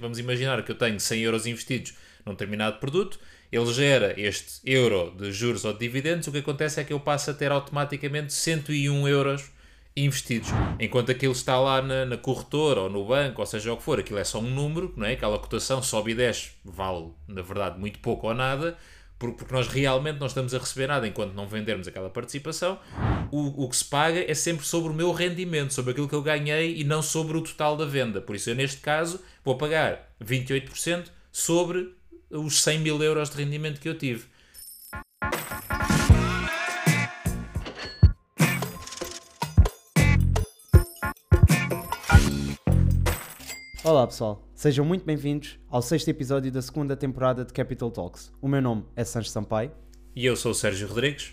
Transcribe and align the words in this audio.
Vamos 0.00 0.18
imaginar 0.18 0.62
que 0.64 0.72
eu 0.72 0.76
tenho 0.76 0.98
100 0.98 1.20
euros 1.22 1.46
investidos 1.46 1.94
num 2.24 2.32
determinado 2.32 2.78
produto, 2.78 3.18
ele 3.50 3.72
gera 3.72 4.14
este 4.18 4.60
euro 4.64 5.14
de 5.16 5.32
juros 5.32 5.64
ou 5.64 5.72
de 5.72 5.80
dividendos, 5.80 6.26
o 6.28 6.32
que 6.32 6.38
acontece 6.38 6.80
é 6.80 6.84
que 6.84 6.92
eu 6.92 7.00
passo 7.00 7.30
a 7.30 7.34
ter 7.34 7.50
automaticamente 7.50 8.32
101 8.32 9.08
euros 9.08 9.50
investidos, 9.96 10.50
enquanto 10.78 11.10
aquilo 11.10 11.32
está 11.32 11.58
lá 11.58 11.82
na, 11.82 12.04
na, 12.04 12.16
corretora 12.16 12.82
ou 12.82 12.88
no 12.88 13.04
banco, 13.04 13.40
ou 13.40 13.46
seja 13.46 13.72
o 13.72 13.76
que 13.76 13.82
for, 13.82 13.98
aquilo 13.98 14.18
é 14.18 14.24
só 14.24 14.38
um 14.38 14.48
número, 14.48 14.94
não 14.96 15.04
é? 15.04 15.12
aquela 15.12 15.38
cotação 15.38 15.82
sobe 15.82 16.12
e 16.12 16.14
desce, 16.14 16.52
vale 16.64 17.10
na 17.26 17.42
verdade 17.42 17.78
muito 17.78 17.98
pouco 17.98 18.28
ou 18.28 18.34
nada, 18.34 18.76
porque 19.20 19.52
nós 19.52 19.68
realmente 19.68 20.18
não 20.18 20.26
estamos 20.26 20.54
a 20.54 20.58
receber 20.58 20.86
nada 20.86 21.06
enquanto 21.06 21.34
não 21.34 21.46
vendermos 21.46 21.86
aquela 21.86 22.08
participação, 22.08 22.78
o, 23.30 23.64
o 23.64 23.68
que 23.68 23.76
se 23.76 23.84
paga 23.84 24.24
é 24.26 24.32
sempre 24.32 24.66
sobre 24.66 24.90
o 24.90 24.94
meu 24.94 25.12
rendimento, 25.12 25.74
sobre 25.74 25.90
aquilo 25.92 26.08
que 26.08 26.14
eu 26.14 26.22
ganhei 26.22 26.78
e 26.78 26.84
não 26.84 27.02
sobre 27.02 27.36
o 27.36 27.42
total 27.42 27.76
da 27.76 27.84
venda. 27.84 28.22
Por 28.22 28.34
isso, 28.34 28.48
eu 28.48 28.54
neste 28.54 28.80
caso 28.80 29.20
vou 29.44 29.58
pagar 29.58 30.10
28% 30.24 31.08
sobre 31.30 31.94
os 32.30 32.62
100 32.62 32.78
mil 32.80 33.02
euros 33.02 33.28
de 33.28 33.36
rendimento 33.36 33.78
que 33.78 33.90
eu 33.90 33.98
tive. 33.98 34.24
Olá 43.82 44.06
pessoal, 44.06 44.46
sejam 44.54 44.84
muito 44.84 45.06
bem-vindos 45.06 45.58
ao 45.70 45.80
sexto 45.80 46.08
episódio 46.08 46.52
da 46.52 46.60
segunda 46.60 46.94
temporada 46.94 47.46
de 47.46 47.52
Capital 47.54 47.90
Talks. 47.90 48.30
O 48.38 48.46
meu 48.46 48.60
nome 48.60 48.84
é 48.94 49.04
Sancho 49.04 49.30
Sampaio. 49.30 49.72
E 50.14 50.26
eu 50.26 50.36
sou 50.36 50.52
o 50.52 50.54
Sérgio 50.54 50.86
Rodrigues. 50.86 51.32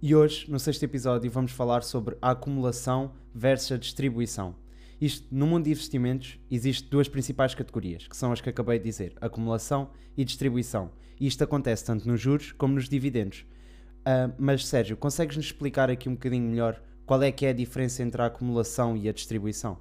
E 0.00 0.14
hoje, 0.14 0.48
no 0.48 0.60
sexto 0.60 0.84
episódio, 0.84 1.28
vamos 1.28 1.50
falar 1.50 1.82
sobre 1.82 2.16
a 2.22 2.30
acumulação 2.30 3.14
versus 3.34 3.72
a 3.72 3.76
distribuição. 3.76 4.54
Isto, 5.00 5.26
no 5.32 5.44
mundo 5.44 5.64
de 5.64 5.70
investimentos, 5.70 6.38
existem 6.48 6.88
duas 6.88 7.08
principais 7.08 7.52
categorias, 7.52 8.06
que 8.06 8.16
são 8.16 8.30
as 8.30 8.40
que 8.40 8.48
acabei 8.48 8.78
de 8.78 8.84
dizer, 8.84 9.14
acumulação 9.20 9.90
e 10.16 10.24
distribuição. 10.24 10.92
E 11.18 11.26
isto 11.26 11.42
acontece 11.42 11.84
tanto 11.84 12.06
nos 12.06 12.20
juros 12.20 12.52
como 12.52 12.74
nos 12.74 12.88
dividendos. 12.88 13.44
Uh, 14.02 14.32
mas, 14.38 14.64
Sérgio, 14.68 14.96
consegues-nos 14.96 15.46
explicar 15.46 15.90
aqui 15.90 16.08
um 16.08 16.14
bocadinho 16.14 16.48
melhor 16.48 16.80
qual 17.04 17.20
é 17.24 17.32
que 17.32 17.44
é 17.44 17.48
a 17.48 17.52
diferença 17.52 18.04
entre 18.04 18.22
a 18.22 18.26
acumulação 18.26 18.96
e 18.96 19.08
a 19.08 19.12
distribuição? 19.12 19.78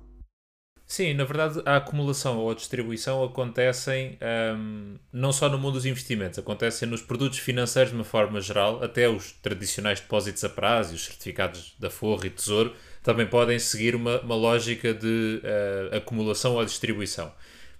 Sim, 0.91 1.13
na 1.13 1.23
verdade 1.23 1.61
a 1.65 1.77
acumulação 1.77 2.37
ou 2.37 2.51
a 2.51 2.53
distribuição 2.53 3.23
acontecem 3.23 4.19
um, 4.57 4.97
não 5.13 5.31
só 5.31 5.47
no 5.47 5.57
mundo 5.57 5.75
dos 5.75 5.85
investimentos, 5.85 6.37
acontecem 6.37 6.85
nos 6.85 7.01
produtos 7.01 7.39
financeiros 7.39 7.91
de 7.91 7.95
uma 7.97 8.03
forma 8.03 8.41
geral, 8.41 8.83
até 8.83 9.07
os 9.07 9.31
tradicionais 9.31 10.01
depósitos 10.01 10.43
a 10.43 10.49
prazo 10.49 10.91
e 10.91 10.95
os 10.95 11.05
certificados 11.05 11.73
da 11.79 11.89
Forra 11.89 12.27
e 12.27 12.29
Tesouro 12.29 12.75
também 13.01 13.25
podem 13.25 13.57
seguir 13.57 13.95
uma, 13.95 14.19
uma 14.19 14.35
lógica 14.35 14.93
de 14.93 15.41
uh, 15.41 15.95
acumulação 15.95 16.55
ou 16.55 16.65
distribuição. 16.65 17.31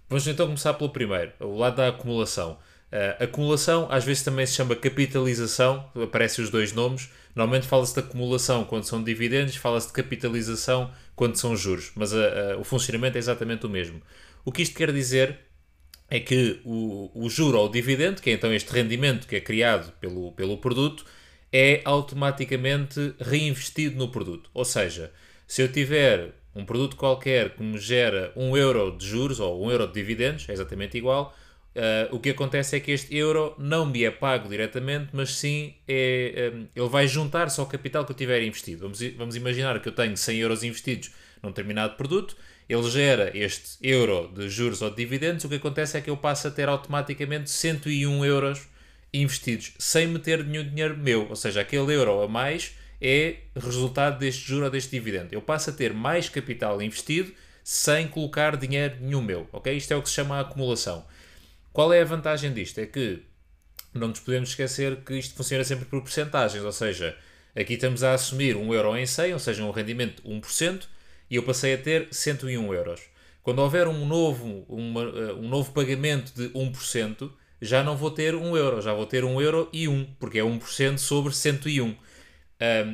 Vamos 0.08 0.26
então 0.26 0.46
começar 0.46 0.74
pelo 0.76 0.90
primeiro, 0.90 1.34
o 1.42 1.58
lado 1.58 1.76
da 1.76 1.90
acumulação. 1.90 2.54
Uh, 2.94 3.26
acumulação 3.26 3.90
às 3.92 4.06
vezes 4.06 4.24
também 4.24 4.46
se 4.46 4.54
chama 4.54 4.74
capitalização, 4.74 5.86
aparecem 6.02 6.46
os 6.46 6.50
dois 6.50 6.72
nomes. 6.72 7.10
Normalmente 7.36 7.68
fala-se 7.68 7.94
de 7.94 8.00
acumulação 8.00 8.64
quando 8.66 8.84
são 8.84 9.04
dividendos, 9.04 9.56
fala-se 9.56 9.88
de 9.88 9.94
capitalização 9.94 10.92
quando 11.16 11.36
são 11.36 11.56
juros, 11.56 11.92
mas 11.96 12.14
a, 12.14 12.54
a, 12.54 12.58
o 12.58 12.64
funcionamento 12.64 13.18
é 13.18 13.20
exatamente 13.20 13.66
o 13.66 13.70
mesmo. 13.70 14.02
O 14.44 14.52
que 14.52 14.62
isto 14.62 14.76
quer 14.76 14.92
dizer 14.92 15.40
é 16.10 16.20
que 16.20 16.60
o, 16.66 17.10
o 17.14 17.30
juro 17.30 17.58
ou 17.58 17.68
o 17.68 17.72
dividendo, 17.72 18.22
que 18.22 18.30
é 18.30 18.34
então 18.34 18.54
este 18.54 18.72
rendimento 18.72 19.28
que 19.28 19.36
é 19.38 19.42
criado 19.42 19.94
pelo, 19.94 20.34
pelo 20.34 20.58
produto, 20.58 21.06
é 21.54 21.82
automaticamente 21.86 23.14
reinvestido 23.20 23.98
no 23.98 24.10
produto. 24.10 24.50
Ou 24.54 24.66
seja, 24.66 25.12
se 25.48 25.62
eu 25.62 25.72
tiver 25.72 26.34
um 26.56 26.66
produto 26.66 26.96
qualquer 26.96 27.56
que 27.56 27.64
me 27.64 27.78
gera 27.78 28.32
1 28.36 28.58
euro 28.58 28.98
de 28.98 29.06
juros 29.06 29.40
ou 29.40 29.66
1 29.66 29.72
euro 29.72 29.88
de 29.88 29.94
dividendos, 29.94 30.48
é 30.50 30.54
exatamente 30.54 30.98
igual, 30.98 31.34
uh, 31.76 32.16
o 32.16 32.20
que 32.20 32.30
acontece 32.30 32.76
é 32.76 32.80
que 32.80 32.92
este 32.92 33.16
euro 33.16 33.56
não 33.58 33.86
me 33.86 34.04
é 34.04 34.12
pago 34.12 34.50
diretamente, 34.50 35.10
mas 35.14 35.36
sim 35.36 35.76
é, 35.88 36.52
um, 36.54 36.68
ele 36.76 36.90
vai 36.90 37.08
juntar-se 37.08 37.60
ao 37.60 37.66
capital 37.66 38.06
que 38.06 38.12
eu 38.12 38.16
tiver 38.16 38.42
investido. 38.44 38.82
Vamos, 38.82 39.02
vamos 39.18 39.36
imaginar 39.36 39.80
que 39.82 39.90
eu 39.90 39.94
tenho 39.94 40.16
100 40.16 40.40
euros 40.40 40.64
investidos 40.64 41.12
num 41.42 41.50
determinado 41.50 41.96
produto, 41.96 42.36
ele 42.70 42.90
gera 42.90 43.36
este 43.36 43.78
euro 43.82 44.32
de 44.34 44.48
juros 44.48 44.82
ou 44.82 44.90
de 44.90 44.96
dividendos, 44.96 45.44
o 45.44 45.50
que 45.50 45.56
acontece 45.56 45.98
é 45.98 46.02
que 46.02 46.10
eu 46.10 46.16
passo 46.16 46.48
a 46.48 46.52
ter 46.52 46.70
automaticamente 46.70 47.50
101 47.50 48.24
euros 48.24 48.68
investidos 49.14 49.74
sem 49.78 50.08
meter 50.08 50.44
nenhum 50.46 50.64
dinheiro 50.64 50.98
meu, 50.98 51.28
ou 51.28 51.36
seja, 51.36 51.62
aquele 51.62 51.94
euro 51.94 52.22
a 52.22 52.28
mais 52.28 52.76
é 53.02 53.38
resultado 53.56 54.20
deste 54.20 54.48
juro 54.48 54.66
ou 54.66 54.72
deste 54.72 54.92
dividendo. 54.92 55.30
Eu 55.34 55.42
passo 55.42 55.72
a 55.72 55.74
ter 55.74 55.92
mais 55.92 56.30
capital 56.30 56.82
investido 56.82 57.34
sem 57.64 58.08
colocar 58.08 58.56
dinheiro 58.56 58.98
nenhum 59.02 59.22
meu, 59.22 59.48
ok? 59.52 59.76
Isto 59.76 59.94
é 59.94 59.98
o 59.98 60.02
que 60.02 60.10
se 60.10 60.16
chama 60.16 60.40
acumulação. 60.40 61.06
Qual 61.74 61.94
é 61.94 62.02
a 62.02 62.06
vantagem 62.06 62.54
disto? 62.54 62.80
É 62.80 62.86
que 62.86 63.24
não 63.94 64.10
nos 64.10 64.20
podemos 64.20 64.50
esquecer 64.50 64.98
que 64.98 65.16
isto 65.16 65.36
funciona 65.36 65.64
sempre 65.64 65.86
por 65.86 66.02
porcentagens, 66.02 66.64
ou 66.64 66.72
seja, 66.72 67.16
aqui 67.56 67.74
estamos 67.74 68.04
a 68.04 68.14
assumir 68.14 68.56
1 68.56 68.74
euro 68.74 68.98
em 68.98 69.06
100, 69.06 69.34
ou 69.34 69.40
seja, 69.40 69.64
um 69.64 69.72
rendimento 69.72 70.22
de 70.22 70.30
1%, 70.30 70.84
e 71.30 71.36
eu 71.36 71.44
passei 71.44 71.74
a 71.74 71.78
ter 71.78 72.08
101 72.12 72.74
euros. 72.74 73.02
Quando 73.42 73.60
houver 73.60 73.88
um 73.88 74.06
novo, 74.06 74.66
uma, 74.68 75.02
um 75.34 75.48
novo 75.48 75.72
pagamento 75.72 76.34
de 76.36 76.50
1%, 76.50 77.32
já 77.62 77.84
não 77.84 77.96
vou 77.96 78.12
ter 78.12 78.36
1 78.36 78.58
euro, 78.58 78.82
já 78.82 78.94
vou 78.94 79.06
ter 79.06 79.24
1 79.24 79.42
euro 79.42 79.70
e 79.72 79.88
1, 79.88 80.16
porque 80.20 80.40
é 80.40 80.44
1% 80.44 80.98
sobre 80.98 81.34
101. 81.34 81.86
Um, 81.86 81.96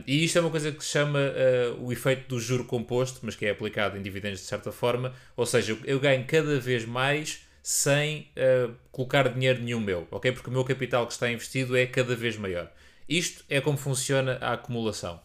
e 0.06 0.24
isto 0.24 0.38
é 0.38 0.42
uma 0.42 0.50
coisa 0.50 0.72
que 0.72 0.84
se 0.84 0.92
chama 0.92 1.20
uh, 1.20 1.84
o 1.84 1.92
efeito 1.92 2.28
do 2.30 2.40
juro 2.40 2.64
composto, 2.64 3.20
mas 3.24 3.36
que 3.36 3.46
é 3.46 3.50
aplicado 3.50 3.98
em 3.98 4.02
dividendos 4.02 4.40
de 4.40 4.46
certa 4.46 4.72
forma, 4.72 5.14
ou 5.36 5.46
seja, 5.46 5.78
eu 5.84 6.00
ganho 6.00 6.26
cada 6.26 6.59
vez 6.59 6.86
mais 6.86 7.47
sem 7.67 8.29
uh, 8.38 8.73
colocar 8.94 9.28
dinheiro 9.28 9.61
nenhum 9.61 9.81
meu, 9.81 10.07
ok? 10.09 10.31
Porque 10.31 10.50
o 10.50 10.53
meu 10.53 10.63
capital 10.63 11.05
que 11.05 11.11
está 11.11 11.29
investido 11.29 11.75
é 11.75 11.85
cada 11.85 12.16
vez 12.16 12.38
maior. 12.38 12.72
Isto 13.09 13.44
é 13.50 13.59
como 13.59 13.78
funciona 13.78 14.38
a 14.39 14.53
acumulação. 14.53 15.16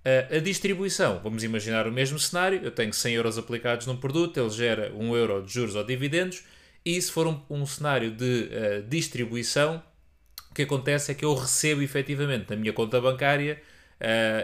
Uh, 0.00 0.36
a 0.36 0.38
distribuição, 0.38 1.20
vamos 1.22 1.44
imaginar 1.44 1.86
o 1.86 1.92
mesmo 1.92 2.18
cenário, 2.18 2.62
eu 2.64 2.70
tenho 2.70 2.94
100 2.94 3.14
euros 3.16 3.36
aplicados 3.36 3.86
num 3.86 3.94
produto, 3.94 4.40
ele 4.40 4.48
gera 4.48 4.90
1 4.94 5.16
euro 5.16 5.42
de 5.42 5.52
juros 5.52 5.74
ou 5.74 5.84
dividendos, 5.84 6.42
e 6.82 7.00
se 7.00 7.12
for 7.12 7.26
um, 7.26 7.38
um 7.50 7.66
cenário 7.66 8.10
de 8.10 8.48
uh, 8.48 8.88
distribuição, 8.88 9.82
o 10.50 10.54
que 10.54 10.62
acontece 10.62 11.12
é 11.12 11.14
que 11.14 11.26
eu 11.26 11.34
recebo 11.34 11.82
efetivamente 11.82 12.48
na 12.48 12.56
minha 12.56 12.72
conta 12.72 13.02
bancária 13.02 13.60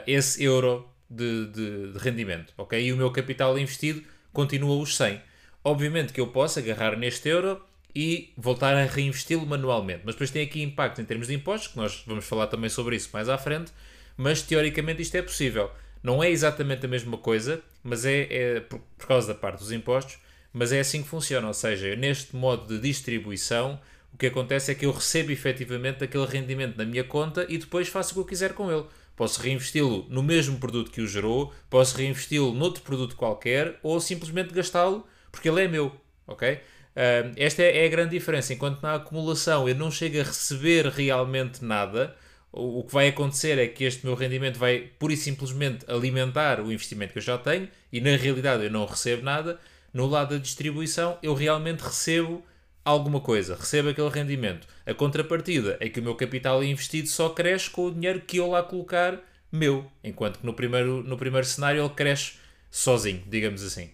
esse 0.07 0.45
euro 0.45 0.87
de, 1.11 1.47
de, 1.47 1.93
de, 1.93 1.99
rendimento, 1.99 2.53
ok? 2.57 2.81
E 2.81 2.93
o 2.93 2.97
meu 2.97 3.11
capital 3.11 3.59
investido 3.59 4.03
continua 4.33 4.77
os 4.77 4.97
100. 4.97 5.21
Obviamente 5.69 6.15
que 6.15 6.21
eu 6.21 6.29
posso 6.29 6.59
agarrar 6.59 6.97
neste 6.97 7.29
euro 7.29 7.61
e 7.95 8.33
voltar 8.39 8.75
a 8.75 8.87
reinvesti-lo 8.87 9.45
manualmente, 9.45 10.01
mas 10.03 10.15
depois 10.15 10.31
tem 10.31 10.43
aqui 10.43 10.63
impacto 10.63 10.99
em 11.03 11.05
termos 11.05 11.27
de 11.27 11.35
impostos, 11.35 11.69
que 11.69 11.77
nós 11.77 12.03
vamos 12.07 12.25
falar 12.25 12.47
também 12.47 12.71
sobre 12.71 12.97
isso 12.97 13.11
mais 13.13 13.29
à 13.29 13.37
frente, 13.37 13.71
mas 14.17 14.41
teoricamente 14.41 15.03
isto 15.03 15.15
é 15.17 15.21
possível. 15.21 15.71
Não 16.03 16.25
é 16.25 16.31
exatamente 16.31 16.87
a 16.87 16.89
mesma 16.89 17.19
coisa, 17.19 17.61
mas 17.85 18.07
é, 18.07 18.29
é 18.31 18.61
por, 18.61 18.81
por 18.97 19.09
causa 19.09 19.29
da 19.29 19.35
parte 19.35 19.59
dos 19.59 19.71
impostos, 19.71 20.17
mas 20.55 20.73
é 20.73 20.81
assim 20.81 21.03
que 21.03 21.09
funciona, 21.09 21.47
ou 21.47 21.53
seja, 21.53 21.95
neste 21.95 22.35
modo 22.35 22.67
de 22.67 22.81
distribuição, 22.81 23.79
o 24.15 24.17
que 24.17 24.29
acontece 24.29 24.73
é 24.73 24.75
que 24.75 24.87
eu 24.87 24.91
recebo 24.91 25.33
efetivamente 25.33 26.03
aquele 26.03 26.25
rendimento 26.25 26.79
na 26.79 26.87
minha 26.87 27.05
conta 27.05 27.45
e 27.47 27.59
depois 27.59 27.89
faço 27.89 28.13
o 28.13 28.15
que 28.15 28.21
eu 28.21 28.25
quiser 28.25 28.55
com 28.55 28.73
ele. 28.73 28.87
Posso 29.15 29.43
reinvesti-lo 29.43 30.07
no 30.09 30.23
mesmo 30.23 30.59
produto 30.59 30.91
que 30.91 31.03
o 31.03 31.07
gerou, 31.07 31.53
posso 31.69 31.95
reinvesti-lo 31.95 32.55
noutro 32.55 32.83
produto 32.83 33.15
qualquer 33.15 33.79
ou 33.83 34.01
simplesmente 34.01 34.55
gastá-lo 34.55 35.07
porque 35.39 35.49
ele 35.49 35.65
é 35.65 35.69
meu, 35.69 35.95
ok? 36.27 36.55
Uh, 36.55 37.33
esta 37.37 37.63
é, 37.63 37.85
é 37.85 37.87
a 37.87 37.89
grande 37.89 38.11
diferença. 38.11 38.53
Enquanto 38.53 38.83
na 38.83 38.97
acumulação 38.97 39.69
eu 39.69 39.75
não 39.75 39.91
chego 39.91 40.21
a 40.21 40.25
receber 40.25 40.87
realmente 40.87 41.65
nada, 41.65 42.15
o, 42.53 42.81
o 42.81 42.85
que 42.85 42.93
vai 42.93 43.09
acontecer 43.09 43.59
é 43.59 43.67
que 43.69 43.85
este 43.85 44.05
meu 44.05 44.15
rendimento 44.15 44.59
vai 44.59 44.91
pura 44.99 45.13
e 45.13 45.17
simplesmente 45.17 45.85
alimentar 45.89 46.61
o 46.61 46.73
investimento 46.73 47.13
que 47.13 47.19
eu 47.19 47.23
já 47.23 47.39
tenho 47.39 47.69
e 47.93 48.01
na 48.01 48.17
realidade 48.17 48.65
eu 48.65 48.71
não 48.71 48.85
recebo 48.85 49.23
nada 49.23 49.59
no 49.93 50.07
lado 50.07 50.35
da 50.35 50.43
distribuição 50.43 51.19
eu 51.23 51.35
realmente 51.35 51.81
recebo 51.81 52.43
alguma 52.85 53.21
coisa, 53.21 53.55
recebo 53.55 53.91
aquele 53.91 54.09
rendimento. 54.09 54.67
A 54.87 54.95
contrapartida 54.95 55.77
é 55.79 55.89
que 55.89 56.01
o 56.01 56.03
meu 56.03 56.15
capital 56.15 56.65
investido 56.65 57.09
só 57.09 57.29
cresce 57.29 57.71
com 57.71 57.87
o 57.87 57.95
dinheiro 57.95 58.21
que 58.21 58.39
eu 58.39 58.49
lá 58.49 58.63
colocar 58.63 59.21
meu, 59.53 59.91
enquanto 60.03 60.39
que 60.39 60.47
no 60.47 60.55
primeiro, 60.55 61.03
no 61.03 61.17
primeiro 61.17 61.47
cenário 61.47 61.83
ele 61.83 61.95
cresce 61.95 62.35
sozinho, 62.71 63.23
digamos 63.29 63.63
assim. 63.63 63.91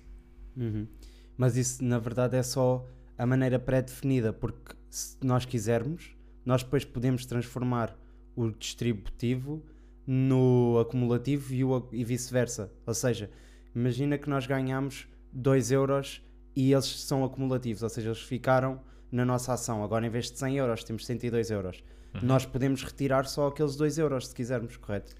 Uhum. 0.56 0.86
Mas 1.36 1.56
isso 1.56 1.84
na 1.84 1.98
verdade 1.98 2.36
é 2.36 2.42
só 2.42 2.86
a 3.16 3.26
maneira 3.26 3.58
pré-definida, 3.58 4.32
porque 4.32 4.74
se 4.90 5.16
nós 5.22 5.44
quisermos, 5.44 6.14
nós 6.44 6.62
depois 6.62 6.84
podemos 6.84 7.26
transformar 7.26 7.96
o 8.36 8.50
distributivo 8.50 9.64
no 10.06 10.78
acumulativo 10.80 11.52
e, 11.52 12.00
e 12.00 12.04
vice-versa. 12.04 12.70
Ou 12.86 12.94
seja, 12.94 13.30
imagina 13.74 14.18
que 14.18 14.28
nós 14.28 14.46
ganhamos 14.46 15.08
2 15.32 15.70
euros 15.72 16.22
e 16.54 16.72
eles 16.72 16.86
são 17.00 17.24
acumulativos, 17.24 17.82
ou 17.82 17.88
seja, 17.88 18.08
eles 18.08 18.20
ficaram 18.20 18.80
na 19.10 19.24
nossa 19.24 19.52
ação. 19.52 19.82
Agora, 19.82 20.06
em 20.06 20.10
vez 20.10 20.30
de 20.30 20.38
100 20.38 20.56
euros, 20.56 20.84
temos 20.84 21.06
102 21.06 21.50
euros. 21.50 21.82
Uhum. 22.14 22.20
Nós 22.22 22.44
podemos 22.46 22.82
retirar 22.82 23.26
só 23.26 23.48
aqueles 23.48 23.76
2 23.76 23.98
euros, 23.98 24.28
se 24.28 24.34
quisermos, 24.34 24.76
correto? 24.76 25.14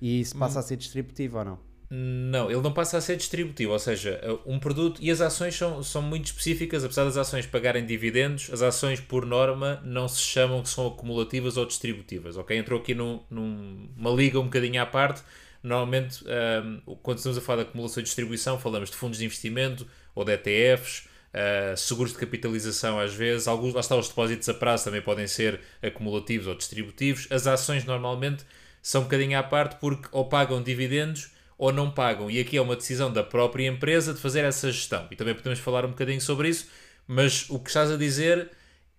E 0.00 0.20
isso 0.20 0.36
passa 0.38 0.58
hum. 0.58 0.60
a 0.60 0.62
ser 0.62 0.76
distributivo 0.76 1.38
ou 1.38 1.44
não? 1.44 1.69
Não, 1.92 2.48
ele 2.48 2.60
não 2.60 2.72
passa 2.72 2.98
a 2.98 3.00
ser 3.00 3.16
distributivo, 3.16 3.72
ou 3.72 3.78
seja, 3.78 4.20
um 4.46 4.60
produto. 4.60 5.00
E 5.02 5.10
as 5.10 5.20
ações 5.20 5.56
são, 5.56 5.82
são 5.82 6.00
muito 6.00 6.26
específicas, 6.26 6.84
apesar 6.84 7.04
das 7.04 7.16
ações 7.16 7.46
pagarem 7.46 7.84
dividendos, 7.84 8.48
as 8.52 8.62
ações, 8.62 9.00
por 9.00 9.26
norma, 9.26 9.82
não 9.84 10.06
se 10.06 10.20
chamam 10.20 10.62
que 10.62 10.68
são 10.68 10.86
acumulativas 10.86 11.56
ou 11.56 11.66
distributivas, 11.66 12.36
ok? 12.36 12.56
Entrou 12.56 12.78
aqui 12.78 12.94
num, 12.94 13.20
numa 13.28 14.10
liga 14.10 14.38
um 14.38 14.44
bocadinho 14.44 14.80
à 14.80 14.86
parte. 14.86 15.20
Normalmente, 15.64 16.24
um, 16.24 16.94
quando 17.02 17.18
estamos 17.18 17.36
a 17.36 17.40
falar 17.40 17.64
de 17.64 17.68
acumulação 17.68 18.00
e 18.00 18.04
distribuição, 18.04 18.56
falamos 18.56 18.88
de 18.88 18.96
fundos 18.96 19.18
de 19.18 19.24
investimento 19.24 19.84
ou 20.14 20.24
de 20.24 20.32
ETFs, 20.32 21.08
uh, 21.34 21.76
seguros 21.76 22.12
de 22.12 22.18
capitalização, 22.18 23.00
às 23.00 23.12
vezes. 23.12 23.48
Alguns, 23.48 23.74
lá 23.74 23.80
está, 23.80 23.96
os 23.96 24.08
depósitos 24.08 24.48
a 24.48 24.54
prazo 24.54 24.84
também 24.84 25.02
podem 25.02 25.26
ser 25.26 25.60
acumulativos 25.82 26.46
ou 26.46 26.54
distributivos. 26.54 27.26
As 27.32 27.48
ações, 27.48 27.84
normalmente, 27.84 28.44
são 28.80 29.00
um 29.00 29.04
bocadinho 29.04 29.36
à 29.36 29.42
parte 29.42 29.74
porque 29.80 30.08
ou 30.12 30.26
pagam 30.26 30.62
dividendos 30.62 31.32
ou 31.60 31.70
não 31.70 31.90
pagam. 31.90 32.30
E 32.30 32.40
aqui 32.40 32.56
é 32.56 32.62
uma 32.62 32.74
decisão 32.74 33.12
da 33.12 33.22
própria 33.22 33.68
empresa 33.68 34.14
de 34.14 34.18
fazer 34.18 34.44
essa 34.44 34.72
gestão. 34.72 35.06
E 35.10 35.14
também 35.14 35.34
podemos 35.34 35.58
falar 35.58 35.84
um 35.84 35.90
bocadinho 35.90 36.20
sobre 36.20 36.48
isso, 36.48 36.68
mas 37.06 37.50
o 37.50 37.58
que 37.58 37.68
estás 37.68 37.90
a 37.90 37.98
dizer, 37.98 38.48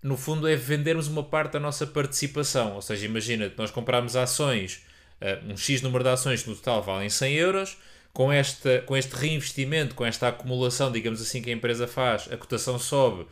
no 0.04 0.16
fundo, 0.16 0.48
é 0.48 0.56
vendermos 0.56 1.08
uma 1.08 1.24
parte 1.24 1.54
da 1.54 1.60
nossa 1.60 1.88
participação. 1.88 2.76
Ou 2.76 2.82
seja, 2.84 3.04
imagina 3.04 3.52
nós 3.58 3.72
compramos 3.72 4.16
ações, 4.16 4.86
uh, 5.20 5.52
um 5.52 5.58
X 5.58 5.82
número 5.82 6.04
de 6.04 6.12
ações 6.12 6.44
que 6.44 6.52
no 6.52 6.56
total 6.56 6.84
valem 6.84 7.10
100 7.10 7.34
euros. 7.34 7.78
Com, 8.14 8.32
esta, 8.32 8.82
com 8.82 8.96
este 8.96 9.16
reinvestimento, 9.16 9.96
com 9.96 10.06
esta 10.06 10.28
acumulação, 10.28 10.92
digamos 10.92 11.22
assim, 11.22 11.42
que 11.42 11.50
a 11.50 11.54
empresa 11.54 11.88
faz, 11.88 12.30
a 12.30 12.36
cotação 12.36 12.78
sobe 12.78 13.22
uh, 13.22 13.28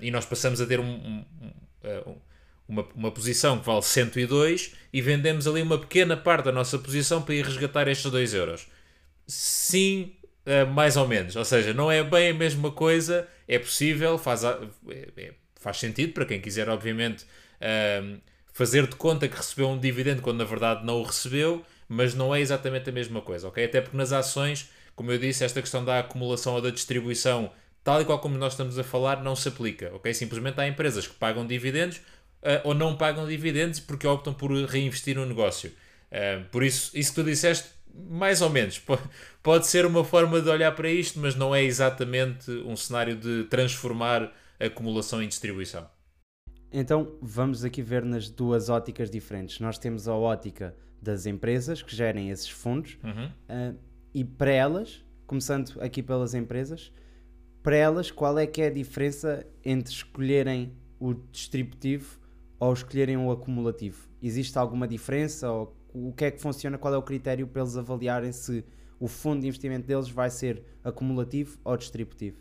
e 0.00 0.10
nós 0.10 0.24
passamos 0.24 0.60
a 0.60 0.66
ter 0.66 0.78
um, 0.78 0.84
um, 0.84 1.24
um, 1.42 1.52
eh, 1.82 2.04
uma, 2.68 2.86
uma 2.94 3.10
posição 3.10 3.58
que 3.58 3.66
vale 3.66 3.82
102 3.82 4.74
e 4.92 5.00
vendemos 5.00 5.46
ali 5.46 5.62
uma 5.62 5.78
pequena 5.78 6.16
parte 6.16 6.44
da 6.44 6.52
nossa 6.52 6.78
posição 6.78 7.22
para 7.22 7.34
ir 7.34 7.44
resgatar 7.44 7.88
estes 7.88 8.10
2 8.10 8.34
euros. 8.34 8.68
Sim, 9.26 10.12
uh, 10.46 10.70
mais 10.70 10.96
ou 10.96 11.08
menos. 11.08 11.34
Ou 11.34 11.44
seja, 11.44 11.72
não 11.72 11.90
é 11.90 12.02
bem 12.04 12.30
a 12.30 12.34
mesma 12.34 12.70
coisa, 12.70 13.26
é 13.46 13.58
possível, 13.58 14.18
faz, 14.18 14.44
é, 14.44 14.58
é, 15.16 15.32
faz 15.56 15.78
sentido 15.78 16.12
para 16.12 16.26
quem 16.26 16.40
quiser, 16.40 16.68
obviamente, 16.68 17.24
uh, 17.24 18.20
fazer 18.52 18.86
de 18.86 18.96
conta 18.96 19.28
que 19.28 19.36
recebeu 19.36 19.68
um 19.68 19.78
dividendo 19.78 20.20
quando 20.20 20.38
na 20.38 20.44
verdade 20.44 20.84
não 20.84 21.00
o 21.00 21.04
recebeu, 21.04 21.64
mas 21.88 22.14
não 22.14 22.34
é 22.34 22.40
exatamente 22.40 22.90
a 22.90 22.92
mesma 22.92 23.22
coisa, 23.22 23.48
ok? 23.48 23.64
Até 23.64 23.80
porque 23.80 23.96
nas 23.96 24.12
ações, 24.12 24.68
como 24.94 25.10
eu 25.10 25.18
disse, 25.18 25.44
esta 25.44 25.62
questão 25.62 25.84
da 25.84 26.00
acumulação 26.00 26.54
ou 26.54 26.60
da 26.60 26.70
distribuição, 26.70 27.50
tal 27.82 28.02
e 28.02 28.04
qual 28.04 28.18
como 28.18 28.36
nós 28.36 28.52
estamos 28.52 28.78
a 28.78 28.84
falar, 28.84 29.22
não 29.22 29.34
se 29.34 29.48
aplica, 29.48 29.90
ok? 29.94 30.12
Simplesmente 30.12 30.60
há 30.60 30.66
empresas 30.68 31.06
que 31.06 31.14
pagam 31.14 31.46
dividendos 31.46 32.00
ou 32.64 32.74
não 32.74 32.96
pagam 32.96 33.26
dividendos 33.26 33.80
porque 33.80 34.06
optam 34.06 34.32
por 34.32 34.52
reinvestir 34.52 35.16
no 35.16 35.26
negócio. 35.26 35.72
Uh, 36.10 36.44
por 36.50 36.62
isso, 36.62 36.96
isso 36.96 37.10
que 37.12 37.20
tu 37.20 37.24
disseste, 37.24 37.68
mais 37.94 38.40
ou 38.40 38.50
menos, 38.50 38.80
pode 39.42 39.66
ser 39.66 39.84
uma 39.84 40.04
forma 40.04 40.40
de 40.40 40.48
olhar 40.48 40.72
para 40.72 40.90
isto, 40.90 41.18
mas 41.18 41.34
não 41.34 41.54
é 41.54 41.62
exatamente 41.62 42.50
um 42.50 42.76
cenário 42.76 43.16
de 43.16 43.44
transformar 43.44 44.32
acumulação 44.58 45.22
em 45.22 45.28
distribuição. 45.28 45.88
Então 46.72 47.16
vamos 47.20 47.64
aqui 47.64 47.80
ver 47.80 48.04
nas 48.04 48.28
duas 48.28 48.68
óticas 48.68 49.10
diferentes. 49.10 49.58
Nós 49.58 49.78
temos 49.78 50.06
a 50.06 50.14
ótica 50.14 50.74
das 51.00 51.26
empresas 51.26 51.80
que 51.82 51.94
gerem 51.94 52.30
esses 52.30 52.48
fundos 52.48 52.98
uhum. 53.02 53.26
uh, 53.26 53.78
e 54.12 54.24
para 54.24 54.50
elas, 54.50 55.04
começando 55.26 55.80
aqui 55.80 56.02
pelas 56.02 56.34
empresas, 56.34 56.92
para 57.62 57.76
elas 57.76 58.10
qual 58.10 58.38
é 58.38 58.46
que 58.46 58.60
é 58.60 58.66
a 58.66 58.70
diferença 58.70 59.46
entre 59.64 59.92
escolherem 59.92 60.72
o 60.98 61.14
distributivo 61.14 62.17
ou 62.58 62.72
escolherem 62.72 63.16
o 63.16 63.30
acumulativo? 63.30 64.08
Existe 64.22 64.58
alguma 64.58 64.86
diferença? 64.86 65.50
Ou 65.50 65.76
o 65.92 66.12
que 66.12 66.24
é 66.24 66.30
que 66.30 66.40
funciona? 66.40 66.78
Qual 66.78 66.92
é 66.92 66.96
o 66.96 67.02
critério 67.02 67.46
para 67.46 67.62
eles 67.62 67.76
avaliarem 67.76 68.32
se 68.32 68.64
o 68.98 69.06
fundo 69.06 69.42
de 69.42 69.46
investimento 69.46 69.86
deles 69.86 70.08
vai 70.08 70.30
ser 70.30 70.62
acumulativo 70.82 71.58
ou 71.64 71.76
distributivo? 71.76 72.38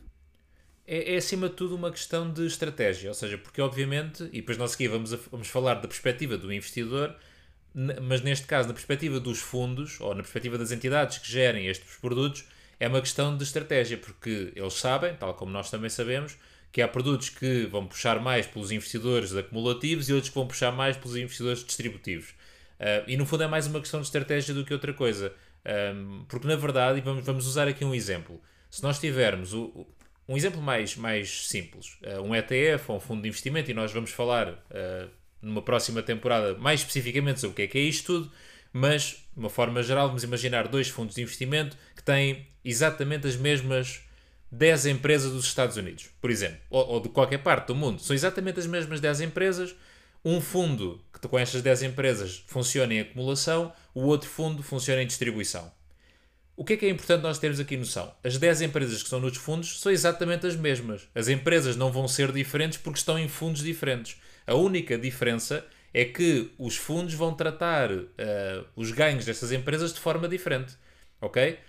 É, 0.86 1.14
é 1.14 1.18
acima 1.18 1.50
de 1.50 1.56
tudo 1.56 1.76
uma 1.76 1.92
questão 1.92 2.32
de 2.32 2.46
estratégia, 2.46 3.10
ou 3.10 3.14
seja, 3.14 3.38
porque 3.38 3.62
obviamente, 3.62 4.24
e 4.32 4.40
depois 4.40 4.58
nós 4.58 4.74
aqui 4.74 4.88
vamos, 4.88 5.14
a, 5.14 5.18
vamos 5.30 5.50
falar 5.50 5.76
da 5.76 5.88
perspectiva 5.88 6.38
do 6.38 6.52
investidor, 6.52 7.16
mas 8.02 8.22
neste 8.22 8.48
caso, 8.48 8.68
na 8.68 8.74
perspectiva 8.74 9.20
dos 9.20 9.40
fundos 9.40 10.00
ou 10.00 10.10
na 10.16 10.22
perspectiva 10.22 10.58
das 10.58 10.72
entidades 10.72 11.20
que 11.20 11.30
gerem 11.30 11.68
estes 11.68 11.98
produtos, 11.98 12.46
é 12.80 12.88
uma 12.88 13.02
questão 13.02 13.36
de 13.36 13.44
estratégia, 13.44 13.98
porque 13.98 14.54
eles 14.56 14.74
sabem, 14.74 15.16
tal 15.16 15.34
como 15.34 15.52
nós 15.52 15.70
também 15.70 15.90
sabemos, 15.90 16.38
que 16.78 16.82
há 16.84 16.88
produtos 16.88 17.30
que 17.30 17.66
vão 17.66 17.88
puxar 17.88 18.20
mais 18.20 18.46
pelos 18.46 18.72
investidores 18.72 19.36
acumulativos 19.36 20.10
e 20.10 20.14
outros 20.14 20.30
que 20.30 20.36
vão 20.36 20.46
puxar 20.46 20.72
mais 20.72 20.96
pelos 20.96 21.18
investidores 21.18 21.66
distributivos. 21.66 22.30
Uh, 22.80 23.02
e 23.08 23.18
no 23.18 23.26
fundo 23.26 23.42
é 23.42 23.48
mais 23.48 23.66
uma 23.66 23.80
questão 23.80 24.00
de 24.00 24.06
estratégia 24.06 24.54
do 24.54 24.64
que 24.64 24.72
outra 24.72 24.94
coisa. 24.94 25.34
Um, 25.96 26.24
porque 26.28 26.46
na 26.46 26.56
verdade, 26.56 27.00
e 27.00 27.02
vamos, 27.02 27.26
vamos 27.26 27.48
usar 27.48 27.68
aqui 27.68 27.84
um 27.84 27.96
exemplo. 27.96 28.40
Se 28.70 28.84
nós 28.84 29.00
tivermos 29.00 29.56
o, 29.56 29.88
um 30.30 30.38
exemplo 30.38 30.62
mais, 30.62 30.96
mais 30.96 31.48
simples, 31.48 31.98
uh, 32.04 32.22
um 32.22 32.36
ETF 32.36 32.92
ou 32.92 32.98
um 32.98 33.00
fundo 33.00 33.24
de 33.24 33.28
investimento, 33.28 33.72
e 33.72 33.74
nós 33.74 33.92
vamos 33.92 34.12
falar 34.12 34.48
uh, 34.48 35.10
numa 35.42 35.64
próxima 35.64 36.04
temporada 36.04 36.54
mais 36.60 36.82
especificamente 36.82 37.40
sobre 37.40 37.54
o 37.54 37.56
que 37.56 37.62
é 37.64 37.68
que 37.68 37.80
é 37.80 37.82
isto 37.82 38.06
tudo, 38.06 38.32
mas 38.72 39.28
de 39.34 39.40
uma 39.40 39.50
forma 39.50 39.82
geral, 39.82 40.10
vamos 40.10 40.24
imaginar 40.24 40.68
dois 40.68 40.90
fundos 40.90 41.16
de 41.16 41.24
investimento 41.24 41.76
que 41.96 42.04
têm 42.04 42.46
exatamente 42.64 43.26
as 43.26 43.36
mesmas 43.36 44.07
10 44.52 44.86
empresas 44.88 45.32
dos 45.32 45.46
Estados 45.46 45.78
Unidos, 45.78 46.10
por 46.22 46.30
exemplo, 46.30 46.60
ou, 46.70 46.88
ou, 46.88 47.00
de 47.00 47.10
qualquer 47.10 47.40
parte 47.40 47.68
do 47.68 47.76
mundo. 47.76 48.02
São 48.02 48.16
exatamente 48.16 48.60
as 48.60 48.68
mesmas 48.68 49.00
10 49.00 49.22
empresas. 49.22 49.76
Um 50.24 50.42
fundo 50.42 51.02
que 51.14 51.28
com 51.28 51.38
estas 51.38 51.62
10 51.62 51.84
empresas 51.84 52.44
funciona 52.48 52.94
em 52.94 53.00
acumulação, 53.02 53.72
o 53.94 54.04
outro 54.04 54.30
fundo 54.30 54.64
funciona 54.64 55.02
em 55.02 55.08
distribuição. 55.08 55.72
O 56.56 56.66
que 56.66 56.74
é 56.74 56.78
que 56.78 56.86
é 56.88 56.90
importante 56.90 57.22
nós 57.22 57.38
termos 57.38 57.60
aqui 57.60 57.78
noção? 57.78 58.12
As 58.24 58.38
10 58.38 58.64
empresas 58.64 58.98
que 58.98 59.04
estão 59.04 59.20
nos 59.20 59.38
fundos 59.38 59.80
são 59.80 59.92
exatamente 59.92 60.48
as 60.48 60.56
mesmas. 60.56 61.08
As 61.14 61.28
empresas 61.28 61.76
não 61.76 61.92
vão 61.92 62.08
ser 62.08 62.32
diferentes 62.32 62.80
porque 62.80 62.98
estão 62.98 63.20
em 63.20 63.28
fundos 63.28 63.62
diferentes. 63.62 64.20
A 64.46 64.56
única 64.56 64.98
diferença 64.98 65.64
é 65.94 66.04
que 66.04 66.52
os 66.58 66.76
fundos 66.76 67.14
vão 67.14 67.34
tratar 67.34 67.92
uh, 67.92 68.08
os 68.76 68.92
ganhos 68.92 69.24
destas 69.24 69.52
empresas 69.52 69.94
de 69.94 70.00
forma 70.00 70.28
diferente. 70.28 70.76
Ok? 71.22 71.60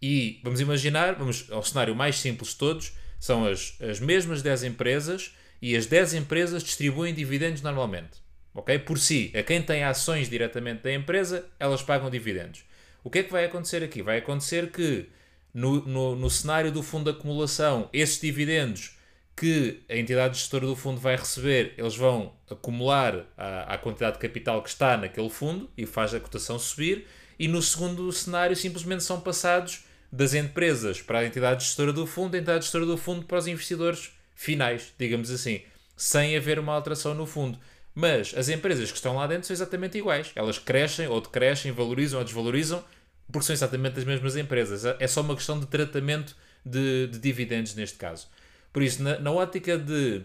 E 0.00 0.40
vamos 0.42 0.60
imaginar, 0.60 1.14
vamos 1.14 1.50
ao 1.50 1.62
cenário 1.62 1.94
mais 1.94 2.18
simples 2.18 2.50
de 2.50 2.56
todos, 2.56 2.92
são 3.18 3.46
as, 3.46 3.76
as 3.80 4.00
mesmas 4.00 4.42
10 4.42 4.64
empresas 4.64 5.34
e 5.62 5.76
as 5.76 5.86
10 5.86 6.14
empresas 6.14 6.62
distribuem 6.62 7.14
dividendos 7.14 7.62
normalmente. 7.62 8.22
Ok? 8.52 8.78
Por 8.80 8.98
si, 8.98 9.32
a 9.34 9.42
quem 9.42 9.62
tem 9.62 9.82
ações 9.82 10.28
diretamente 10.28 10.82
da 10.82 10.92
empresa, 10.92 11.46
elas 11.58 11.82
pagam 11.82 12.10
dividendos. 12.10 12.64
O 13.02 13.10
que 13.10 13.20
é 13.20 13.22
que 13.22 13.32
vai 13.32 13.44
acontecer 13.44 13.82
aqui? 13.82 14.02
Vai 14.02 14.18
acontecer 14.18 14.70
que 14.70 15.08
no, 15.52 15.86
no, 15.86 16.16
no 16.16 16.30
cenário 16.30 16.70
do 16.70 16.82
fundo 16.82 17.10
de 17.10 17.18
acumulação, 17.18 17.88
esses 17.92 18.20
dividendos 18.20 18.96
que 19.36 19.82
a 19.88 19.96
entidade 19.96 20.38
gestora 20.38 20.66
do 20.66 20.76
fundo 20.76 21.00
vai 21.00 21.16
receber, 21.16 21.74
eles 21.76 21.96
vão 21.96 22.32
acumular 22.48 23.26
a, 23.36 23.74
a 23.74 23.78
quantidade 23.78 24.14
de 24.14 24.20
capital 24.20 24.62
que 24.62 24.68
está 24.68 24.96
naquele 24.96 25.28
fundo 25.28 25.68
e 25.76 25.86
faz 25.86 26.14
a 26.14 26.20
cotação 26.20 26.58
subir. 26.58 27.06
E 27.38 27.48
no 27.48 27.60
segundo 27.62 28.10
cenário, 28.12 28.54
simplesmente 28.54 29.02
são 29.02 29.20
passados 29.20 29.84
das 30.10 30.34
empresas 30.34 31.02
para 31.02 31.20
a 31.20 31.26
entidade 31.26 31.64
gestora 31.64 31.92
do 31.92 32.06
fundo, 32.06 32.34
a 32.34 32.38
entidade 32.38 32.64
gestora 32.64 32.86
do 32.86 32.96
fundo 32.96 33.26
para 33.26 33.38
os 33.38 33.46
investidores 33.46 34.12
finais, 34.34 34.92
digamos 34.98 35.30
assim, 35.30 35.62
sem 35.96 36.36
haver 36.36 36.58
uma 36.58 36.72
alteração 36.72 37.14
no 37.14 37.26
fundo. 37.26 37.58
Mas 37.94 38.34
as 38.36 38.48
empresas 38.48 38.90
que 38.90 38.96
estão 38.96 39.16
lá 39.16 39.26
dentro 39.26 39.46
são 39.46 39.54
exatamente 39.54 39.98
iguais. 39.98 40.32
Elas 40.34 40.58
crescem 40.58 41.06
ou 41.06 41.20
decrescem, 41.20 41.70
valorizam 41.72 42.18
ou 42.18 42.24
desvalorizam, 42.24 42.84
porque 43.30 43.46
são 43.46 43.54
exatamente 43.54 43.98
as 43.98 44.04
mesmas 44.04 44.36
empresas. 44.36 44.84
É 44.98 45.06
só 45.06 45.20
uma 45.20 45.36
questão 45.36 45.58
de 45.58 45.66
tratamento 45.66 46.36
de, 46.64 47.06
de 47.08 47.18
dividendos 47.18 47.74
neste 47.74 47.96
caso. 47.96 48.28
Por 48.72 48.82
isso, 48.82 49.02
na, 49.02 49.18
na 49.20 49.30
ótica 49.30 49.78
de, 49.78 50.22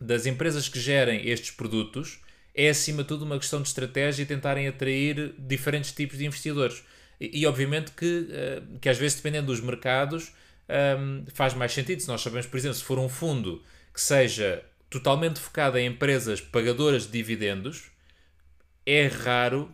das 0.00 0.26
empresas 0.26 0.68
que 0.68 0.78
gerem 0.78 1.28
estes 1.28 1.50
produtos, 1.50 2.20
é 2.54 2.68
acima 2.68 3.02
de 3.02 3.08
tudo 3.08 3.24
uma 3.24 3.38
questão 3.38 3.62
de 3.62 3.68
estratégia 3.68 4.22
e 4.22 4.26
tentarem 4.26 4.68
atrair 4.68 5.34
diferentes 5.38 5.92
tipos 5.92 6.18
de 6.18 6.26
investidores. 6.26 6.82
E, 7.20 7.40
e 7.40 7.46
obviamente 7.46 7.92
que, 7.92 8.28
uh, 8.28 8.78
que 8.78 8.88
às 8.88 8.98
vezes, 8.98 9.16
dependendo 9.16 9.46
dos 9.46 9.60
mercados, 9.60 10.32
um, 10.68 10.74
ehm, 10.74 11.24
faz 11.34 11.54
mais 11.54 11.72
sentido. 11.72 12.00
Se 12.00 12.08
nós 12.08 12.20
sabemos, 12.20 12.46
por 12.46 12.56
exemplo, 12.56 12.76
se 12.76 12.84
for 12.84 12.98
um 12.98 13.08
fundo 13.08 13.62
que 13.92 14.00
seja 14.00 14.62
totalmente 14.90 15.40
focado 15.40 15.78
em 15.78 15.86
empresas 15.86 16.40
pagadoras 16.40 17.06
de 17.06 17.12
dividendos, 17.12 17.90
é 18.84 19.06
raro, 19.06 19.72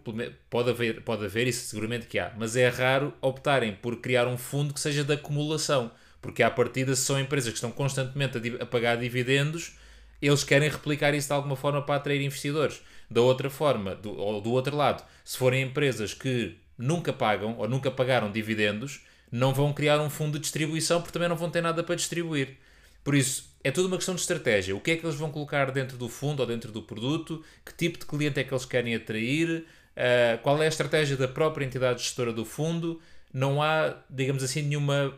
pode 0.51 0.71
haver, 0.71 1.01
pode 1.03 1.25
haver 1.25 1.49
isso 1.49 1.67
seguramente 1.67 2.07
que 2.07 2.19
há, 2.19 2.33
mas 2.37 2.57
é 2.57 2.69
raro 2.69 3.15
optarem 3.21 3.75
por 3.75 3.97
criar 3.97 4.29
um 4.29 4.37
fundo 4.37 4.75
que 4.75 4.81
seja 4.81 5.03
de 5.03 5.15
acumulação, 5.15 5.91
porque 6.21 6.43
à 6.43 6.51
partida 6.51 6.95
são 6.95 7.19
empresas 7.19 7.51
que 7.51 7.57
estão 7.57 7.73
constantemente 7.73 8.37
a, 8.37 8.63
a 8.63 8.67
pagar 8.67 8.97
dividendos, 8.97 9.77
eles 10.21 10.45
querem 10.45 10.69
replicar 10.69 11.15
isso 11.15 11.29
de 11.29 11.35
alguma 11.35 11.57
forma 11.57 11.83
para 11.83 11.97
atrair 11.97 12.21
investidores. 12.21 12.83
Da 13.11 13.21
outra 13.21 13.49
forma, 13.49 13.95
do, 13.95 14.17
ou 14.19 14.41
do 14.41 14.51
outro 14.51 14.77
lado, 14.77 15.03
se 15.25 15.37
forem 15.39 15.63
empresas 15.63 16.13
que 16.15 16.57
nunca 16.77 17.13
pagam 17.13 17.57
ou 17.59 17.69
nunca 17.69 17.91
pagaram 17.91 18.31
dividendos, 18.31 19.01
não 19.31 19.55
vão 19.55 19.73
criar 19.73 20.01
um 20.01 20.11
fundo 20.11 20.39
de 20.39 20.41
distribuição 20.41 21.01
porque 21.01 21.13
também 21.13 21.29
não 21.29 21.37
vão 21.37 21.51
ter 21.51 21.63
nada 21.63 21.83
para 21.83 21.95
distribuir. 21.95 22.57
Por 23.05 23.15
isso, 23.15 23.55
é 23.65 23.71
tudo 23.71 23.89
uma 23.89 23.97
questão 23.97 24.15
de 24.15 24.21
estratégia. 24.21 24.77
O 24.77 24.81
que 24.81 24.91
é 24.91 24.97
que 24.97 25.07
eles 25.07 25.17
vão 25.17 25.31
colocar 25.31 25.71
dentro 25.71 25.97
do 25.97 26.09
fundo 26.09 26.41
ou 26.41 26.47
dentro 26.47 26.71
do 26.73 26.83
produto? 26.83 27.43
Que 27.65 27.75
tipo 27.75 27.99
de 27.99 28.07
cliente 28.07 28.41
é 28.41 28.45
que 28.45 28.53
eles 28.53 28.65
querem 28.65 28.95
atrair? 28.95 29.65
Uh, 29.97 30.39
qual 30.43 30.63
é 30.63 30.67
a 30.67 30.69
estratégia 30.69 31.17
da 31.17 31.27
própria 31.27 31.65
entidade 31.65 32.03
gestora 32.03 32.33
do 32.33 32.45
fundo? 32.45 33.01
não 33.33 33.63
há, 33.63 33.95
digamos 34.09 34.43
assim, 34.43 34.63
nenhuma 34.63 35.15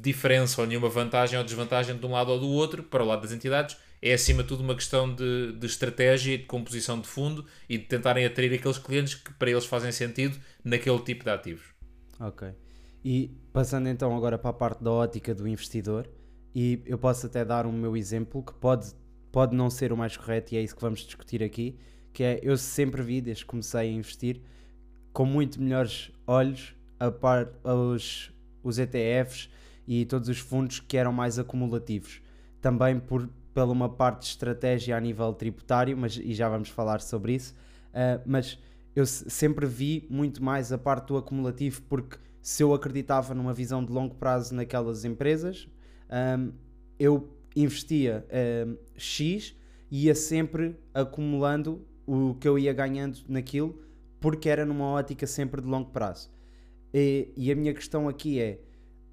diferença 0.00 0.60
ou 0.60 0.66
nenhuma 0.66 0.88
vantagem 0.88 1.38
ou 1.38 1.44
desvantagem 1.44 1.96
de 1.96 2.06
um 2.06 2.12
lado 2.12 2.32
ou 2.32 2.40
do 2.40 2.48
outro 2.48 2.82
para 2.82 3.02
o 3.02 3.06
lado 3.06 3.22
das 3.22 3.32
entidades. 3.32 3.76
É 4.00 4.12
acima 4.12 4.42
de 4.42 4.48
tudo 4.48 4.62
uma 4.62 4.74
questão 4.74 5.12
de, 5.12 5.52
de 5.52 5.66
estratégia 5.66 6.34
e 6.34 6.38
de 6.38 6.44
composição 6.44 7.00
de 7.00 7.08
fundo 7.08 7.44
e 7.68 7.76
de 7.78 7.84
tentarem 7.84 8.24
atrair 8.24 8.54
aqueles 8.54 8.78
clientes 8.78 9.14
que 9.14 9.32
para 9.34 9.50
eles 9.50 9.64
fazem 9.64 9.90
sentido 9.90 10.38
naquele 10.64 10.98
tipo 11.00 11.24
de 11.24 11.30
ativos. 11.30 11.64
Ok. 12.20 12.48
E 13.04 13.30
passando 13.52 13.88
então 13.88 14.16
agora 14.16 14.38
para 14.38 14.50
a 14.50 14.52
parte 14.52 14.82
da 14.82 14.90
ótica 14.90 15.34
do 15.34 15.48
investidor, 15.48 16.08
e 16.54 16.82
eu 16.86 16.98
posso 16.98 17.26
até 17.26 17.44
dar 17.44 17.66
o 17.66 17.72
meu 17.72 17.96
exemplo 17.96 18.42
que 18.42 18.52
pode, 18.54 18.92
pode 19.30 19.54
não 19.54 19.70
ser 19.70 19.92
o 19.92 19.96
mais 19.96 20.16
correto, 20.16 20.54
e 20.54 20.58
é 20.58 20.62
isso 20.62 20.74
que 20.74 20.82
vamos 20.82 21.00
discutir 21.00 21.42
aqui, 21.42 21.78
que 22.12 22.22
é 22.22 22.40
eu 22.42 22.56
sempre 22.56 23.02
vi, 23.02 23.20
desde 23.20 23.44
que 23.44 23.48
comecei 23.50 23.80
a 23.80 23.84
investir, 23.84 24.40
com 25.12 25.24
muito 25.24 25.60
melhores 25.60 26.10
olhos 26.26 26.74
a 26.98 27.10
par, 27.10 27.48
os, 27.64 28.32
os 28.62 28.78
ETFs 28.78 29.48
e 29.86 30.04
todos 30.04 30.28
os 30.28 30.38
fundos 30.38 30.80
que 30.80 30.96
eram 30.96 31.12
mais 31.12 31.38
acumulativos. 31.38 32.20
Também 32.60 32.98
por, 32.98 33.28
pela 33.58 33.72
uma 33.72 33.88
parte 33.88 34.20
de 34.20 34.26
estratégia 34.28 34.96
a 34.96 35.00
nível 35.00 35.32
tributário, 35.32 35.98
mas, 35.98 36.16
e 36.16 36.32
já 36.32 36.48
vamos 36.48 36.68
falar 36.68 37.00
sobre 37.00 37.34
isso, 37.34 37.56
uh, 37.88 38.22
mas 38.24 38.56
eu 38.94 39.04
sempre 39.04 39.66
vi 39.66 40.06
muito 40.08 40.40
mais 40.40 40.70
a 40.70 40.78
parte 40.78 41.08
do 41.08 41.16
acumulativo 41.16 41.82
porque 41.88 42.18
se 42.40 42.62
eu 42.62 42.72
acreditava 42.72 43.34
numa 43.34 43.52
visão 43.52 43.84
de 43.84 43.90
longo 43.90 44.14
prazo 44.14 44.54
naquelas 44.54 45.04
empresas, 45.04 45.68
um, 46.38 46.52
eu 47.00 47.36
investia 47.56 48.24
um, 48.64 48.76
X 48.96 49.56
e 49.90 50.04
ia 50.04 50.14
sempre 50.14 50.76
acumulando 50.94 51.84
o 52.06 52.36
que 52.36 52.46
eu 52.46 52.60
ia 52.60 52.72
ganhando 52.72 53.18
naquilo 53.28 53.82
porque 54.20 54.48
era 54.48 54.64
numa 54.64 54.86
ótica 54.86 55.26
sempre 55.26 55.60
de 55.60 55.66
longo 55.66 55.90
prazo. 55.90 56.30
E, 56.94 57.32
e 57.36 57.50
a 57.50 57.56
minha 57.56 57.74
questão 57.74 58.08
aqui 58.08 58.38
é: 58.38 58.60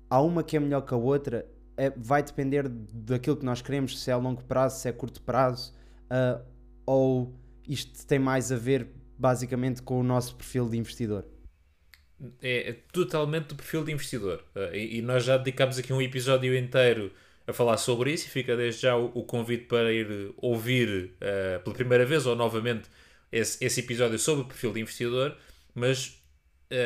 há 0.08 0.22
uma 0.22 0.44
que 0.44 0.56
é 0.56 0.60
melhor 0.60 0.82
que 0.82 0.94
a 0.94 0.98
outra, 0.98 1.48
é, 1.78 1.92
vai 1.96 2.24
depender 2.24 2.68
daquilo 2.68 3.38
que 3.38 3.46
nós 3.46 3.62
queremos, 3.62 4.02
se 4.02 4.10
é 4.10 4.14
a 4.14 4.18
longo 4.18 4.44
prazo, 4.44 4.80
se 4.80 4.88
é 4.88 4.92
a 4.92 4.94
curto 4.94 5.22
prazo, 5.22 5.74
uh, 6.06 6.44
ou 6.86 7.34
isto 7.68 8.06
tem 8.06 8.20
mais 8.20 8.52
a 8.52 8.56
ver 8.56 8.88
basicamente 9.18 9.82
com 9.82 10.00
o 10.00 10.04
nosso 10.04 10.36
perfil 10.36 10.70
de 10.70 10.78
investidor? 10.78 11.26
É, 12.42 12.70
é 12.70 12.74
totalmente 12.92 13.48
do 13.48 13.56
perfil 13.56 13.84
de 13.84 13.92
investidor. 13.92 14.44
Uh, 14.56 14.74
e, 14.74 15.00
e, 15.00 15.02
nós 15.02 15.24
já 15.24 15.38
dedicámos 15.38 15.78
aqui 15.78 15.92
um 15.92 16.02
episódio 16.02 16.56
inteiro 16.56 17.12
a 17.48 17.54
falar 17.54 17.78
sobre 17.78 18.12
isso 18.12 18.28
e 18.28 18.30
fica 18.30 18.56
desde 18.56 18.82
já 18.82 18.96
o, 18.96 19.12
o 19.14 19.24
convite 19.24 19.66
para 19.66 19.92
ir 19.92 20.34
ouvir 20.38 21.14
uh, 21.16 21.64
pela 21.64 21.76
primeira 21.76 22.06
vez 22.06 22.26
ou 22.26 22.36
novamente 22.36 22.90
esse, 23.32 23.64
esse 23.64 23.82
episódio 23.82 24.18
sobre 24.18 24.44
o 24.44 24.48
perfil 24.48 24.74
de 24.74 24.80
investidor, 24.80 25.38
mas 25.74 26.25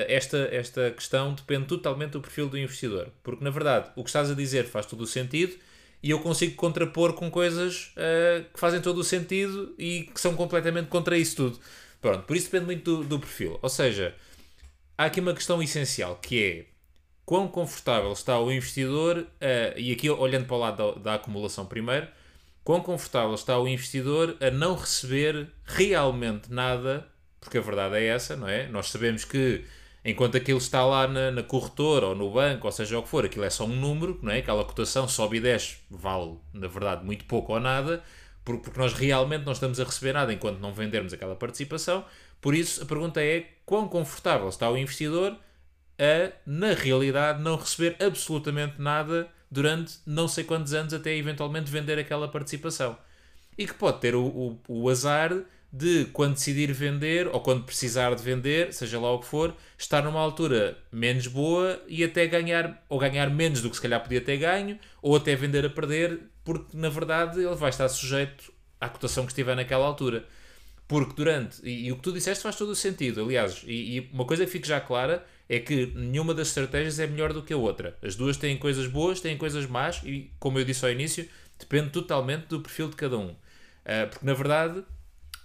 esta, 0.08 0.38
esta 0.52 0.92
questão 0.92 1.34
depende 1.34 1.66
totalmente 1.66 2.12
do 2.12 2.22
perfil 2.22 2.48
do 2.50 2.58
investidor. 2.58 3.10
Porque, 3.24 3.44
na 3.44 3.50
verdade, 3.50 3.90
o 3.96 4.04
que 4.04 4.10
estás 4.10 4.30
a 4.30 4.34
dizer 4.34 4.66
faz 4.66 4.86
todo 4.86 5.02
o 5.02 5.08
sentido 5.08 5.56
e 6.02 6.12
eu 6.12 6.20
consigo 6.20 6.56
contrapor 6.56 7.14
com 7.14 7.30
coisas 7.30 7.92
uh, 7.98 8.44
que 8.54 8.60
fazem 8.60 8.82
todo 8.82 9.00
o 9.00 9.04
sentido 9.04 9.74
e 9.78 10.04
que 10.14 10.20
são 10.20 10.36
completamente 10.36 10.88
contra 10.88 11.18
isso 11.18 11.36
tudo. 11.36 11.60
Pronto, 12.02 12.24
por 12.24 12.36
isso 12.36 12.46
depende 12.46 12.66
muito 12.66 12.98
do, 12.98 13.04
do 13.04 13.20
perfil. 13.20 13.60
Ou 13.62 13.70
seja, 13.70 14.16
há 14.98 15.06
aqui 15.06 15.20
uma 15.20 15.34
questão 15.34 15.62
essencial 15.62 16.16
que 16.16 16.44
é 16.44 16.66
quão 17.26 17.48
confortável 17.48 18.12
está 18.12 18.40
o 18.40 18.52
investidor, 18.52 19.20
uh, 19.20 19.78
e 19.78 19.92
aqui 19.92 20.10
olhando 20.10 20.46
para 20.46 20.56
o 20.56 20.60
lado 20.60 20.94
da, 20.94 21.00
da 21.00 21.14
acumulação 21.16 21.66
primeiro, 21.66 22.08
quão 22.64 22.82
confortável 22.82 23.36
está 23.36 23.60
o 23.60 23.68
investidor 23.68 24.38
a 24.40 24.50
não 24.50 24.76
receber 24.76 25.48
realmente 25.66 26.52
nada, 26.52 27.08
porque 27.42 27.58
a 27.58 27.62
verdade 27.62 27.98
é 27.98 28.06
essa, 28.06 28.36
não 28.36 28.48
é? 28.48 28.68
Nós 28.68 28.90
sabemos 28.90 29.26
que 29.26 29.64
enquanto 30.04 30.38
aquilo 30.38 30.58
está 30.58 30.86
lá 30.86 31.08
na, 31.08 31.32
na 31.32 31.44
corretora 31.44 32.08
ou 32.08 32.16
no 32.16 32.32
banco, 32.32 32.68
ou 32.68 32.72
seja 32.72 32.98
o 32.98 33.04
que 33.04 33.10
for, 33.10 33.26
aquilo 33.26 33.46
é 33.46 33.50
só 33.50 33.66
um 33.66 33.76
número, 33.76 34.20
não 34.22 34.32
é? 34.32 34.40
Aquela 34.40 34.64
cotação 34.64 35.08
sobe 35.08 35.38
e 35.38 35.40
desce, 35.40 35.78
vale, 35.90 36.38
na 36.54 36.68
verdade, 36.68 37.06
muito 37.06 37.26
pouco 37.26 37.54
ou 37.54 37.60
nada, 37.60 38.04
porque 38.46 38.72
nós 38.78 38.94
realmente 38.94 39.46
não 39.46 39.54
estamos 39.54 39.80
a 39.80 39.84
receber 39.84 40.14
nada 40.14 40.34
enquanto 40.34 40.60
não 40.60 40.74
vendermos 40.74 41.14
aquela 41.14 41.36
participação. 41.36 42.06
Por 42.42 42.56
isso, 42.56 42.82
a 42.82 42.86
pergunta 42.86 43.22
é 43.22 43.48
quão 43.66 43.88
confortável 43.88 44.50
está 44.50 44.70
o 44.70 44.78
investidor 44.78 45.38
a, 46.00 46.32
na 46.46 46.74
realidade, 46.74 47.42
não 47.42 47.58
receber 47.58 47.98
absolutamente 48.02 48.82
nada 48.82 49.30
durante 49.52 50.00
não 50.06 50.28
sei 50.28 50.44
quantos 50.44 50.74
anos 50.74 50.94
até 50.94 51.16
eventualmente 51.16 51.70
vender 51.70 52.00
aquela 52.00 52.28
participação. 52.28 52.98
E 53.58 53.68
que 53.68 53.74
pode 53.74 54.00
ter 54.00 54.16
o, 54.16 54.24
o, 54.24 54.60
o 54.68 54.90
azar 54.90 55.34
de, 55.72 56.06
quando 56.06 56.34
decidir 56.34 56.72
vender 56.74 57.28
ou 57.28 57.40
quando 57.40 57.64
precisar 57.64 58.16
de 58.16 58.24
vender, 58.24 58.74
seja 58.74 59.00
lá 59.00 59.12
o 59.12 59.20
que 59.20 59.28
for, 59.28 59.56
estar 59.78 60.04
numa 60.04 60.20
altura 60.20 60.78
menos 60.92 61.28
boa 61.28 61.82
e 61.88 62.04
até 62.04 62.26
ganhar, 62.28 62.84
ou 62.90 62.98
ganhar 62.98 63.30
menos 63.30 63.62
do 63.62 63.70
que 63.70 63.76
se 63.76 63.82
calhar 63.82 64.02
podia 64.02 64.22
ter 64.22 64.38
ganho, 64.38 64.80
ou 65.02 65.16
até 65.16 65.36
vender 65.36 65.66
a 65.66 65.70
perder, 65.70 66.20
porque 66.44 66.76
na 66.76 66.90
verdade 66.90 67.40
ele 67.40 67.56
vai 67.56 67.70
estar 67.70 67.88
sujeito 67.88 68.52
à 68.82 68.90
cotação 68.90 69.26
que 69.26 69.32
estiver 69.32 69.56
naquela 69.56 69.86
altura. 69.86 70.26
Porque 70.88 71.14
durante, 71.16 71.62
e, 71.64 71.86
e 71.86 71.92
o 71.92 71.98
que 71.98 72.02
tu 72.02 72.12
disseste 72.12 72.42
faz 72.42 72.56
todo 72.56 72.70
o 72.70 72.76
sentido, 72.76 73.22
aliás, 73.22 73.64
e, 73.68 73.98
e 73.98 74.10
uma 74.12 74.26
coisa 74.26 74.44
que 74.46 74.52
fique 74.52 74.68
já 74.68 74.82
clara 74.82 75.24
é 75.48 75.60
que 75.60 75.88
nenhuma 75.96 76.34
das 76.34 76.48
estratégias 76.48 77.00
é 77.00 77.06
melhor 77.06 77.32
do 77.32 77.44
que 77.44 77.54
a 77.54 77.58
outra. 77.58 77.96
As 78.02 78.16
duas 78.16 78.38
têm 78.38 78.58
coisas 78.58 78.88
boas, 78.88 79.22
têm 79.22 79.38
coisas 79.38 79.68
más 79.68 80.02
e, 80.04 80.32
como 80.40 80.58
eu 80.58 80.66
disse 80.66 80.84
ao 80.84 80.92
início, 80.92 81.30
depende 81.60 81.92
totalmente 81.92 82.48
do 82.48 82.60
perfil 82.60 82.90
de 82.90 82.96
cada 82.96 83.20
um. 83.20 83.30
Uh, 83.30 84.08
porque, 84.10 84.26
na 84.26 84.34
verdade, 84.34 84.84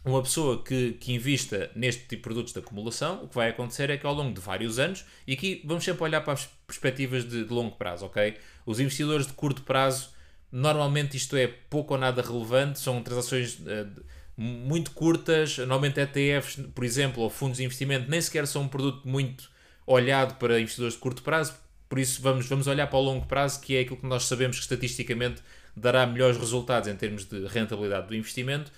uma 0.04 0.22
pessoa 0.22 0.62
que, 0.62 0.92
que 0.92 1.14
invista 1.14 1.70
neste 1.74 2.02
tipo 2.02 2.16
de 2.16 2.22
produtos 2.22 2.52
de 2.52 2.58
acumulação, 2.58 3.24
o 3.24 3.28
que 3.28 3.34
vai 3.34 3.48
acontecer 3.48 3.88
é 3.88 3.96
que 3.96 4.06
ao 4.06 4.12
longo 4.12 4.34
de 4.34 4.40
vários 4.40 4.78
anos, 4.78 5.04
e 5.26 5.32
aqui 5.32 5.62
vamos 5.64 5.82
sempre 5.82 6.02
olhar 6.02 6.20
para 6.20 6.34
as 6.34 6.46
perspectivas 6.66 7.24
de, 7.24 7.44
de 7.44 7.52
longo 7.52 7.76
prazo, 7.76 8.04
ok? 8.04 8.36
Os 8.66 8.78
investidores 8.80 9.26
de 9.26 9.32
curto 9.32 9.62
prazo, 9.62 10.10
normalmente 10.52 11.16
isto 11.16 11.36
é 11.36 11.46
pouco 11.46 11.94
ou 11.94 12.00
nada 12.00 12.20
relevante, 12.20 12.78
são 12.78 13.02
transações 13.02 13.58
uh, 13.60 14.04
muito 14.36 14.90
curtas, 14.90 15.56
normalmente 15.58 15.98
ETFs, 16.00 16.56
por 16.74 16.84
exemplo, 16.84 17.22
ou 17.22 17.30
fundos 17.30 17.56
de 17.56 17.64
investimento, 17.64 18.10
nem 18.10 18.20
sequer 18.20 18.46
são 18.46 18.62
um 18.62 18.68
produto 18.68 19.08
muito 19.08 19.50
olhado 19.86 20.38
para 20.38 20.60
investidores 20.60 20.94
de 20.94 21.00
curto 21.00 21.22
prazo, 21.22 21.54
por 21.88 21.98
isso 21.98 22.20
vamos, 22.20 22.46
vamos 22.46 22.66
olhar 22.66 22.88
para 22.88 22.98
o 22.98 23.02
longo 23.02 23.26
prazo, 23.26 23.60
que 23.60 23.76
é 23.76 23.80
aquilo 23.80 23.96
que 23.96 24.06
nós 24.06 24.24
sabemos 24.24 24.56
que 24.56 24.62
estatisticamente 24.62 25.42
dará 25.76 26.06
melhores 26.06 26.36
resultados 26.36 26.88
em 26.88 26.96
termos 26.96 27.24
de 27.24 27.46
rentabilidade 27.46 28.08
do 28.08 28.14
investimento. 28.14 28.70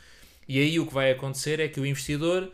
E 0.48 0.60
aí 0.60 0.78
o 0.78 0.86
que 0.86 0.94
vai 0.94 1.10
acontecer 1.10 1.60
é 1.60 1.68
que 1.68 1.80
o 1.80 1.86
investidor 1.86 2.50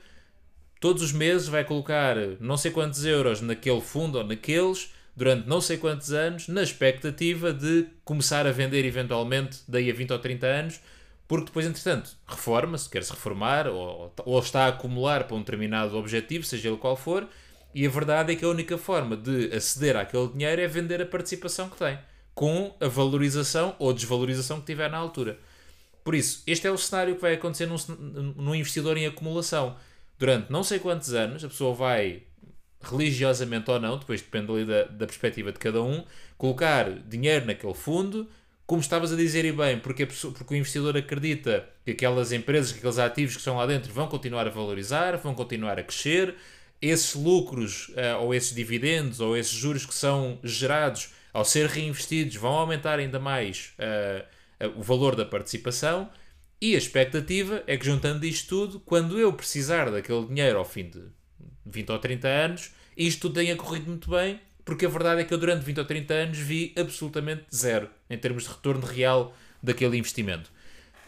todos 0.81 1.03
os 1.03 1.13
meses 1.13 1.47
vai 1.47 1.65
colocar 1.65 2.17
não 2.41 2.57
sei 2.57 2.71
quantos 2.71 3.05
euros 3.05 3.41
naquele 3.41 3.81
fundo 3.81 4.19
ou 4.19 4.25
naqueles 4.25 4.93
durante 5.15 5.47
não 5.47 5.61
sei 5.61 5.77
quantos 5.77 6.13
anos, 6.13 6.49
na 6.49 6.63
expectativa 6.63 7.53
de 7.53 7.87
começar 8.05 8.47
a 8.47 8.53
vender 8.53 8.85
eventualmente 8.85 9.61
daí 9.69 9.91
a 9.91 9.95
20 9.95 10.13
ou 10.13 10.19
30 10.19 10.47
anos, 10.47 10.81
porque 11.29 11.47
depois, 11.47 11.67
entretanto, 11.67 12.17
reforma-se, 12.27 12.89
quer-se 12.89 13.13
reformar 13.13 13.67
ou, 13.69 14.13
ou 14.25 14.39
está 14.39 14.65
a 14.65 14.69
acumular 14.69 15.25
para 15.25 15.37
um 15.37 15.41
determinado 15.41 15.97
objetivo, 15.97 16.45
seja 16.45 16.69
ele 16.69 16.79
qual 16.79 16.97
for, 16.97 17.29
e 17.75 17.87
a 17.87 17.91
verdade 17.91 18.33
é 18.33 18.37
que 18.37 18.45
a 18.45 18.49
única 18.49 18.77
forma 18.77 19.17
de 19.17 19.55
aceder 19.55 19.97
àquele 19.97 20.29
dinheiro 20.29 20.61
é 20.61 20.67
vender 20.67 21.01
a 21.01 21.07
participação 21.07 21.69
que 21.69 21.77
tem, 21.77 21.99
com 22.35 22.75
a 22.81 22.89
valorização 22.89 23.75
ou 23.79 23.93
desvalorização 23.93 24.61
que 24.61 24.67
tiver 24.67 24.91
na 24.91 24.99
altura. 24.99 25.39
Por 26.05 26.15
isso, 26.15 26.43
este 26.47 26.67
é 26.67 26.71
o 26.71 26.79
cenário 26.79 27.15
que 27.15 27.21
vai 27.21 27.35
acontecer 27.35 27.67
num, 27.67 27.77
num 28.37 28.55
investidor 28.55 28.97
em 28.97 29.07
acumulação. 29.07 29.77
Durante 30.19 30.51
não 30.51 30.65
sei 30.65 30.79
quantos 30.79 31.13
anos, 31.15 31.45
a 31.45 31.49
pessoa 31.49 31.75
vai, 31.75 32.23
religiosamente 32.81 33.71
ou 33.71 33.81
não, 33.81 33.99
depois 33.99 34.21
depende 34.21 34.51
ali 34.51 34.65
da, 34.65 34.85
da 34.85 35.07
perspectiva 35.07 35.53
de 35.53 35.59
cada 35.59 35.83
um, 35.83 36.05
colocar 36.37 36.91
dinheiro 36.91 37.47
naquele 37.47 37.75
fundo, 37.75 38.29
como 38.67 38.81
estavas 38.81 39.13
a 39.13 39.17
dizer 39.17 39.45
e 39.45 39.53
bem, 39.53 39.79
porque, 39.79 40.07
pessoa, 40.07 40.33
porque 40.33 40.55
o 40.55 40.57
investidor 40.57 40.97
acredita 40.97 41.69
que 41.85 41.91
aquelas 41.93 42.33
empresas, 42.33 42.73
que 42.73 42.79
aqueles 42.79 42.99
ativos 42.99 43.35
que 43.35 43.41
estão 43.41 43.57
lá 43.57 43.67
dentro 43.67 43.93
vão 43.93 44.09
continuar 44.09 44.47
a 44.47 44.51
valorizar, 44.51 45.17
vão 45.19 45.35
continuar 45.35 45.79
a 45.79 45.83
crescer, 45.83 46.35
esses 46.81 47.15
lucros 47.15 47.89
uh, 47.91 48.23
ou 48.23 48.35
esses 48.35 48.55
dividendos 48.55 49.21
ou 49.21 49.37
esses 49.37 49.53
juros 49.53 49.87
que 49.87 49.95
são 49.95 50.39
gerados 50.43 51.11
ao 51.33 51.45
ser 51.45 51.69
reinvestidos 51.69 52.37
vão 52.37 52.53
aumentar 52.53 52.99
ainda 52.99 53.19
mais 53.19 53.73
uh, 53.79 54.25
o 54.69 54.83
valor 54.83 55.17
da 55.17 55.25
participação 55.25 56.11
e 56.61 56.75
a 56.75 56.79
expectativa 56.79 57.63
é 57.67 57.77
que 57.77 57.85
juntando 57.85 58.25
isto 58.25 58.49
tudo, 58.49 58.81
quando 58.81 59.19
eu 59.19 59.33
precisar 59.33 59.91
daquele 59.91 60.27
dinheiro 60.27 60.59
ao 60.59 60.65
fim 60.65 60.89
de 60.89 61.03
20 61.67 61.91
ou 61.91 61.99
30 61.99 62.29
anos, 62.29 62.71
isto 62.97 63.29
tenha 63.31 63.57
corrido 63.57 63.89
muito 63.89 64.11
bem, 64.11 64.41
porque 64.65 64.87
a 64.87 64.89
verdade 64.89 65.23
é 65.23 65.25
que 65.25 65.35
eu 65.35 65.39
durante 65.39 65.65
20 65.65 65.79
ou 65.79 65.85
30 65.85 66.15
anos 66.15 66.39
vi 66.39 66.73
absolutamente 66.79 67.45
zero 67.53 67.91
em 68.09 68.17
termos 68.17 68.45
de 68.45 68.51
retorno 68.51 68.87
real 68.87 69.35
daquele 69.61 69.97
investimento. 69.97 70.51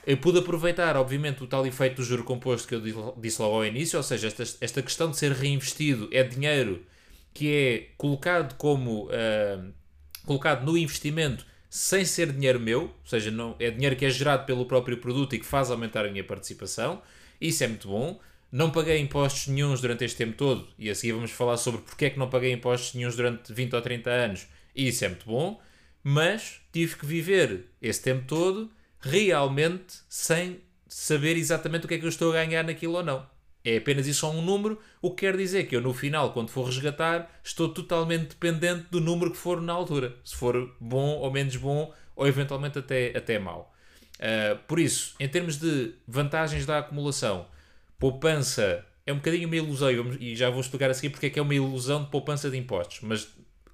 Eu 0.06 0.16
pude 0.18 0.38
aproveitar, 0.38 0.96
obviamente, 0.96 1.42
o 1.42 1.46
tal 1.46 1.66
efeito 1.66 1.96
do 1.96 2.02
juro 2.02 2.24
composto 2.24 2.66
que 2.66 2.74
eu 2.74 3.14
disse 3.16 3.40
logo 3.40 3.54
ao 3.54 3.64
início, 3.64 3.96
ou 3.96 4.02
seja, 4.02 4.26
esta, 4.26 4.42
esta 4.60 4.82
questão 4.82 5.10
de 5.10 5.16
ser 5.16 5.32
reinvestido 5.32 6.08
é 6.12 6.22
dinheiro 6.22 6.84
que 7.32 7.52
é 7.52 7.88
colocado 7.96 8.54
como 8.56 9.06
uh, 9.06 9.72
colocado 10.26 10.64
no 10.64 10.76
investimento 10.76 11.46
sem 11.74 12.04
ser 12.04 12.30
dinheiro 12.30 12.60
meu, 12.60 12.82
ou 12.82 12.94
seja, 13.04 13.32
não, 13.32 13.56
é 13.58 13.68
dinheiro 13.68 13.96
que 13.96 14.04
é 14.04 14.10
gerado 14.10 14.46
pelo 14.46 14.64
próprio 14.64 14.96
produto 14.98 15.34
e 15.34 15.40
que 15.40 15.44
faz 15.44 15.72
aumentar 15.72 16.06
a 16.06 16.08
minha 16.08 16.22
participação. 16.22 17.02
Isso 17.40 17.64
é 17.64 17.66
muito 17.66 17.88
bom. 17.88 18.20
não 18.52 18.70
paguei 18.70 19.00
impostos 19.00 19.48
nenhums 19.48 19.80
durante 19.80 20.04
este 20.04 20.16
tempo 20.16 20.36
todo, 20.36 20.68
e 20.78 20.88
a 20.88 20.94
seguir 20.94 21.14
vamos 21.14 21.32
falar 21.32 21.56
sobre 21.56 21.80
porque 21.80 22.04
é 22.04 22.10
que 22.10 22.18
não 22.18 22.30
paguei 22.30 22.52
impostos 22.52 22.94
nenhums 22.94 23.16
durante 23.16 23.52
20 23.52 23.74
ou 23.74 23.82
30 23.82 24.08
anos, 24.08 24.46
isso 24.72 25.04
é 25.04 25.08
muito 25.08 25.26
bom, 25.26 25.60
mas 26.00 26.60
tive 26.72 26.94
que 26.94 27.06
viver 27.06 27.64
esse 27.82 28.00
tempo 28.00 28.24
todo 28.24 28.70
realmente 29.00 29.96
sem 30.08 30.60
saber 30.86 31.36
exatamente 31.36 31.86
o 31.86 31.88
que 31.88 31.94
é 31.94 31.98
que 31.98 32.04
eu 32.04 32.08
estou 32.08 32.30
a 32.30 32.34
ganhar 32.34 32.62
naquilo 32.62 32.98
ou 32.98 33.02
não. 33.02 33.26
É 33.64 33.78
apenas 33.78 34.06
isso 34.06 34.20
só 34.20 34.30
um 34.30 34.42
número, 34.42 34.78
o 35.00 35.10
que 35.10 35.26
quer 35.26 35.36
dizer 35.36 35.64
que 35.64 35.74
eu 35.74 35.80
no 35.80 35.94
final, 35.94 36.32
quando 36.32 36.50
for 36.50 36.64
resgatar, 36.64 37.30
estou 37.42 37.68
totalmente 37.70 38.28
dependente 38.28 38.86
do 38.90 39.00
número 39.00 39.30
que 39.30 39.38
for 39.38 39.60
na 39.62 39.72
altura. 39.72 40.14
Se 40.22 40.36
for 40.36 40.76
bom 40.78 41.16
ou 41.18 41.30
menos 41.30 41.56
bom, 41.56 41.92
ou 42.14 42.26
eventualmente 42.26 42.78
até, 42.78 43.16
até 43.16 43.38
mau. 43.38 43.74
Uh, 44.16 44.58
por 44.68 44.78
isso, 44.78 45.14
em 45.18 45.28
termos 45.28 45.56
de 45.56 45.94
vantagens 46.06 46.66
da 46.66 46.78
acumulação, 46.78 47.46
poupança 47.98 48.84
é 49.06 49.12
um 49.12 49.16
bocadinho 49.16 49.46
uma 49.46 49.56
ilusão, 49.56 49.90
e 50.18 50.34
já 50.34 50.48
vou 50.50 50.60
explicar 50.60 50.90
a 50.90 50.94
seguir 50.94 51.10
porque 51.10 51.26
é 51.26 51.30
que 51.30 51.38
é 51.38 51.42
uma 51.42 51.54
ilusão 51.54 52.04
de 52.04 52.10
poupança 52.10 52.50
de 52.50 52.56
impostos, 52.56 53.00
mas 53.02 53.28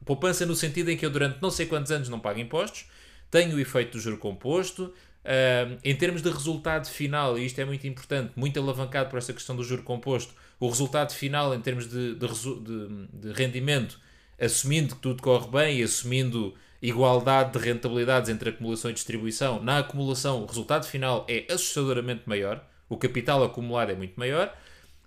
poupança 0.04 0.44
no 0.44 0.56
sentido 0.56 0.90
em 0.90 0.96
que 0.96 1.06
eu 1.06 1.10
durante 1.10 1.40
não 1.40 1.50
sei 1.50 1.66
quantos 1.66 1.92
anos 1.92 2.08
não 2.08 2.18
pago 2.18 2.40
impostos, 2.40 2.86
tenho 3.30 3.56
o 3.56 3.60
efeito 3.60 3.92
do 3.92 4.00
juro 4.00 4.18
composto, 4.18 4.92
Uh, 5.24 5.78
em 5.84 5.94
termos 5.94 6.22
de 6.22 6.30
resultado 6.30 6.88
final, 6.88 7.38
e 7.38 7.44
isto 7.44 7.60
é 7.60 7.64
muito 7.64 7.86
importante, 7.86 8.32
muito 8.34 8.58
alavancado 8.58 9.10
por 9.10 9.18
esta 9.18 9.32
questão 9.32 9.54
do 9.54 9.62
juro 9.62 9.82
composto, 9.82 10.34
o 10.58 10.68
resultado 10.68 11.12
final 11.12 11.54
em 11.54 11.60
termos 11.60 11.88
de, 11.88 12.14
de, 12.14 12.26
de, 12.26 13.06
de 13.12 13.32
rendimento, 13.32 14.00
assumindo 14.40 14.94
que 14.94 15.02
tudo 15.02 15.22
corre 15.22 15.48
bem 15.48 15.80
e 15.80 15.82
assumindo 15.82 16.54
igualdade 16.80 17.52
de 17.52 17.58
rentabilidades 17.58 18.30
entre 18.30 18.48
acumulação 18.48 18.90
e 18.90 18.94
distribuição, 18.94 19.62
na 19.62 19.78
acumulação 19.78 20.42
o 20.42 20.46
resultado 20.46 20.86
final 20.86 21.26
é 21.28 21.44
assustadoramente 21.52 22.22
maior, 22.24 22.64
o 22.88 22.96
capital 22.96 23.44
acumulado 23.44 23.92
é 23.92 23.94
muito 23.94 24.18
maior. 24.18 24.54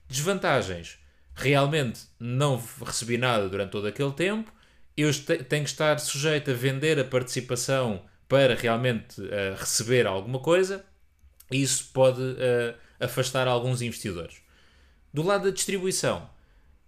Desvantagens, 0.07 0.99
realmente 1.33 2.01
não 2.19 2.61
recebi 2.85 3.17
nada 3.17 3.49
durante 3.49 3.71
todo 3.71 3.87
aquele 3.87 4.11
tempo, 4.11 4.53
eu 4.95 5.11
tenho 5.25 5.63
que 5.63 5.69
estar 5.69 5.99
sujeito 5.99 6.51
a 6.51 6.53
vender 6.53 6.99
a 6.99 7.03
participação 7.03 8.03
para 8.33 8.55
realmente 8.55 9.21
uh, 9.21 9.55
receber 9.55 10.07
alguma 10.07 10.39
coisa, 10.39 10.83
isso 11.51 11.91
pode 11.93 12.19
uh, 12.19 12.73
afastar 12.99 13.47
alguns 13.47 13.79
investidores. 13.83 14.37
Do 15.13 15.21
lado 15.21 15.43
da 15.43 15.49
distribuição, 15.51 16.27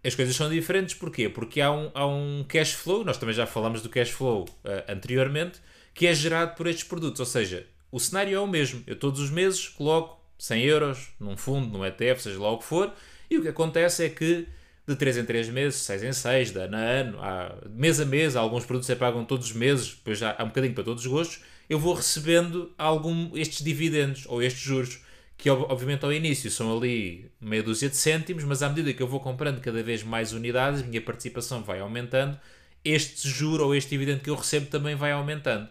as 0.03 0.15
coisas 0.15 0.35
são 0.35 0.49
diferentes, 0.49 0.95
porquê? 0.95 1.29
Porque 1.29 1.61
há 1.61 1.71
um, 1.71 1.91
há 1.93 2.07
um 2.07 2.43
cash 2.49 2.71
flow, 2.71 3.05
nós 3.05 3.19
também 3.19 3.35
já 3.35 3.45
falamos 3.45 3.83
do 3.83 3.89
cash 3.89 4.09
flow 4.09 4.45
uh, 4.45 4.91
anteriormente, 4.91 5.61
que 5.93 6.07
é 6.07 6.15
gerado 6.15 6.55
por 6.55 6.65
estes 6.65 6.83
produtos, 6.83 7.19
ou 7.19 7.27
seja, 7.27 7.67
o 7.91 7.99
cenário 7.99 8.35
é 8.35 8.39
o 8.39 8.47
mesmo. 8.47 8.83
Eu 8.87 8.95
todos 8.95 9.19
os 9.19 9.29
meses 9.29 9.67
coloco 9.67 10.19
100 10.39 10.63
euros 10.63 11.09
num 11.19 11.37
fundo, 11.37 11.77
num 11.77 11.85
ETF, 11.85 12.23
seja 12.23 12.41
lá 12.41 12.49
o 12.49 12.57
que 12.57 12.65
for, 12.65 12.91
e 13.29 13.37
o 13.37 13.43
que 13.43 13.49
acontece 13.49 14.03
é 14.03 14.09
que 14.09 14.47
de 14.87 14.95
3 14.95 15.17
em 15.17 15.25
3 15.25 15.49
meses, 15.49 15.81
6 15.81 16.03
em 16.03 16.13
6, 16.13 16.51
de 16.51 16.59
ano 16.59 16.77
a 16.77 16.79
ano, 16.79 17.17
há, 17.19 17.55
mês 17.69 17.99
a 17.99 18.05
mês, 18.05 18.35
alguns 18.35 18.65
produtos 18.65 18.89
é 18.89 18.95
pagam 18.95 19.25
todos 19.25 19.47
os 19.47 19.53
meses, 19.53 19.95
depois 19.95 20.21
há, 20.21 20.35
há 20.37 20.43
um 20.43 20.47
bocadinho 20.47 20.73
para 20.73 20.83
todos 20.83 21.05
os 21.05 21.11
gostos, 21.11 21.39
eu 21.67 21.79
vou 21.79 21.93
recebendo 21.93 22.71
algum, 22.77 23.35
estes 23.35 23.63
dividendos 23.63 24.25
ou 24.27 24.41
estes 24.43 24.61
juros 24.61 24.99
que 25.37 25.49
obviamente 25.49 26.05
ao 26.05 26.13
início 26.13 26.49
são 26.49 26.75
ali 26.77 27.29
meia 27.41 27.61
dúzia 27.61 27.89
de 27.89 27.97
cêntimos, 27.97 28.43
mas 28.43 28.63
à 28.63 28.69
medida 28.69 28.93
que 28.93 29.03
eu 29.03 29.07
vou 29.07 29.19
comprando 29.19 29.59
cada 29.59 29.83
vez 29.83 30.01
mais 30.01 30.31
unidades, 30.31 30.81
minha 30.83 31.01
participação 31.01 31.61
vai 31.61 31.79
aumentando, 31.79 32.39
este 32.83 33.27
juro 33.27 33.65
ou 33.65 33.75
este 33.75 33.89
dividendo 33.89 34.21
que 34.21 34.29
eu 34.29 34.35
recebo 34.35 34.67
também 34.67 34.95
vai 34.95 35.11
aumentando. 35.11 35.67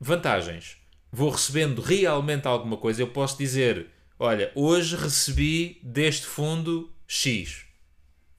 Vantagens. 0.00 0.76
Vou 1.12 1.30
recebendo 1.30 1.80
realmente 1.80 2.48
alguma 2.48 2.76
coisa, 2.76 3.00
eu 3.00 3.06
posso 3.06 3.38
dizer, 3.38 3.86
olha, 4.18 4.50
hoje 4.54 4.96
recebi 4.96 5.78
deste 5.82 6.26
fundo 6.26 6.92
X. 7.06 7.64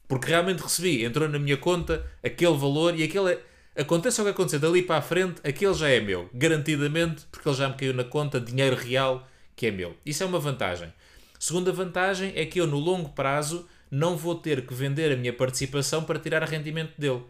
Porque 0.08 0.30
realmente 0.30 0.62
recebi, 0.62 1.04
entrou 1.04 1.28
na 1.28 1.40
minha 1.40 1.58
conta 1.58 2.06
aquele 2.24 2.56
valor 2.56 2.98
e 2.98 3.04
aquele 3.04 3.34
é, 3.34 3.82
aconteça 3.82 4.22
o 4.22 4.26
que 4.26 4.32
acontecer 4.32 4.60
dali 4.60 4.82
para 4.82 4.98
a 4.98 5.02
frente, 5.02 5.42
aquele 5.44 5.74
já 5.74 5.90
é 5.90 6.00
meu, 6.00 6.30
garantidamente, 6.34 7.26
porque 7.32 7.50
ele 7.50 7.56
já 7.56 7.68
me 7.68 7.76
caiu 7.76 7.94
na 7.94 8.04
conta 8.04 8.40
dinheiro 8.40 8.76
real 8.76 9.28
que 9.56 9.68
é 9.68 9.72
meu. 9.72 9.96
Isso 10.06 10.24
é 10.24 10.26
uma 10.26 10.40
vantagem. 10.40 10.94
Segunda 11.40 11.72
vantagem 11.72 12.34
é 12.36 12.46
que 12.46 12.60
eu, 12.60 12.68
no 12.68 12.78
longo 12.78 13.10
prazo, 13.10 13.68
não 13.90 14.16
vou 14.18 14.36
ter 14.36 14.66
que 14.66 14.74
vender 14.74 15.12
a 15.12 15.16
minha 15.16 15.34
participação 15.34 16.04
para 16.04 16.20
tirar 16.20 16.44
rendimento 16.44 16.94
dele. 16.98 17.24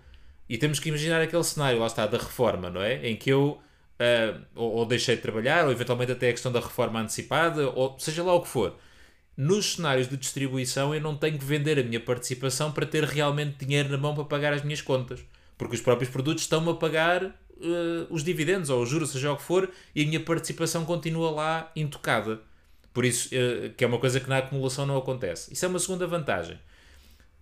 E 0.48 0.58
temos 0.58 0.80
que 0.80 0.90
imaginar 0.90 1.22
aquele 1.22 1.44
cenário, 1.44 1.80
lá 1.80 1.88
está, 1.88 2.06
da 2.06 2.18
reforma, 2.18 2.70
não 2.70 2.82
é? 2.82 3.08
Em 3.08 3.16
que 3.16 3.30
eu 3.30 3.60
uh, 4.00 4.42
ou, 4.56 4.74
ou, 4.74 4.86
deixei 4.86 5.16
de 5.16 5.22
trabalhar, 5.22 5.66
ou 5.66 5.72
eventualmente 5.72 6.12
até 6.12 6.30
a 6.30 6.32
questão 6.32 6.52
da 6.52 6.60
reforma 6.60 7.00
antecipada, 7.00 7.70
ou 7.70 7.98
seja 8.00 8.24
lá 8.24 8.34
o 8.34 8.42
que 8.42 8.48
for. 8.48 8.78
Nos 9.38 9.74
cenários 9.74 10.08
de 10.08 10.16
distribuição, 10.16 10.96
eu 10.96 11.02
não 11.02 11.18
tenho 11.18 11.38
que 11.38 11.44
vender 11.44 11.78
a 11.78 11.84
minha 11.84 12.00
participação 12.00 12.72
para 12.72 12.86
ter 12.86 13.04
realmente 13.04 13.66
dinheiro 13.66 13.90
na 13.90 13.98
mão 13.98 14.16
para 14.16 14.24
pagar 14.24 14.54
as 14.54 14.64
minhas 14.64 14.82
contas. 14.82 15.20
Porque 15.58 15.76
os 15.76 15.82
próprios 15.82 16.10
produtos 16.10 16.44
estão-me 16.44 16.70
a 16.70 16.74
pagar 16.74 17.24
uh, 17.24 17.34
os 18.10 18.24
dividendos 18.24 18.70
ou 18.70 18.82
os 18.82 18.90
juros, 18.90 19.12
seja 19.12 19.32
o 19.32 19.38
que 19.38 19.44
for, 19.44 19.70
e 19.94 20.04
a 20.04 20.06
minha 20.06 20.20
participação 20.20 20.86
continua 20.86 21.32
lá 21.32 21.72
intocada. 21.76 22.42
Por 22.94 23.04
isso, 23.04 23.30
uh, 23.36 23.72
que 23.72 23.84
é 23.84 23.88
uma 23.88 24.00
coisa 24.00 24.20
que 24.20 24.30
na 24.30 24.38
acumulação 24.38 24.86
não 24.86 24.98
acontece. 24.98 25.52
Isso 25.52 25.66
é 25.66 25.68
uma 25.68 25.80
segunda 25.80 26.08
vantagem. 26.08 26.58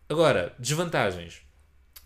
Agora, 0.09 0.55
desvantagens. 0.57 1.41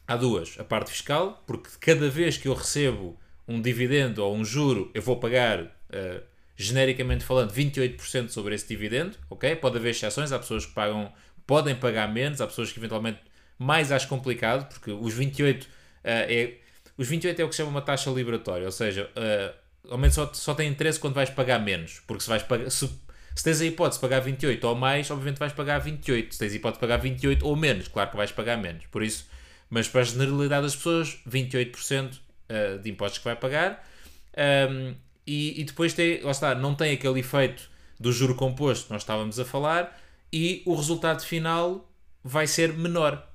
Há 0.06 0.16
duas. 0.16 0.56
A 0.60 0.64
parte 0.64 0.92
fiscal, 0.92 1.44
porque 1.46 1.70
cada 1.80 2.10
vez 2.10 2.38
que 2.38 2.48
eu 2.48 2.54
recebo 2.54 3.18
um 3.48 3.62
dividendo 3.62 4.24
ou 4.24 4.36
um 4.36 4.44
juro, 4.44 4.92
eu 4.94 5.02
vou 5.02 5.18
pagar, 5.18 5.64
uh, 5.64 6.24
genericamente 6.58 7.24
falando, 7.24 7.54
28% 7.54 8.30
sobre 8.30 8.56
esse 8.56 8.68
dividendo, 8.68 9.16
ok? 9.30 9.56
Pode 9.56 9.78
haver 9.78 9.92
exceções, 9.92 10.32
há 10.32 10.40
pessoas 10.40 10.66
que 10.66 10.74
pagam, 10.74 11.14
podem 11.46 11.76
pagar 11.76 12.12
menos, 12.12 12.42
há 12.42 12.48
pessoas 12.48 12.72
que 12.72 12.80
eventualmente 12.80 13.20
mais 13.58 13.92
acho 13.92 14.08
complicado, 14.08 14.68
porque 14.68 14.92
os 14.92 15.14
28 15.14 15.64
uh, 15.64 15.68
é 16.04 16.54
os 16.98 17.08
28 17.08 17.40
é 17.40 17.46
o 17.46 17.48
que 17.48 17.54
se 17.54 17.58
chama 17.58 17.70
uma 17.70 17.82
taxa 17.82 18.10
liberatória, 18.10 18.66
ou 18.66 18.72
seja, 18.72 19.10
uh, 19.16 19.92
ao 19.92 19.98
menos 19.98 20.16
só, 20.16 20.34
só 20.34 20.56
tem 20.56 20.68
interesse 20.68 21.00
quando 21.00 21.14
vais 21.14 21.30
pagar 21.30 21.60
menos, 21.60 22.02
porque 22.08 22.24
se 22.24 22.30
vais 22.30 22.42
pagar. 22.42 22.70
Se, 22.72 22.90
se 23.36 23.44
tens 23.44 23.62
a 23.62 23.66
hipótese 23.66 24.00
de 24.00 24.02
pagar 24.02 24.20
28 24.20 24.68
ou 24.68 24.76
mais, 24.76 25.12
obviamente 25.12 25.38
vais 25.38 25.54
pagar 25.54 25.78
28. 25.78 26.34
Se 26.34 26.40
tens 26.40 26.54
a 26.54 26.56
hipótese 26.56 26.78
de 26.78 26.82
pagar 26.82 26.98
28 26.98 27.46
ou 27.46 27.56
menos, 27.56 27.88
claro 27.88 28.10
que 28.10 28.18
vais 28.18 28.32
pagar 28.32 28.58
menos. 28.58 28.88
Por 28.88 29.04
isso, 29.04 29.30
mas 29.70 29.88
para 29.88 30.02
a 30.02 30.04
generalidade 30.04 30.64
das 30.64 30.76
pessoas, 30.76 31.20
28% 31.30 32.14
uh, 32.16 32.80
de 32.80 32.90
impostos 32.90 33.20
que 33.20 33.26
vai 33.26 33.36
pagar. 33.36 33.88
Um, 34.36 34.96
e, 35.28 35.62
e, 35.62 35.64
depois 35.66 35.94
tem, 35.94 36.22
lá 36.22 36.32
está, 36.32 36.56
não 36.56 36.74
tem 36.74 36.94
aquele 36.94 37.20
efeito 37.20 37.70
do 38.00 38.12
juro 38.12 38.36
composto 38.36 38.88
que 38.88 38.94
nós 38.94 39.02
estávamos 39.02 39.40
a 39.40 39.46
falar 39.46 40.00
e 40.32 40.64
o 40.66 40.74
resultado 40.74 41.24
final 41.24 41.92
vai 42.24 42.48
ser 42.48 42.74
menor 42.74 43.28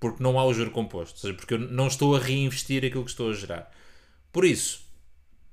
porque 0.00 0.22
não 0.22 0.38
há 0.38 0.44
o 0.46 0.54
juro 0.54 0.70
composto, 0.70 1.14
ou 1.14 1.20
seja, 1.20 1.34
porque 1.34 1.54
eu 1.54 1.58
não 1.58 1.86
estou 1.86 2.16
a 2.16 2.18
reinvestir 2.18 2.82
aquilo 2.84 3.04
que 3.04 3.10
estou 3.10 3.28
a 3.28 3.34
gerar. 3.34 3.70
Por 4.32 4.46
isso, 4.46 4.80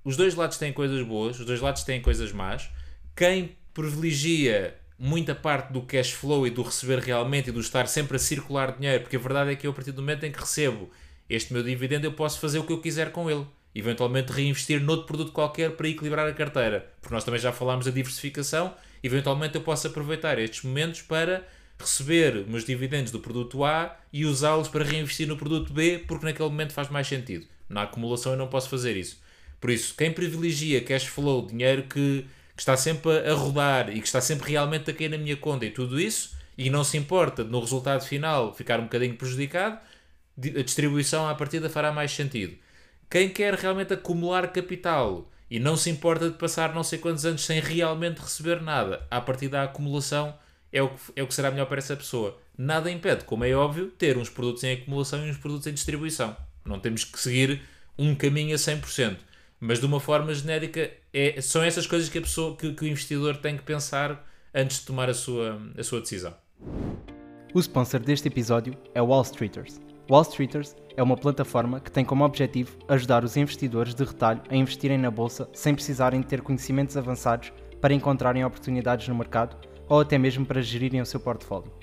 os 0.05 0.15
dois 0.15 0.36
lados 0.36 0.57
têm 0.57 0.71
coisas 0.71 1.05
boas, 1.05 1.38
os 1.38 1.45
dois 1.45 1.60
lados 1.60 1.83
têm 1.83 2.01
coisas 2.01 2.31
más. 2.31 2.69
Quem 3.13 3.57
privilegia 3.73 4.79
muita 4.97 5.36
parte 5.36 5.73
do 5.73 5.81
cash 5.81 6.12
flow 6.12 6.47
e 6.47 6.49
do 6.49 6.62
receber 6.62 6.99
realmente 6.99 7.49
e 7.49 7.51
do 7.51 7.60
estar 7.60 7.88
sempre 7.88 8.15
a 8.15 8.19
circular 8.19 8.77
dinheiro, 8.77 9.01
porque 9.01 9.17
a 9.17 9.19
verdade 9.19 9.51
é 9.51 9.55
que 9.55 9.67
eu, 9.67 9.71
a 9.71 9.73
partir 9.73 9.91
do 9.91 10.01
momento 10.01 10.23
em 10.23 10.31
que 10.31 10.39
recebo 10.39 10.89
este 11.29 11.51
meu 11.51 11.62
dividendo, 11.62 12.07
eu 12.07 12.13
posso 12.13 12.39
fazer 12.39 12.57
o 12.57 12.63
que 12.63 12.71
eu 12.71 12.79
quiser 12.79 13.12
com 13.12 13.29
ele. 13.29 13.45
Eventualmente 13.73 14.32
reinvestir 14.32 14.82
noutro 14.82 15.06
produto 15.06 15.32
qualquer 15.32 15.71
para 15.71 15.88
equilibrar 15.88 16.27
a 16.27 16.34
carteira. 16.34 16.91
Porque 17.01 17.13
nós 17.13 17.23
também 17.23 17.39
já 17.39 17.51
falámos 17.51 17.86
da 17.86 17.91
diversificação. 17.91 18.73
Eventualmente 19.03 19.56
eu 19.56 19.62
posso 19.62 19.88
aproveitar 19.88 20.39
estes 20.39 20.63
momentos 20.63 21.01
para 21.01 21.47
receber 21.80 22.45
meus 22.47 22.65
dividendos 22.65 23.12
do 23.12 23.19
produto 23.19 23.63
A 23.63 23.95
e 24.12 24.25
usá-los 24.25 24.67
para 24.67 24.84
reinvestir 24.84 25.27
no 25.27 25.38
produto 25.38 25.71
B, 25.71 26.03
porque 26.08 26.25
naquele 26.25 26.49
momento 26.49 26.73
faz 26.73 26.89
mais 26.89 27.08
sentido. 27.08 27.45
Na 27.69 27.84
acumulação 27.84 28.32
eu 28.32 28.38
não 28.38 28.47
posso 28.47 28.69
fazer 28.69 28.97
isso. 28.97 29.21
Por 29.60 29.69
isso, 29.69 29.95
quem 29.95 30.12
privilegia 30.12 30.84
cash 30.84 31.06
flow, 31.06 31.45
dinheiro 31.45 31.84
que, 31.84 32.25
que 32.56 32.62
está 32.62 32.77
sempre 32.77 33.12
a 33.27 33.34
rodar 33.34 33.89
e 33.89 33.99
que 33.99 34.08
está 34.08 34.21
sempre 34.21 34.51
realmente 34.51 34.91
a 34.91 35.10
na 35.10 35.17
minha 35.17 35.36
conta 35.36 35.65
e 35.65 35.71
tudo 35.71 35.99
isso, 35.99 36.36
e 36.58 36.69
não 36.69 36.84
se 36.84 36.97
importa 36.97 37.43
no 37.43 37.60
resultado 37.60 38.03
final 38.03 38.53
ficar 38.53 38.80
um 38.80 38.84
bocadinho 38.84 39.15
prejudicado, 39.15 39.80
a 40.38 40.62
distribuição 40.62 41.27
à 41.27 41.36
partida 41.36 41.69
fará 41.69 41.91
mais 41.91 42.12
sentido. 42.12 42.56
Quem 43.09 43.29
quer 43.29 43.53
realmente 43.53 43.93
acumular 43.93 44.51
capital 44.51 45.31
e 45.49 45.59
não 45.59 45.77
se 45.77 45.89
importa 45.89 46.29
de 46.29 46.37
passar 46.37 46.75
não 46.75 46.83
sei 46.83 46.99
quantos 46.99 47.25
anos 47.25 47.45
sem 47.45 47.59
realmente 47.61 48.19
receber 48.19 48.61
nada, 48.61 49.07
à 49.09 49.21
partir 49.21 49.47
da 49.47 49.63
acumulação 49.63 50.37
é 50.73 50.81
o, 50.81 50.89
que, 50.89 50.95
é 51.15 51.23
o 51.23 51.27
que 51.27 51.33
será 51.33 51.49
melhor 51.49 51.67
para 51.67 51.77
essa 51.77 51.95
pessoa. 51.95 52.37
Nada 52.57 52.91
impede, 52.91 53.23
como 53.23 53.45
é 53.45 53.53
óbvio, 53.53 53.87
ter 53.97 54.17
uns 54.17 54.29
produtos 54.29 54.63
em 54.65 54.73
acumulação 54.73 55.25
e 55.25 55.29
uns 55.29 55.37
produtos 55.37 55.67
em 55.67 55.73
distribuição. 55.73 56.35
Não 56.65 56.79
temos 56.79 57.05
que 57.05 57.17
seguir 57.17 57.61
um 57.97 58.13
caminho 58.13 58.53
a 58.53 58.57
100%. 58.57 59.17
Mas 59.59 59.79
de 59.79 59.85
uma 59.85 59.99
forma 59.99 60.33
genérica, 60.33 60.91
é, 61.13 61.39
são 61.41 61.63
essas 61.63 61.87
coisas 61.87 62.09
que, 62.09 62.17
a 62.17 62.21
pessoa, 62.21 62.55
que, 62.57 62.73
que 62.73 62.83
o 62.83 62.87
investidor 62.87 63.37
tem 63.37 63.57
que 63.57 63.63
pensar 63.63 64.27
antes 64.53 64.81
de 64.81 64.85
tomar 64.85 65.09
a 65.09 65.13
sua, 65.13 65.59
a 65.77 65.83
sua 65.83 66.01
decisão. 66.01 66.35
O 67.53 67.59
sponsor 67.59 68.01
deste 68.01 68.27
episódio 68.27 68.77
é 68.93 69.01
Wall 69.01 69.21
Streeters. 69.21 69.87
Wall 70.09 70.21
Streeters 70.21 70.73
é 70.95 71.03
uma 71.03 71.17
plataforma 71.17 71.81
que 71.81 71.91
tem 71.91 72.05
como 72.05 72.23
objetivo 72.23 72.77
ajudar 72.87 73.25
os 73.25 73.35
investidores 73.35 73.93
de 73.93 74.05
retalho 74.05 74.41
a 74.49 74.55
investirem 74.55 74.97
na 74.97 75.11
bolsa 75.11 75.49
sem 75.51 75.75
precisarem 75.75 76.23
ter 76.23 76.41
conhecimentos 76.41 76.95
avançados 76.95 77.51
para 77.81 77.93
encontrarem 77.93 78.45
oportunidades 78.45 79.05
no 79.09 79.15
mercado 79.15 79.57
ou 79.89 79.99
até 79.99 80.17
mesmo 80.17 80.45
para 80.45 80.61
gerirem 80.61 81.01
o 81.01 81.05
seu 81.05 81.19
portfólio. 81.19 81.73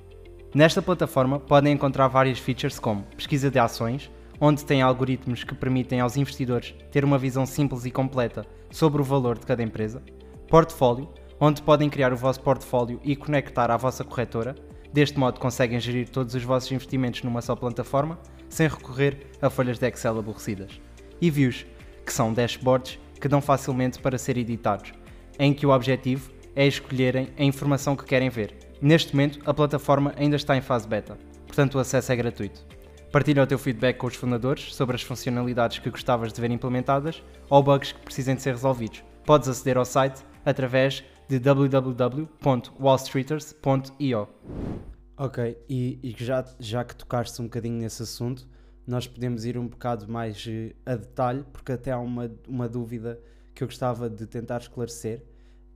Nesta 0.54 0.80
plataforma 0.80 1.38
podem 1.38 1.74
encontrar 1.74 2.08
várias 2.08 2.38
features 2.38 2.78
como 2.78 3.04
pesquisa 3.14 3.50
de 3.50 3.58
ações, 3.58 4.10
onde 4.40 4.64
tem 4.64 4.80
algoritmos 4.80 5.44
que 5.44 5.54
permitem 5.54 6.00
aos 6.00 6.16
investidores 6.16 6.74
ter 6.90 7.04
uma 7.04 7.18
visão 7.18 7.44
simples 7.44 7.84
e 7.84 7.90
completa 7.90 8.46
sobre 8.70 9.02
o 9.02 9.04
valor 9.04 9.38
de 9.38 9.44
cada 9.44 9.62
empresa, 9.62 10.02
portfólio, 10.48 11.10
onde 11.38 11.60
podem 11.60 11.90
criar 11.90 12.12
o 12.12 12.16
vosso 12.16 12.40
portfólio 12.40 12.98
e 13.04 13.14
conectar 13.14 13.70
à 13.70 13.76
vossa 13.76 14.02
corretora, 14.02 14.54
deste 14.94 15.18
modo 15.18 15.40
conseguem 15.40 15.80
gerir 15.80 16.08
todos 16.08 16.36
os 16.36 16.44
vossos 16.44 16.70
investimentos 16.70 17.24
numa 17.24 17.42
só 17.42 17.56
plataforma, 17.56 18.16
sem 18.48 18.68
recorrer 18.68 19.26
a 19.42 19.50
folhas 19.50 19.76
de 19.76 19.88
Excel 19.88 20.16
aborrecidas. 20.16 20.80
E 21.20 21.32
views, 21.32 21.66
que 22.06 22.12
são 22.12 22.32
dashboards 22.32 23.00
que 23.20 23.26
dão 23.26 23.40
facilmente 23.40 23.98
para 23.98 24.16
ser 24.16 24.36
editados, 24.36 24.92
em 25.36 25.52
que 25.52 25.66
o 25.66 25.70
objetivo 25.70 26.30
é 26.54 26.64
escolherem 26.64 27.30
a 27.36 27.42
informação 27.42 27.96
que 27.96 28.04
querem 28.04 28.30
ver. 28.30 28.54
Neste 28.80 29.16
momento, 29.16 29.40
a 29.44 29.52
plataforma 29.52 30.14
ainda 30.16 30.36
está 30.36 30.56
em 30.56 30.60
fase 30.60 30.86
beta, 30.86 31.18
portanto 31.44 31.74
o 31.74 31.80
acesso 31.80 32.12
é 32.12 32.16
gratuito. 32.16 32.64
Partilha 33.10 33.42
o 33.42 33.46
teu 33.48 33.58
feedback 33.58 33.96
com 33.96 34.06
os 34.06 34.14
fundadores 34.14 34.72
sobre 34.72 34.94
as 34.94 35.02
funcionalidades 35.02 35.80
que 35.80 35.90
gostavas 35.90 36.32
de 36.32 36.40
ver 36.40 36.52
implementadas 36.52 37.20
ou 37.50 37.64
bugs 37.64 37.90
que 37.90 38.00
precisem 38.00 38.36
de 38.36 38.42
ser 38.42 38.52
resolvidos. 38.52 39.02
Podes 39.24 39.48
aceder 39.48 39.76
ao 39.76 39.84
site 39.84 40.22
através 40.44 41.02
de 41.28 41.38
www.wallstreeters.io. 41.38 44.28
Ok, 45.16 45.56
e, 45.68 46.00
e, 46.02 46.10
já, 46.18 46.44
já 46.58 46.84
que 46.84 46.96
tocaste 46.96 47.40
um 47.40 47.44
bocadinho 47.44 47.78
nesse 47.78 48.02
assunto, 48.02 48.48
nós 48.86 49.06
podemos 49.06 49.44
ir 49.44 49.56
um 49.56 49.68
bocado 49.68 50.10
mais 50.10 50.44
uh, 50.46 50.74
a 50.84 50.96
detalhe, 50.96 51.44
porque 51.52 51.72
até 51.72 51.92
há 51.92 51.98
uma, 51.98 52.30
uma 52.48 52.68
dúvida 52.68 53.20
que 53.54 53.62
eu 53.62 53.68
gostava 53.68 54.10
de 54.10 54.26
tentar 54.26 54.58
esclarecer, 54.58 55.22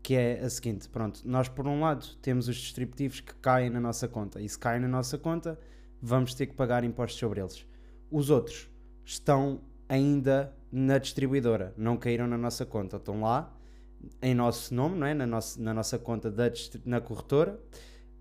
que 0.02 0.14
é 0.14 0.40
a 0.40 0.50
seguinte: 0.50 0.88
pronto, 0.88 1.22
nós 1.24 1.48
por 1.48 1.66
um 1.66 1.80
lado 1.80 2.06
temos 2.20 2.48
os 2.48 2.56
distributivos 2.56 3.20
que 3.20 3.34
caem 3.36 3.70
na 3.70 3.80
nossa 3.80 4.08
conta, 4.08 4.40
e 4.40 4.48
se 4.48 4.58
caem 4.58 4.80
na 4.80 4.88
nossa 4.88 5.16
conta, 5.16 5.58
vamos 6.02 6.34
ter 6.34 6.46
que 6.46 6.54
pagar 6.54 6.84
impostos 6.84 7.18
sobre 7.18 7.40
eles. 7.40 7.64
Os 8.10 8.30
outros 8.30 8.68
estão 9.04 9.60
ainda 9.88 10.52
na 10.70 10.98
distribuidora, 10.98 11.72
não 11.76 11.96
caíram 11.96 12.26
na 12.26 12.36
nossa 12.36 12.66
conta, 12.66 12.96
estão 12.96 13.20
lá 13.20 13.54
em 14.22 14.34
nosso 14.34 14.74
nome, 14.74 14.96
não 14.96 15.06
é? 15.06 15.14
na, 15.14 15.26
nossa, 15.26 15.60
na 15.60 15.74
nossa 15.74 15.98
conta 15.98 16.30
da, 16.30 16.50
na 16.84 17.00
corretora, 17.00 17.58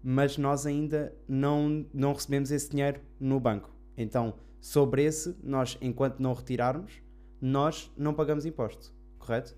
mas 0.03 0.37
nós 0.37 0.65
ainda 0.65 1.15
não, 1.27 1.85
não 1.93 2.13
recebemos 2.13 2.51
esse 2.51 2.69
dinheiro 2.69 3.01
no 3.19 3.39
banco. 3.39 3.75
Então, 3.97 4.35
sobre 4.61 5.03
esse, 5.03 5.35
nós, 5.43 5.77
enquanto 5.81 6.19
não 6.19 6.33
retirarmos, 6.33 6.93
nós 7.41 7.91
não 7.97 8.13
pagamos 8.13 8.45
imposto, 8.45 8.93
correto? 9.17 9.55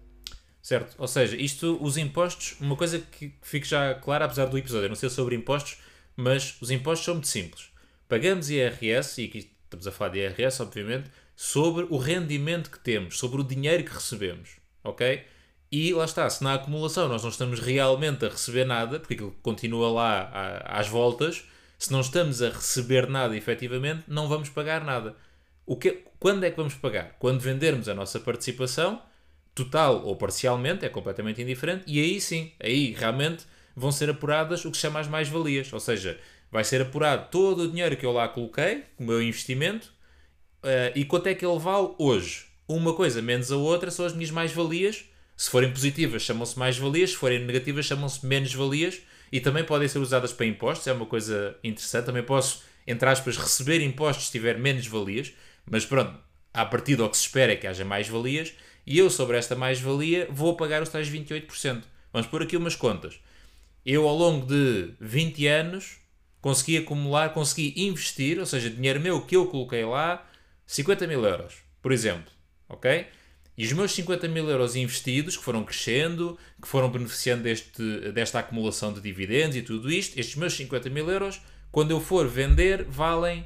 Certo, 0.62 0.96
ou 0.98 1.08
seja, 1.08 1.36
isto, 1.38 1.78
os 1.82 1.98
impostos, 1.98 2.60
uma 2.60 2.76
coisa 2.76 3.00
que 3.00 3.34
fique 3.42 3.68
já 3.68 3.96
clara, 3.96 4.26
apesar 4.26 4.46
do 4.46 4.58
episódio 4.58 4.90
não 4.90 4.96
ser 4.96 5.10
sobre 5.10 5.36
impostos, 5.36 5.78
mas 6.16 6.58
os 6.62 6.70
impostos 6.70 7.06
são 7.06 7.16
muito 7.16 7.28
simples. 7.28 7.72
Pagamos 8.08 8.50
IRS, 8.50 9.22
e 9.22 9.26
aqui 9.26 9.52
estamos 9.64 9.88
a 9.88 9.92
falar 9.92 10.12
de 10.12 10.20
IRS, 10.20 10.62
obviamente, 10.62 11.10
sobre 11.36 11.88
o 11.90 11.98
rendimento 11.98 12.70
que 12.70 12.80
temos, 12.80 13.18
sobre 13.18 13.40
o 13.40 13.44
dinheiro 13.44 13.84
que 13.84 13.94
recebemos, 13.94 14.58
ok? 14.84 15.24
E 15.72 15.94
lá 15.94 16.06
está, 16.06 16.30
se 16.30 16.44
na 16.44 16.56
acumulação 16.56 17.08
nós 17.08 17.22
não 17.22 17.30
estamos 17.30 17.60
realmente 17.60 18.26
a 18.26 18.30
receber 18.30 18.66
nada, 18.66 19.00
porque 19.00 19.14
aquilo 19.14 19.36
continua 19.42 19.92
lá 19.92 20.62
às 20.66 20.88
voltas, 20.88 21.44
se 21.78 21.92
não 21.92 22.02
estamos 22.02 22.42
a 22.42 22.50
receber 22.50 23.08
nada 23.08 23.38
efetivamente, 23.38 24.04
não 24.08 24.28
vamos 24.28 24.50
pagar 24.50 24.84
nada. 24.84 25.16
O 25.66 25.76
que, 25.76 26.04
quando 26.20 26.44
é 26.44 26.50
que 26.50 26.58
vamos 26.58 26.74
pagar? 26.74 27.16
Quando 27.20 27.40
vendermos 27.40 27.88
a 27.88 27.94
nossa 27.94 28.20
participação, 28.20 29.02
total 29.54 30.04
ou 30.04 30.16
parcialmente, 30.16 30.86
é 30.86 30.90
completamente 30.90 31.42
indiferente, 31.42 31.84
e 31.86 32.00
aí 32.00 32.20
sim, 32.20 32.52
aí 32.60 32.94
realmente 32.94 33.46
vão 33.76 33.92
ser 33.92 34.10
apuradas 34.10 34.66
o 34.66 34.72
que 34.72 34.78
se 34.78 34.82
chama 34.82 35.00
as 35.00 35.08
mais-valias. 35.08 35.72
Ou 35.72 35.80
seja, 35.80 36.20
vai 36.52 36.64
ser 36.64 36.82
apurado 36.82 37.30
todo 37.30 37.64
o 37.64 37.68
dinheiro 37.68 37.96
que 37.96 38.06
eu 38.06 38.12
lá 38.12 38.28
coloquei, 38.28 38.84
o 38.98 39.04
meu 39.04 39.22
investimento, 39.22 39.94
uh, 40.64 40.92
e 40.96 41.06
quanto 41.06 41.28
é 41.28 41.36
que 41.36 41.46
ele 41.46 41.60
vale 41.60 41.94
hoje. 41.98 42.48
Uma 42.68 42.94
coisa 42.94 43.22
menos 43.22 43.52
a 43.52 43.58
outra 43.58 43.90
são 43.90 44.06
as 44.06 44.14
minhas 44.14 44.32
mais-valias. 44.32 45.06
Se 45.40 45.50
forem 45.50 45.72
positivas, 45.72 46.24
chamam-se 46.24 46.60
mais-valias, 46.60 47.12
se 47.12 47.16
forem 47.16 47.40
negativas, 47.40 47.86
chamam-se 47.86 48.26
menos-valias 48.26 49.00
e 49.32 49.40
também 49.40 49.64
podem 49.64 49.88
ser 49.88 50.00
usadas 50.00 50.34
para 50.34 50.46
impostos, 50.46 50.86
é 50.86 50.92
uma 50.92 51.06
coisa 51.06 51.56
interessante. 51.64 52.08
Também 52.08 52.24
posso, 52.24 52.62
entre 52.86 53.08
aspas, 53.08 53.38
receber 53.38 53.80
impostos 53.80 54.26
se 54.26 54.34
tiver 54.34 54.60
menos 54.60 54.86
valias, 54.86 55.32
mas 55.66 55.86
pronto, 55.86 56.14
a 56.54 56.66
partir 56.66 56.98
do 56.98 57.10
que 57.10 57.16
se 57.16 57.24
espera 57.24 57.54
é 57.54 57.56
que 57.56 57.66
haja 57.66 57.86
mais 57.86 58.10
valias, 58.10 58.54
e 58.86 58.98
eu 58.98 59.10
sobre 59.10 59.38
esta 59.38 59.56
mais-valia 59.56 60.28
vou 60.30 60.58
pagar 60.58 60.84
os 60.84 60.90
tais 60.90 61.10
28%. 61.10 61.84
Vamos 62.12 62.28
pôr 62.28 62.44
aqui 62.44 62.58
umas 62.58 62.76
contas. 62.76 63.18
Eu, 63.86 64.10
ao 64.10 64.18
longo 64.18 64.46
de 64.46 64.94
20 65.00 65.48
anos, 65.48 66.00
consegui 66.42 66.76
acumular, 66.76 67.30
consegui 67.30 67.82
investir, 67.82 68.40
ou 68.40 68.46
seja, 68.46 68.70
dinheiro 68.70 69.00
meu 69.00 69.22
que 69.22 69.38
eu 69.38 69.46
coloquei 69.46 69.86
lá, 69.86 70.30
50 70.66 71.08
mil 71.08 71.24
euros, 71.24 71.54
por 71.82 71.94
exemplo. 71.94 72.30
Ok? 72.68 73.08
E 73.60 73.66
os 73.66 73.74
meus 73.74 73.92
50 73.92 74.26
mil 74.30 74.50
euros 74.50 74.78
investidos, 74.78 75.36
que 75.36 75.44
foram 75.44 75.66
crescendo, 75.66 76.40
que 76.62 76.66
foram 76.66 76.90
beneficiando 76.90 77.44
deste, 77.44 78.10
desta 78.14 78.40
acumulação 78.40 78.94
de 78.94 79.02
dividendos 79.02 79.58
e 79.58 79.62
tudo 79.62 79.92
isto, 79.92 80.18
estes 80.18 80.38
meus 80.38 80.54
50 80.54 80.90
mil 80.90 81.12
euros, 81.12 81.42
quando 81.70 81.92
eu 81.92 82.00
for 82.00 82.26
vender, 82.26 82.86
valem 82.86 83.46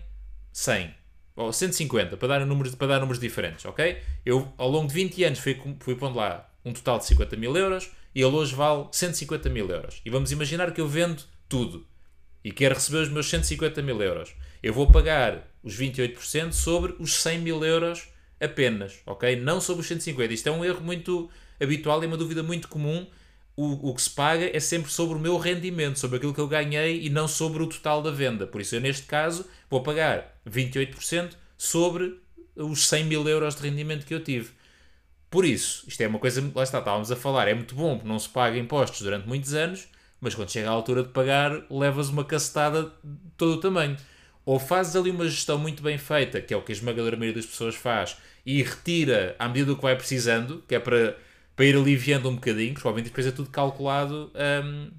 100 0.51 0.93
ou 1.35 1.51
150, 1.51 2.15
para 2.15 2.27
dar, 2.27 2.45
números, 2.45 2.75
para 2.75 2.89
dar 2.89 2.99
números 2.99 3.19
diferentes, 3.19 3.65
ok? 3.65 3.97
Eu, 4.23 4.53
ao 4.55 4.69
longo 4.69 4.87
de 4.87 4.93
20 4.93 5.23
anos, 5.23 5.39
fui, 5.39 5.59
fui 5.79 5.95
pondo 5.95 6.19
lá 6.19 6.47
um 6.63 6.71
total 6.71 6.99
de 6.99 7.07
50 7.07 7.35
mil 7.35 7.57
euros 7.57 7.89
e 8.13 8.21
ele 8.21 8.35
hoje 8.35 8.53
vale 8.53 8.89
150 8.91 9.49
mil 9.49 9.67
euros. 9.67 9.99
E 10.05 10.11
vamos 10.11 10.31
imaginar 10.31 10.71
que 10.73 10.79
eu 10.79 10.87
vendo 10.87 11.23
tudo 11.49 11.87
e 12.43 12.51
quero 12.51 12.75
receber 12.75 12.99
os 12.99 13.09
meus 13.09 13.27
150 13.27 13.81
mil 13.81 13.99
euros. 13.99 14.35
Eu 14.61 14.75
vou 14.75 14.91
pagar 14.91 15.51
os 15.63 15.75
28% 15.75 16.51
sobre 16.51 16.93
os 16.99 17.15
100 17.15 17.39
mil 17.39 17.65
euros 17.65 18.12
apenas, 18.43 18.99
ok? 19.05 19.35
Não 19.35 19.61
sobre 19.61 19.81
os 19.81 19.87
150. 19.87 20.33
Isto 20.33 20.49
é 20.49 20.51
um 20.51 20.63
erro 20.63 20.81
muito 20.81 21.29
habitual 21.59 22.03
e 22.03 22.07
uma 22.07 22.17
dúvida 22.17 22.43
muito 22.43 22.67
comum. 22.67 23.07
O, 23.55 23.89
o 23.91 23.95
que 23.95 24.01
se 24.01 24.09
paga 24.09 24.49
é 24.51 24.59
sempre 24.59 24.91
sobre 24.91 25.15
o 25.15 25.19
meu 25.19 25.37
rendimento, 25.37 25.99
sobre 25.99 26.17
aquilo 26.17 26.33
que 26.33 26.41
eu 26.41 26.47
ganhei 26.47 27.03
e 27.05 27.09
não 27.09 27.27
sobre 27.27 27.61
o 27.61 27.67
total 27.67 28.01
da 28.01 28.11
venda. 28.11 28.47
Por 28.47 28.59
isso, 28.61 28.75
eu 28.75 28.81
neste 28.81 29.05
caso 29.05 29.45
vou 29.69 29.81
pagar 29.81 30.39
28% 30.49 31.33
sobre 31.57 32.19
os 32.55 32.87
100 32.87 33.05
mil 33.05 33.27
euros 33.27 33.55
de 33.55 33.61
rendimento 33.61 34.05
que 34.05 34.13
eu 34.13 34.23
tive. 34.23 34.51
Por 35.29 35.45
isso, 35.45 35.83
isto 35.87 36.01
é 36.01 36.07
uma 36.07 36.19
coisa, 36.19 36.41
lá 36.53 36.61
está, 36.61 36.77
estávamos 36.77 37.11
a 37.11 37.15
falar, 37.15 37.47
é 37.47 37.55
muito 37.55 37.73
bom 37.73 37.97
que 37.97 38.07
não 38.07 38.19
se 38.19 38.29
paga 38.29 38.57
impostos 38.57 39.01
durante 39.01 39.27
muitos 39.27 39.53
anos, 39.53 39.87
mas 40.21 40.35
quando 40.35 40.51
chega 40.51 40.69
a 40.69 40.71
altura 40.71 41.03
de 41.03 41.09
pagar, 41.09 41.65
levas 41.71 42.09
uma 42.09 42.23
cacetada 42.23 42.83
de 43.03 43.31
todo 43.35 43.53
o 43.53 43.59
tamanho. 43.59 43.97
Ou 44.45 44.59
fazes 44.59 44.95
ali 44.95 45.09
uma 45.09 45.27
gestão 45.27 45.57
muito 45.57 45.81
bem 45.81 45.97
feita, 45.97 46.39
que 46.39 46.53
é 46.53 46.57
o 46.57 46.61
que 46.61 46.71
a 46.71 46.75
esmagadora 46.75 47.17
maioria 47.17 47.41
das 47.41 47.49
pessoas 47.49 47.75
faz, 47.75 48.15
e 48.45 48.61
retira 48.61 49.35
à 49.39 49.47
medida 49.47 49.67
do 49.67 49.75
que 49.75 49.81
vai 49.81 49.95
precisando, 49.95 50.63
que 50.67 50.75
é 50.75 50.79
para, 50.79 51.17
para 51.55 51.65
ir 51.65 51.75
aliviando 51.75 52.29
um 52.29 52.35
bocadinho, 52.35 52.73
porque 52.73 52.87
obviamente 52.87 53.09
depois 53.09 53.27
é 53.27 53.31
tudo 53.31 53.49
calculado 53.49 54.31
um, 54.63 54.91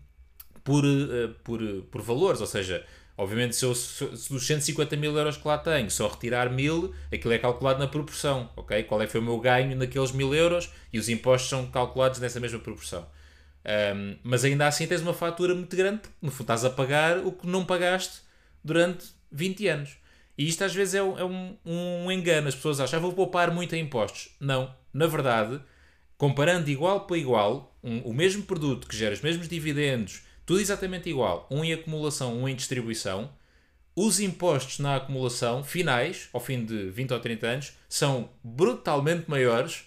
por, 0.62 0.84
uh, 0.84 1.28
por, 1.42 1.60
por 1.90 2.02
valores, 2.02 2.40
ou 2.40 2.46
seja, 2.46 2.84
obviamente 3.16 3.54
se, 3.54 3.64
eu, 3.64 3.74
se 3.74 4.32
dos 4.32 4.46
150 4.46 4.96
mil 4.96 5.16
euros 5.16 5.36
que 5.36 5.46
lá 5.46 5.58
tenho, 5.58 5.90
só 5.90 6.08
retirar 6.08 6.50
mil, 6.50 6.94
aquilo 7.12 7.34
é 7.34 7.38
calculado 7.38 7.78
na 7.78 7.86
proporção, 7.86 8.50
ok? 8.56 8.82
Qual 8.84 9.00
é 9.02 9.06
que 9.06 9.12
foi 9.12 9.20
o 9.20 9.24
meu 9.24 9.38
ganho 9.38 9.76
naqueles 9.76 10.12
mil 10.12 10.34
euros 10.34 10.70
e 10.92 10.98
os 10.98 11.08
impostos 11.08 11.50
são 11.50 11.66
calculados 11.66 12.18
nessa 12.18 12.40
mesma 12.40 12.58
proporção. 12.58 13.06
Um, 13.64 14.16
mas 14.22 14.44
ainda 14.44 14.66
assim 14.66 14.86
tens 14.86 15.00
uma 15.00 15.14
fatura 15.14 15.54
muito 15.54 15.74
grande, 15.74 16.00
porque 16.00 16.14
no 16.20 16.30
fundo 16.30 16.42
estás 16.42 16.64
a 16.64 16.70
pagar 16.70 17.18
o 17.18 17.32
que 17.32 17.46
não 17.46 17.64
pagaste 17.64 18.20
durante 18.62 19.06
20 19.32 19.68
anos. 19.68 20.03
E 20.36 20.48
isto 20.48 20.64
às 20.64 20.74
vezes 20.74 20.94
é 20.94 21.02
um, 21.02 21.18
é 21.18 21.24
um, 21.24 21.56
um 21.64 22.12
engano. 22.12 22.48
As 22.48 22.54
pessoas 22.54 22.80
acham, 22.80 22.98
ah, 22.98 23.02
vou 23.02 23.12
poupar 23.12 23.52
muito 23.52 23.74
em 23.74 23.82
impostos. 23.82 24.34
Não. 24.40 24.74
Na 24.92 25.06
verdade, 25.06 25.60
comparando 26.16 26.70
igual 26.70 27.06
para 27.06 27.18
igual, 27.18 27.76
um, 27.82 27.98
o 28.00 28.14
mesmo 28.14 28.42
produto 28.42 28.86
que 28.88 28.96
gera 28.96 29.14
os 29.14 29.20
mesmos 29.20 29.48
dividendos, 29.48 30.22
tudo 30.46 30.60
exatamente 30.60 31.08
igual, 31.08 31.46
um 31.50 31.64
em 31.64 31.72
acumulação, 31.72 32.36
um 32.36 32.48
em 32.48 32.54
distribuição, 32.54 33.30
os 33.96 34.18
impostos 34.18 34.80
na 34.80 34.96
acumulação 34.96 35.62
finais, 35.62 36.28
ao 36.32 36.40
fim 36.40 36.64
de 36.64 36.90
20 36.90 37.12
ou 37.12 37.20
30 37.20 37.46
anos, 37.46 37.72
são 37.88 38.28
brutalmente 38.42 39.30
maiores 39.30 39.84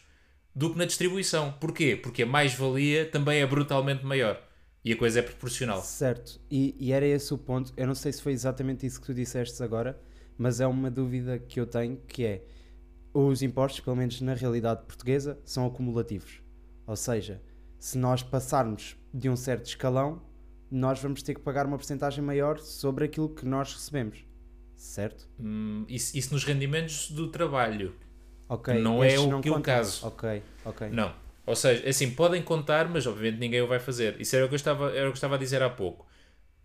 do 0.55 0.71
que 0.71 0.77
na 0.77 0.85
distribuição. 0.85 1.51
Porquê? 1.59 1.95
Porque 1.95 2.23
a 2.23 2.25
mais-valia 2.25 3.05
também 3.05 3.41
é 3.41 3.45
brutalmente 3.45 4.05
maior. 4.05 4.41
E 4.83 4.93
a 4.93 4.97
coisa 4.97 5.19
é 5.19 5.21
proporcional. 5.21 5.81
Certo. 5.81 6.39
E, 6.49 6.73
e, 6.79 6.93
era 6.93 7.05
esse 7.05 7.33
o 7.33 7.37
ponto. 7.37 7.73
Eu 7.75 7.85
não 7.85 7.93
sei 7.93 8.13
se 8.13 8.21
foi 8.21 8.31
exatamente 8.31 8.85
isso 8.85 9.01
que 9.01 9.07
tu 9.07 9.13
disseste 9.13 9.61
agora, 9.61 9.99
mas 10.37 10.59
é 10.59 10.67
uma 10.67 10.91
dúvida 10.91 11.39
que 11.39 11.59
eu 11.59 11.65
tenho 11.65 11.97
que 12.07 12.25
é 12.25 12.43
os 13.13 13.41
impostos, 13.41 13.79
pelo 13.79 13.95
menos 13.95 14.21
na 14.21 14.33
realidade 14.33 14.83
portuguesa, 14.85 15.39
são 15.43 15.65
acumulativos. 15.65 16.41
Ou 16.85 16.95
seja, 16.95 17.41
se 17.79 17.97
nós 17.97 18.21
passarmos 18.21 18.95
de 19.13 19.29
um 19.29 19.35
certo 19.35 19.65
escalão, 19.65 20.21
nós 20.69 21.01
vamos 21.01 21.23
ter 21.23 21.33
que 21.33 21.41
pagar 21.41 21.65
uma 21.65 21.77
porcentagem 21.77 22.23
maior 22.23 22.59
sobre 22.59 23.05
aquilo 23.05 23.29
que 23.29 23.45
nós 23.45 23.73
recebemos. 23.73 24.23
Certo? 24.75 25.27
Hum, 25.39 25.85
isso, 25.89 26.15
isso, 26.15 26.33
nos 26.33 26.43
rendimentos 26.43 27.09
do 27.09 27.29
trabalho. 27.31 27.95
Ok. 28.47 28.79
Não 28.79 29.03
é 29.03 29.17
o, 29.17 29.27
não 29.27 29.41
que 29.41 29.49
o 29.49 29.59
caso. 29.61 30.05
Ok, 30.05 30.43
ok. 30.63 30.89
Não. 30.89 31.11
Ou 31.45 31.55
seja, 31.55 31.89
assim, 31.89 32.11
podem 32.11 32.43
contar, 32.43 32.87
mas 32.87 33.07
obviamente 33.07 33.39
ninguém 33.39 33.61
o 33.61 33.67
vai 33.67 33.79
fazer. 33.79 34.21
Isso 34.21 34.35
era 34.35 34.45
o 34.45 34.47
que 34.47 34.53
eu 34.53 34.57
estava, 34.57 34.91
era 34.95 35.07
o 35.07 35.11
que 35.11 35.17
estava 35.17 35.35
a 35.35 35.37
dizer 35.37 35.63
há 35.63 35.69
pouco. 35.69 36.05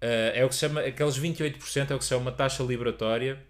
Uh, 0.02 0.34
é 0.34 0.44
o 0.44 0.48
que 0.48 0.54
se 0.54 0.60
chama, 0.60 0.80
aqueles 0.80 1.18
28% 1.18 1.90
é 1.90 1.94
o 1.94 1.98
que 1.98 2.04
se 2.04 2.10
chama 2.10 2.22
uma 2.22 2.32
taxa 2.32 2.62
liberatória 2.62 3.40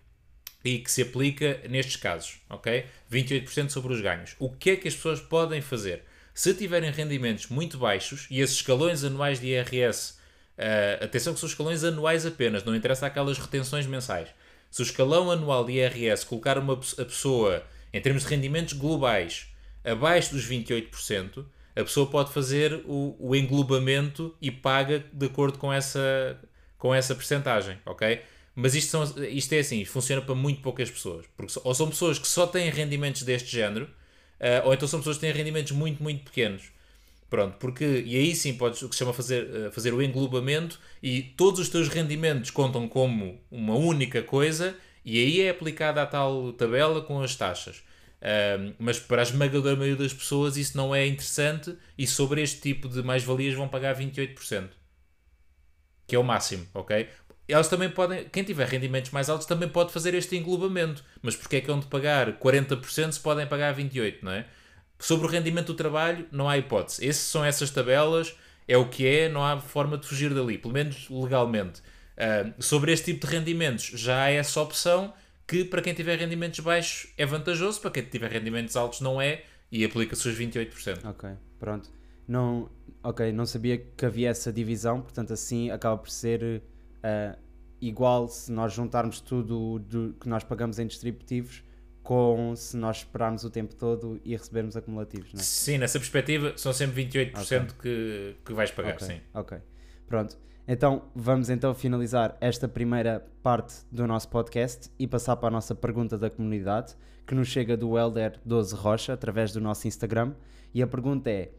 e 0.65 0.79
que 0.79 0.91
se 0.91 1.03
aplica 1.03 1.61
nestes 1.69 1.97
casos, 1.97 2.41
ok? 2.49 2.87
28% 3.11 3.71
sobre 3.71 3.93
os 3.93 4.01
ganhos. 4.01 4.35
O 4.39 4.51
que 4.51 4.71
é 4.71 4.77
que 4.77 4.89
as 4.89 4.95
pessoas 4.95 5.21
podem 5.21 5.61
fazer? 5.61 6.03
Se 6.35 6.55
tiverem 6.55 6.91
rendimentos 6.91 7.49
muito 7.49 7.77
baixos 7.77 8.27
e 8.31 8.41
esses 8.41 8.57
escalões 8.57 9.05
anuais 9.05 9.39
de 9.39 9.49
IRS, 9.49 10.15
uh, 10.57 11.05
atenção 11.05 11.35
que 11.35 11.41
são 11.41 11.49
escalões 11.49 11.85
anuais 11.85 12.25
apenas, 12.25 12.65
não 12.65 12.75
interessa 12.75 13.07
aquelas 13.07 13.39
retenções 13.39 13.87
mensais. 13.87 14.29
Se 14.71 14.81
o 14.81 14.85
escalão 14.85 15.31
anual 15.31 15.65
de 15.65 15.73
IRS 15.73 16.25
colocar 16.25 16.57
uma, 16.57 16.75
a 16.75 17.05
pessoa 17.05 17.63
em 17.93 18.01
termos 18.01 18.23
de 18.23 18.31
rendimentos 18.31 18.73
globais 18.73 19.49
abaixo 19.85 20.33
dos 20.33 20.49
28%, 20.49 21.45
a 21.75 21.83
pessoa 21.83 22.07
pode 22.07 22.33
fazer 22.33 22.83
o, 22.87 23.17
o 23.19 23.37
englobamento 23.37 24.35
e 24.41 24.51
paga 24.51 25.05
de 25.13 25.27
acordo 25.27 25.59
com 25.59 25.73
essa, 25.73 26.39
com 26.79 26.95
essa 26.95 27.15
percentagem, 27.15 27.79
ok? 27.85 28.23
Mas 28.55 28.75
isto, 28.75 28.91
são, 28.91 29.25
isto 29.25 29.53
é 29.55 29.61
assim, 29.61 29.85
funciona 29.85 30.21
para 30.21 30.35
muito 30.35 30.61
poucas 30.61 30.91
pessoas. 30.91 31.27
Porque 31.37 31.53
ou 31.63 31.75
são 31.75 31.89
pessoas 31.89 32.19
que 32.19 32.29
só 32.29 32.47
têm 32.47 32.71
rendimentos 32.71 33.23
deste 33.23 33.51
género, 33.51 33.85
uh, 33.85 34.67
ou 34.67 34.75
então 34.75 34.87
são 34.87 35.01
pessoas 35.01 35.17
que 35.17 35.23
têm 35.23 35.33
rendimentos 35.33 35.73
muito, 35.73 36.03
muito 36.03 36.25
pequenos. 36.25 36.65
Pronto, 37.31 37.57
porque, 37.59 37.85
e 38.05 38.15
aí 38.17 38.35
sim 38.35 38.55
podes, 38.55 38.83
o 38.83 38.89
que 38.91 38.95
se 38.95 38.99
chama 38.99 39.15
fazer, 39.15 39.45
uh, 39.45 39.73
fazer 39.73 39.95
o 39.95 40.03
englobamento, 40.03 40.79
e 41.03 41.23
todos 41.23 41.61
os 41.61 41.69
teus 41.69 41.89
rendimentos 41.89 42.51
contam 42.51 42.87
como 42.87 43.41
uma 43.51 43.75
única 43.75 44.23
coisa, 44.23 44.77
e 45.05 45.19
aí 45.19 45.41
é 45.41 45.51
aplicada 45.51 46.03
a 46.03 46.07
tal 46.07 46.53
tabela 46.53 47.01
com 47.01 47.23
as 47.23 47.35
taxas. 47.35 47.83
Um, 48.23 48.75
mas 48.79 49.01
para 49.01 49.21
a 49.21 49.25
esmagadora 49.25 49.75
maioria 49.75 49.97
das 49.97 50.13
pessoas 50.15 50.57
isso 50.57 50.77
não 50.77 50.95
é 50.95 51.05
interessante 51.05 51.77
e 51.99 52.07
sobre 52.07 52.41
este 52.41 52.61
tipo 52.61 52.89
de 52.89 53.03
mais-valias 53.03 53.55
vão 53.55 53.67
pagar 53.69 53.97
28%. 53.97 54.69
Que 56.07 56.15
é 56.15 56.19
o 56.19 56.23
máximo, 56.23 56.67
ok? 56.73 57.09
Elas 57.49 57.69
também 57.69 57.91
podem, 57.91 58.25
quem 58.29 58.45
tiver 58.45 58.69
rendimentos 58.69 59.11
mais 59.11 59.29
altos 59.29 59.47
também 59.47 59.69
pode 59.69 59.93
fazer 59.93 60.15
este 60.15 60.37
englobamento. 60.37 61.05
Mas 61.21 61.37
porque 61.37 61.57
é 61.57 61.61
que 61.61 61.71
é 61.71 61.77
de 61.77 61.87
pagar 61.87 62.39
40% 62.39 63.13
se 63.13 63.21
podem 63.21 63.47
pagar 63.47 63.75
28%, 63.75 64.19
não 64.23 64.33
é? 64.33 64.47
Sobre 64.99 65.27
o 65.27 65.31
rendimento 65.31 65.67
do 65.69 65.75
trabalho 65.75 66.27
não 66.31 66.49
há 66.49 66.57
hipótese. 66.57 67.07
Essas 67.07 67.25
são 67.25 67.45
essas 67.45 67.71
tabelas, 67.71 68.37
é 68.69 68.77
o 68.77 68.89
que 68.89 69.07
é, 69.07 69.29
não 69.29 69.45
há 69.45 69.59
forma 69.59 69.99
de 69.99 70.07
fugir 70.07 70.33
dali, 70.33 70.57
pelo 70.59 70.73
menos 70.73 71.09
legalmente. 71.11 71.81
Uh, 72.13 72.63
sobre 72.63 72.93
este 72.93 73.13
tipo 73.13 73.27
de 73.27 73.33
rendimentos 73.33 73.85
já 73.87 74.25
há 74.25 74.31
essa 74.31 74.61
opção 74.61 75.13
que 75.47 75.65
para 75.65 75.83
quem 75.83 75.93
tiver 75.93 76.19
rendimentos 76.19 76.61
baixos 76.61 77.13
é 77.19 77.27
vantajoso, 77.27 77.81
para 77.81 77.91
quem 77.91 78.05
tiver 78.05 78.31
rendimentos 78.31 78.77
altos 78.77 79.01
não 79.01 79.21
é 79.21 79.43
e 79.71 79.85
aplica-se 79.85 80.29
os 80.29 80.39
28%. 80.39 81.05
Ok, 81.05 81.31
pronto. 81.59 81.91
Não, 82.29 82.71
ok, 83.03 83.33
não 83.33 83.45
sabia 83.45 83.79
que 83.79 84.07
havia 84.07 84.31
essa 84.31 84.53
divisão, 84.53 85.01
portanto 85.01 85.33
assim 85.33 85.71
acaba 85.71 85.97
por 85.99 86.11
ser 86.11 86.63
uh, 87.05 87.39
igual 87.81 88.29
se 88.29 88.51
nós 88.51 88.73
juntarmos 88.73 89.21
tudo 89.21 89.79
do, 89.79 90.15
que 90.21 90.29
nós 90.29 90.45
pagamos 90.45 90.79
em 90.79 90.87
distributivos 90.87 91.65
com 92.03 92.55
se 92.57 92.77
nós 92.77 92.99
esperarmos 92.99 93.45
o 93.45 93.51
tempo 93.51 93.75
todo 93.75 94.21
e 94.25 94.37
recebermos 94.37 94.77
acumulativos, 94.77 95.33
não 95.33 95.41
é? 95.41 95.43
Sim, 95.43 95.79
nessa 95.79 95.99
perspectiva 95.99 96.53
são 96.57 96.73
sempre 96.73 97.05
28% 97.05 97.35
okay. 97.37 97.61
que, 97.81 98.37
que 98.45 98.53
vais 98.53 98.71
pagar, 98.71 98.95
okay. 98.95 99.07
sim. 99.07 99.21
Ok, 99.33 99.59
pronto. 100.07 100.37
Então 100.67 101.11
vamos 101.15 101.51
então 101.51 101.75
finalizar 101.75 102.37
esta 102.41 102.69
primeira 102.69 103.25
parte 103.43 103.75
do 103.91 104.07
nosso 104.07 104.29
podcast 104.29 104.91
e 104.99 105.07
passar 105.07 105.37
para 105.37 105.49
a 105.49 105.51
nossa 105.51 105.75
pergunta 105.75 106.17
da 106.17 106.31
comunidade, 106.31 106.95
que 107.27 107.35
nos 107.35 107.49
chega 107.49 107.77
do 107.77 107.99
Elder 107.99 108.39
12 108.45 108.75
Rocha, 108.75 109.13
através 109.13 109.53
do 109.53 109.61
nosso 109.61 109.89
Instagram. 109.89 110.35
E 110.73 110.83
a 110.83 110.87
pergunta 110.87 111.31
é: 111.31 111.51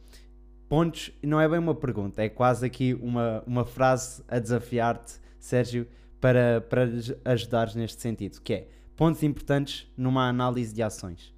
pontos, 0.69 1.11
não 1.21 1.39
é 1.39 1.47
bem 1.47 1.59
uma 1.59 1.75
pergunta, 1.75 2.23
é 2.23 2.29
quase 2.29 2.65
aqui 2.65 2.93
uma, 2.95 3.43
uma 3.45 3.65
frase 3.65 4.23
a 4.27 4.39
desafiar-te, 4.39 5.15
Sérgio, 5.45 5.87
para, 6.21 6.61
para 6.61 6.87
ajudares 7.25 7.75
neste 7.75 8.01
sentido, 8.01 8.41
que 8.41 8.53
é 8.53 8.67
pontos 8.95 9.23
importantes 9.23 9.87
numa 9.97 10.27
análise 10.27 10.73
de 10.73 10.81
ações. 10.81 11.33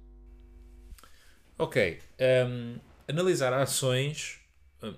Ok. 1.58 1.98
Um, 2.48 2.78
analisar 3.08 3.52
ações 3.52 4.40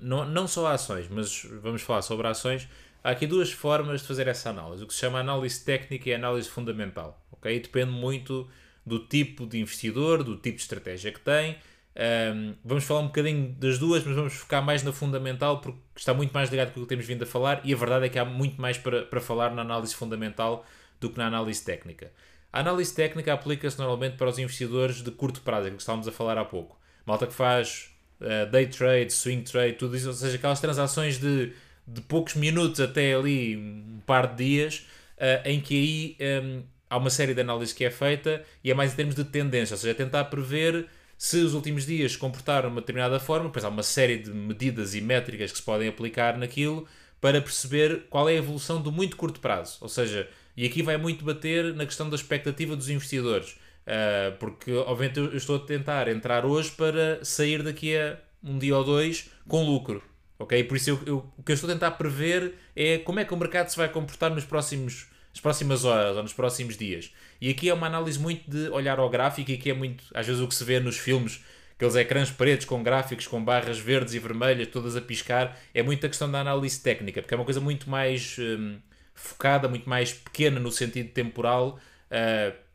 não, 0.01 0.25
não 0.25 0.47
só 0.49 0.67
ações, 0.69 1.09
mas 1.09 1.45
vamos 1.63 1.83
falar 1.83 2.03
sobre 2.03 2.27
ações. 2.27 2.69
Há 3.03 3.11
aqui 3.11 3.27
duas 3.27 3.53
formas 3.53 4.03
de 4.03 4.07
fazer 4.07 4.27
essa 4.27 4.51
análise. 4.51 4.83
O 4.83 4.87
que 4.87 4.93
se 4.93 5.01
chama 5.01 5.21
análise 5.21 5.65
técnica 5.65 6.09
e 6.09 6.15
análise 6.15 6.49
fundamental. 6.49 7.25
Okay? 7.33 7.61
depende 7.61 7.93
muito 7.93 8.49
do 8.85 8.99
tipo 8.99 9.47
de 9.47 9.59
investidor, 9.61 10.25
do 10.25 10.37
tipo 10.37 10.57
de 10.57 10.63
estratégia 10.63 11.13
que 11.13 11.21
tem. 11.21 11.57
Um, 11.99 12.55
vamos 12.65 12.85
falar 12.85 13.01
um 13.01 13.07
bocadinho 13.07 13.53
das 13.59 13.77
duas, 13.77 14.05
mas 14.05 14.15
vamos 14.15 14.33
focar 14.35 14.65
mais 14.65 14.85
na 14.85 14.93
fundamental 14.93 15.61
porque 15.61 15.81
está 15.97 16.15
muito 16.15 16.31
mais 16.31 16.49
ligado 16.49 16.73
com 16.73 16.79
o 16.79 16.83
que 16.85 16.89
temos 16.89 17.05
vindo 17.05 17.25
a 17.25 17.27
falar 17.27 17.61
e 17.65 17.75
a 17.75 17.77
verdade 17.77 18.07
é 18.07 18.09
que 18.09 18.17
há 18.17 18.25
muito 18.25 18.61
mais 18.61 18.79
para, 18.79 19.03
para 19.03 19.21
falar 19.21 19.53
na 19.53 19.63
análise 19.63 19.97
fundamental 19.97 20.65
do 21.01 21.11
que 21.11 21.19
na 21.19 21.27
análise 21.27 21.65
técnica. 21.65 22.13
A 22.53 22.61
análise 22.61 22.95
técnica 22.95 23.33
aplica-se 23.33 23.77
normalmente 23.79 24.17
para 24.17 24.29
os 24.29 24.39
investidores 24.39 25.03
de 25.03 25.11
curto 25.11 25.41
prazo, 25.41 25.67
é 25.67 25.71
que 25.73 25.77
estávamos 25.79 26.07
a 26.07 26.13
falar 26.13 26.39
há 26.39 26.45
pouco. 26.45 26.79
Malta 27.05 27.27
que 27.27 27.35
faz 27.35 27.91
uh, 28.21 28.49
day 28.49 28.69
trade, 28.69 29.13
swing 29.13 29.43
trade, 29.43 29.75
tudo 29.75 29.97
isso, 29.97 30.07
ou 30.07 30.15
seja, 30.15 30.37
aquelas 30.37 30.61
transações 30.61 31.19
de, 31.19 31.53
de 31.85 32.01
poucos 32.03 32.35
minutos 32.35 32.81
até 32.81 33.13
ali 33.13 33.57
um 33.57 34.01
par 34.07 34.29
de 34.29 34.45
dias, 34.45 34.87
uh, 35.17 35.49
em 35.49 35.61
que 35.61 35.75
aí 35.75 36.17
um, 36.21 36.25
ehm, 36.25 36.63
há 36.89 36.97
uma 36.97 37.11
série 37.11 37.35
de 37.35 37.41
análises 37.41 37.75
que 37.75 37.85
é 37.85 37.91
feita 37.91 38.45
e 38.63 38.71
é 38.71 38.75
mais 38.75 38.93
em 38.93 38.97
termos 38.97 39.17
de 39.17 39.25
tendência, 39.25 39.75
ou 39.75 39.79
seja, 39.79 39.95
tentar 39.95 40.25
prever 40.27 40.89
se 41.19 41.39
os 41.39 41.53
últimos 41.53 41.85
dias 41.85 42.13
se 42.13 42.19
comportaram 42.19 42.69
de 42.69 42.75
uma 42.77 42.81
determinada 42.81 43.19
forma, 43.19 43.47
depois 43.47 43.65
há 43.65 43.69
uma 43.69 43.83
série 43.83 44.19
de 44.19 44.31
medidas 44.31 44.95
e 44.95 45.01
métricas 45.01 45.51
que 45.51 45.59
se 45.59 45.65
podem 45.65 45.89
aplicar 45.89 46.39
naquilo 46.39 46.87
para 47.21 47.43
perceber 47.43 48.07
qual 48.09 48.29
é 48.29 48.35
a 48.35 48.37
evolução 48.37 48.81
do 48.81 48.93
muito 48.93 49.17
curto 49.17 49.41
prazo. 49.41 49.79
Ou 49.81 49.89
seja, 49.89 50.29
e 50.57 50.65
aqui 50.65 50.81
vai 50.81 50.97
muito 50.97 51.25
bater 51.25 51.75
na 51.75 51.85
questão 51.85 52.09
da 52.09 52.15
expectativa 52.15 52.77
dos 52.77 52.89
investidores. 52.89 53.57
Uh, 53.83 54.37
porque, 54.39 54.73
obviamente, 54.73 55.19
eu 55.19 55.37
estou 55.37 55.57
a 55.57 55.61
tentar 55.61 56.07
entrar 56.07 56.47
hoje 56.47 56.71
para 56.71 57.25
sair 57.25 57.65
daqui 57.65 57.97
a 57.97 58.17
um 58.43 58.57
dia 58.57 58.77
ou 58.77 58.85
dois 58.85 59.29
com 59.49 59.65
lucro. 59.65 60.03
Ok? 60.39 60.63
Por 60.65 60.77
isso, 60.77 60.91
eu, 60.91 61.01
eu, 61.05 61.33
o 61.37 61.43
que 61.43 61.51
eu 61.51 61.55
estou 61.55 61.69
a 61.69 61.73
tentar 61.73 61.93
prever 61.93 62.55
é 62.77 62.99
como 62.99 63.19
é 63.19 63.25
que 63.25 63.35
o 63.35 63.37
mercado 63.37 63.69
se 63.71 63.77
vai 63.77 63.89
comportar 63.89 64.33
nos 64.33 64.45
próximos, 64.45 65.09
nas 65.33 65.41
próximas 65.41 65.85
horas 65.85 66.17
ou 66.17 66.23
nos 66.23 66.33
próximos 66.33 66.77
dias. 66.77 67.13
E 67.41 67.51
aqui 67.51 67.69
é 67.69 67.75
uma 67.75 67.87
análise 67.87 68.19
muito 68.19 68.51
de 68.51 68.69
olhar 68.71 68.99
ao 68.99 69.09
gráfico, 69.09 69.51
e 69.51 69.55
aqui 69.55 69.71
é 69.71 69.75
muito, 69.75 70.05
às 70.15 70.27
vezes, 70.27 70.41
o 70.41 70.49
que 70.49 70.55
se 70.55 70.65
vê 70.65 70.81
nos 70.81 70.97
filmes, 70.97 71.43
aqueles 71.77 71.95
ecrãs 71.95 72.31
pretos 72.31 72.67
com 72.67 72.83
gráficos 72.83 73.27
com 73.27 73.43
barras 73.45 73.79
verdes 73.79 74.15
e 74.15 74.19
vermelhas 74.19 74.69
todas 74.69 74.97
a 74.97 75.01
piscar, 75.01 75.59
é 75.73 75.83
muito 75.83 76.05
a 76.05 76.09
questão 76.09 76.31
da 76.31 76.41
análise 76.41 76.81
técnica, 76.81 77.23
porque 77.23 77.35
é 77.35 77.37
uma 77.37 77.45
coisa 77.45 77.61
muito 77.61 77.89
mais 77.89 78.37
hum, 78.39 78.79
focada, 79.15 79.69
muito 79.69 79.89
mais 79.89 80.13
pequena 80.13 80.59
no 80.59 80.73
sentido 80.73 81.11
temporal. 81.11 81.79
Uh, 82.11 82.69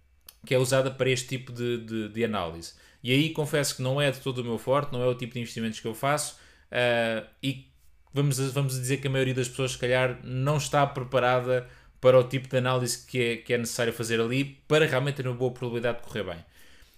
que 0.45 0.53
é 0.53 0.57
usada 0.57 0.91
para 0.91 1.09
este 1.09 1.27
tipo 1.27 1.51
de, 1.51 1.77
de, 1.77 2.09
de, 2.09 2.25
análise. 2.25 2.73
E 3.01 3.11
aí 3.11 3.29
confesso 3.29 3.77
que 3.77 3.81
não 3.81 3.99
é 3.99 4.11
de 4.11 4.19
todo 4.19 4.39
o 4.39 4.43
meu 4.43 4.57
forte, 4.57 4.91
não 4.91 5.01
é 5.01 5.07
o 5.07 5.15
tipo 5.15 5.33
de 5.33 5.39
investimentos 5.39 5.79
que 5.79 5.87
eu 5.87 5.93
faço 5.93 6.37
uh, 6.71 7.25
e 7.41 7.67
vamos, 8.13 8.37
vamos 8.51 8.73
dizer 8.73 8.97
que 8.97 9.07
a 9.07 9.09
maioria 9.09 9.33
das 9.33 9.47
pessoas, 9.47 9.71
se 9.71 9.77
calhar, 9.77 10.19
não 10.23 10.57
está 10.57 10.85
preparada 10.85 11.67
para 12.03 12.19
o 12.19 12.23
tipo 12.25 12.49
de 12.49 12.57
análise 12.57 13.05
que 13.07 13.23
é, 13.23 13.37
que 13.37 13.53
é 13.53 13.57
necessário 13.57 13.93
fazer 13.93 14.19
ali 14.19 14.43
para 14.67 14.85
realmente 14.85 15.15
ter 15.15 15.25
uma 15.25 15.37
boa 15.37 15.51
probabilidade 15.51 15.99
de 15.99 16.03
correr 16.03 16.25
bem. 16.25 16.45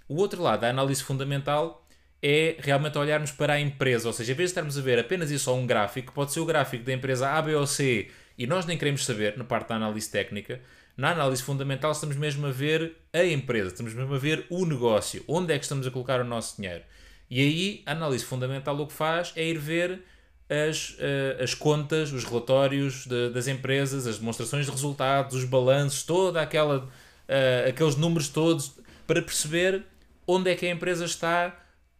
O 0.09 0.15
outro 0.15 0.41
lado, 0.41 0.63
a 0.63 0.69
análise 0.69 1.03
fundamental, 1.03 1.87
é 2.23 2.55
realmente 2.57 2.97
olharmos 2.97 3.29
para 3.29 3.53
a 3.53 3.59
empresa, 3.59 4.07
ou 4.07 4.13
seja, 4.13 4.31
em 4.31 4.35
vez 4.35 4.49
de 4.49 4.53
estarmos 4.53 4.79
a 4.79 4.81
ver 4.81 4.97
apenas 4.97 5.29
e 5.29 5.37
só 5.37 5.55
um 5.55 5.67
gráfico, 5.67 6.11
pode 6.11 6.33
ser 6.33 6.39
o 6.39 6.45
gráfico 6.45 6.83
da 6.83 6.91
empresa 6.91 7.29
A, 7.29 7.39
B 7.39 7.53
ou 7.53 7.67
C 7.67 8.09
e 8.35 8.47
nós 8.47 8.65
nem 8.65 8.79
queremos 8.79 9.05
saber, 9.05 9.37
na 9.37 9.43
parte 9.43 9.69
da 9.69 9.75
análise 9.75 10.09
técnica, 10.09 10.59
na 10.97 11.11
análise 11.11 11.43
fundamental 11.43 11.91
estamos 11.91 12.15
mesmo 12.15 12.47
a 12.47 12.51
ver 12.51 12.95
a 13.13 13.23
empresa, 13.23 13.67
estamos 13.67 13.93
mesmo 13.93 14.15
a 14.15 14.17
ver 14.17 14.47
o 14.49 14.65
negócio, 14.65 15.23
onde 15.27 15.53
é 15.53 15.57
que 15.59 15.65
estamos 15.65 15.85
a 15.85 15.91
colocar 15.91 16.19
o 16.19 16.23
nosso 16.23 16.59
dinheiro. 16.59 16.83
E 17.29 17.39
aí 17.41 17.83
a 17.85 17.91
análise 17.91 18.25
fundamental 18.25 18.75
o 18.79 18.87
que 18.87 18.93
faz 18.93 19.33
é 19.35 19.45
ir 19.45 19.59
ver 19.59 20.01
as, 20.49 20.91
uh, 20.91 21.43
as 21.43 21.53
contas, 21.53 22.11
os 22.11 22.23
relatórios 22.23 23.05
de, 23.05 23.29
das 23.29 23.47
empresas, 23.47 24.05
as 24.05 24.19
demonstrações 24.19 24.65
de 24.65 24.71
resultados, 24.71 25.35
os 25.35 25.43
balanços, 25.43 26.03
toda 26.03 26.41
aquela 26.41 26.79
uh, 26.79 27.69
aqueles 27.69 27.95
números 27.95 28.29
todos 28.29 28.73
para 29.05 29.21
perceber 29.21 29.83
onde 30.27 30.51
é 30.51 30.55
que 30.55 30.65
a 30.65 30.71
empresa 30.71 31.05
está, 31.05 31.55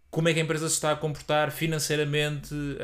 como 0.10 0.29
é 0.29 0.34
que 0.34 0.39
a 0.39 0.43
empresa 0.43 0.67
se 0.67 0.75
está 0.75 0.91
a 0.91 0.95
comportar 0.95 1.51
financeiramente, 1.51 2.53
um, 2.53 2.75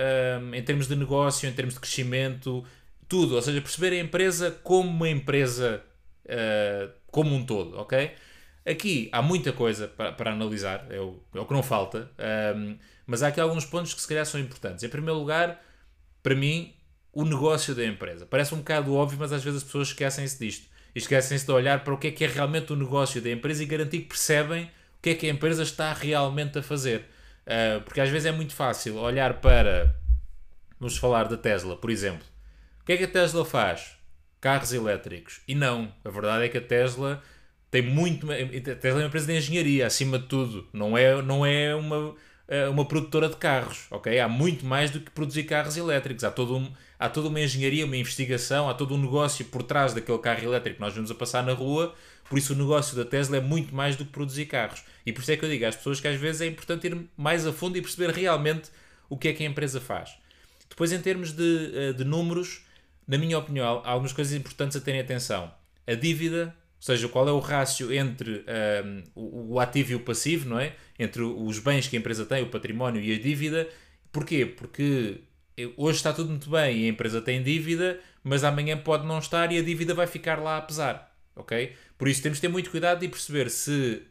eh, 0.54 0.58
em 0.58 0.64
termos 0.64 0.88
de 0.88 0.96
negócio, 0.96 1.50
em 1.50 1.54
termos 1.54 1.74
de 1.74 1.80
crescimento, 1.80 2.64
tudo. 3.08 3.36
Ou 3.36 3.42
seja, 3.42 3.60
perceber 3.60 3.94
a 3.94 4.00
empresa 4.00 4.52
como 4.64 4.90
uma 4.90 5.10
empresa 5.10 5.82
uh, 6.26 6.92
como 7.10 7.34
um 7.34 7.44
todo, 7.44 7.78
ok? 7.80 8.12
Aqui 8.66 9.10
há 9.12 9.22
muita 9.22 9.52
coisa 9.52 9.88
para, 9.88 10.12
para 10.12 10.32
analisar, 10.32 10.86
é 10.90 11.00
o, 11.00 11.20
é 11.34 11.40
o 11.40 11.46
que 11.46 11.54
não 11.54 11.64
falta, 11.64 12.12
um, 12.56 12.78
mas 13.08 13.24
há 13.24 13.30
aqui 13.30 13.40
alguns 13.40 13.66
pontos 13.66 13.94
que 13.94 14.02
se 14.02 14.08
calhar 14.08 14.26
são 14.26 14.40
importantes. 14.40 14.84
Em 14.84 14.90
primeiro 14.90 15.18
lugar, 15.18 15.60
para 16.22 16.36
mim, 16.36 16.74
o 17.12 17.26
negócio 17.26 17.76
da 17.76 17.86
empresa. 17.86 18.26
Parece 18.26 18.54
um 18.54 18.60
bocado 18.60 18.94
óbvio, 18.94 19.18
mas 19.20 19.34
às 19.34 19.44
vezes 19.44 19.60
as 19.60 19.64
pessoas 19.64 19.90
esquecem-se 19.90 20.40
disto. 20.40 20.68
E 20.94 21.00
esquecem-se 21.00 21.46
de 21.46 21.52
olhar 21.52 21.84
para 21.84 21.94
o 21.94 21.98
que 21.98 22.08
é 22.08 22.12
que 22.12 22.24
é 22.24 22.28
realmente 22.28 22.72
o 22.72 22.76
negócio 22.76 23.22
da 23.22 23.30
empresa 23.30 23.64
e 23.64 23.66
garantir 23.66 24.02
que 24.02 24.08
percebem 24.08 24.66
o 24.66 24.70
que 25.02 25.10
é 25.10 25.16
que 25.16 25.28
a 25.28 25.30
empresa 25.30 25.64
está 25.64 25.94
realmente 25.94 26.60
a 26.60 26.64
fazer. 26.64 27.06
Uh, 27.46 27.82
porque 27.82 28.00
às 28.00 28.10
vezes 28.10 28.28
é 28.28 28.32
muito 28.32 28.54
fácil 28.54 28.98
olhar 28.98 29.42
para. 29.42 29.96
Vamos 30.80 30.98
falar 30.98 31.26
da 31.26 31.38
Tesla, 31.38 31.76
por 31.76 31.90
exemplo. 31.90 32.26
O 32.82 32.86
que 32.86 32.94
é 32.94 32.98
que 32.98 33.04
a 33.06 33.08
Tesla 33.08 33.44
faz? 33.44 33.98
Carros 34.40 34.74
elétricos. 34.74 35.42
E 35.48 35.56
não. 35.56 35.94
A 36.04 36.10
verdade 36.10 36.46
é 36.46 36.50
que 36.50 36.58
a 36.58 36.62
Tesla 36.62 37.22
tem 37.72 37.82
muito. 37.82 38.28
Tesla 38.82 39.00
é 39.00 39.04
uma 39.04 39.08
empresa 39.08 39.28
de 39.28 39.38
engenharia, 39.38 39.88
acima 39.88 40.20
de 40.20 40.26
tudo. 40.26 40.68
Não 40.74 40.98
é, 40.98 41.22
não 41.22 41.46
é 41.46 41.74
uma, 41.74 42.14
é 42.46 42.68
uma 42.68 42.84
produtora 42.84 43.30
de 43.30 43.38
carros, 43.38 43.88
ok? 43.90 44.20
Há 44.20 44.28
muito 44.28 44.66
mais 44.66 44.92
do 44.92 45.00
que 45.00 45.10
produzir 45.10 45.46
carros 45.46 45.78
elétricos. 45.78 46.26
Há, 46.26 46.32
todo 46.32 46.58
um, 46.58 46.70
há 47.00 47.08
toda 47.08 47.30
uma 47.30 47.40
engenharia, 47.40 47.86
uma 47.86 47.96
investigação, 47.96 48.70
há 48.70 48.74
todo 48.74 48.94
um 48.94 48.98
negócio 48.98 49.46
por 49.46 49.64
trás 49.64 49.94
daquele 49.94 50.18
carro 50.18 50.44
elétrico 50.44 50.76
que 50.76 50.82
nós 50.82 50.94
vamos 50.94 51.10
a 51.10 51.16
passar 51.16 51.44
na 51.44 51.54
rua. 51.54 51.96
Por 52.30 52.38
isso, 52.38 52.54
o 52.54 52.58
negócio 52.58 52.96
da 52.96 53.06
Tesla 53.06 53.38
é 53.38 53.42
muito 53.42 53.74
mais 53.74 53.96
do 53.96 54.06
que 54.06 54.12
produzir 54.12 54.48
carros. 54.48 54.84
E 55.06 55.14
por 55.14 55.22
isso 55.22 55.32
é 55.32 55.38
que 55.38 55.46
eu 55.46 55.50
digo 55.50 55.66
às 55.66 55.76
pessoas 55.76 56.02
que 56.02 56.08
às 56.10 56.20
vezes 56.20 56.42
é 56.42 56.48
importante 56.48 56.88
ir 56.88 56.98
mais 57.16 57.48
a 57.48 57.54
fundo 57.54 57.78
e 57.78 57.82
perceber 57.82 58.10
realmente 58.12 58.70
o 59.10 59.18
que 59.18 59.30
é 59.30 59.34
que 59.34 59.44
a 59.44 59.48
empresa 59.48 59.80
faz. 59.80 60.18
Depois, 60.70 60.92
em 60.92 61.02
termos 61.02 61.32
de, 61.32 61.72
eh, 61.74 61.94
de 61.94 62.04
números, 62.04 62.66
na 63.08 63.18
minha 63.18 63.38
opinião, 63.38 63.82
há 63.84 63.90
algumas 63.92 64.14
coisas 64.14 64.34
importantes 64.34 64.76
a 64.78 64.82
terem 64.82 65.02
atenção. 65.02 65.54
A 65.88 65.94
dívida, 65.94 66.56
ou 66.82 66.86
seja, 66.86 67.08
qual 67.08 67.30
é 67.30 67.32
o 67.32 67.38
rácio 67.38 67.94
entre 67.94 68.44
um, 69.16 69.54
o, 69.54 69.60
ativo 69.60 69.92
e 69.92 69.96
o 69.96 70.00
passivo, 70.00 70.50
não 70.50 70.60
é? 70.60 70.74
Entre 70.98 71.22
os 71.22 71.60
bens 71.60 71.88
que 71.88 71.96
a 71.96 72.00
empresa 72.00 72.26
tem, 72.26 72.42
o 72.42 72.48
património 72.48 73.00
e 73.00 73.14
a 73.14 73.20
dívida. 73.20 73.70
Porquê? 74.12 74.48
Porque 74.48 75.22
hoje 75.78 75.98
está 75.98 76.12
tudo 76.12 76.30
muito 76.30 76.50
bem 76.50 76.80
e 76.80 76.86
a 76.88 76.90
empresa 76.90 77.22
tem 77.22 77.44
dívida, 77.44 78.00
mas 78.24 78.44
amanhã 78.44 78.76
pode 78.76 79.06
não 79.06 79.20
estar 79.20 79.52
e 79.52 79.60
a 79.60 79.62
dívida 79.62 79.94
vai 79.94 80.08
ficar 80.08 80.42
lá 80.42 80.58
a 80.58 80.62
pesar. 80.62 81.16
Ok? 81.36 81.72
Por 82.00 82.08
isso 82.08 82.24
temos 82.24 82.40
de 82.40 82.42
ter 82.42 82.48
muito 82.48 82.72
cuidado 82.72 83.06
e 83.06 83.08
perceber 83.08 83.52
se 83.52 84.02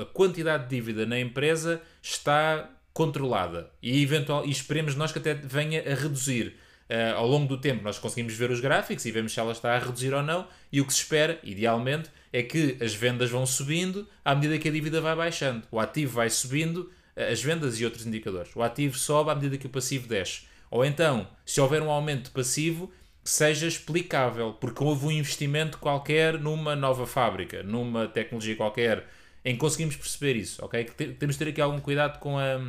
a 0.00 0.04
quantidade 0.04 0.68
de 0.68 0.76
dívida 0.76 1.04
na 1.04 1.18
empresa 1.18 1.82
está 2.00 2.70
controlada 2.92 3.72
e, 3.82 4.04
eventual, 4.04 4.46
e 4.46 4.50
esperemos 4.50 4.94
nós 4.94 5.10
que 5.10 5.18
até 5.18 5.34
venha 5.34 5.80
a 5.80 5.96
reduzir. 5.96 6.54
Uh, 6.90 7.14
ao 7.14 7.26
longo 7.26 7.46
do 7.46 7.56
tempo 7.56 7.84
nós 7.84 8.00
conseguimos 8.00 8.34
ver 8.34 8.50
os 8.50 8.58
gráficos 8.58 9.04
e 9.04 9.12
vemos 9.12 9.32
se 9.32 9.38
ela 9.38 9.52
está 9.52 9.76
a 9.76 9.78
reduzir 9.78 10.12
ou 10.12 10.24
não 10.24 10.48
e 10.72 10.80
o 10.80 10.84
que 10.84 10.92
se 10.92 11.02
espera, 11.02 11.38
idealmente, 11.44 12.10
é 12.32 12.42
que 12.42 12.76
as 12.80 12.92
vendas 12.92 13.30
vão 13.30 13.46
subindo 13.46 14.08
à 14.24 14.34
medida 14.34 14.58
que 14.58 14.68
a 14.68 14.72
dívida 14.72 15.00
vai 15.00 15.14
baixando. 15.14 15.62
O 15.70 15.78
ativo 15.78 16.14
vai 16.14 16.28
subindo, 16.28 16.90
uh, 17.16 17.30
as 17.30 17.40
vendas 17.40 17.78
e 17.80 17.84
outros 17.84 18.04
indicadores. 18.06 18.50
O 18.56 18.62
ativo 18.62 18.98
sobe 18.98 19.30
à 19.30 19.36
medida 19.36 19.56
que 19.56 19.66
o 19.66 19.70
passivo 19.70 20.08
desce. 20.08 20.42
Ou 20.68 20.84
então, 20.84 21.28
se 21.46 21.60
houver 21.60 21.80
um 21.80 21.90
aumento 21.90 22.24
de 22.24 22.30
passivo, 22.30 22.92
seja 23.22 23.66
explicável, 23.66 24.54
porque 24.54 24.82
houve 24.82 25.06
um 25.06 25.10
investimento 25.10 25.78
qualquer 25.78 26.38
numa 26.38 26.74
nova 26.74 27.06
fábrica, 27.06 27.62
numa 27.62 28.08
tecnologia 28.08 28.56
qualquer, 28.56 29.06
em 29.44 29.54
que 29.54 29.60
conseguimos 29.60 29.96
perceber 29.96 30.36
isso, 30.36 30.64
ok? 30.64 30.84
Que 30.84 31.08
temos 31.14 31.36
de 31.36 31.44
ter 31.44 31.50
aqui 31.50 31.60
algum 31.60 31.80
cuidado 31.80 32.18
com 32.18 32.38
a, 32.38 32.60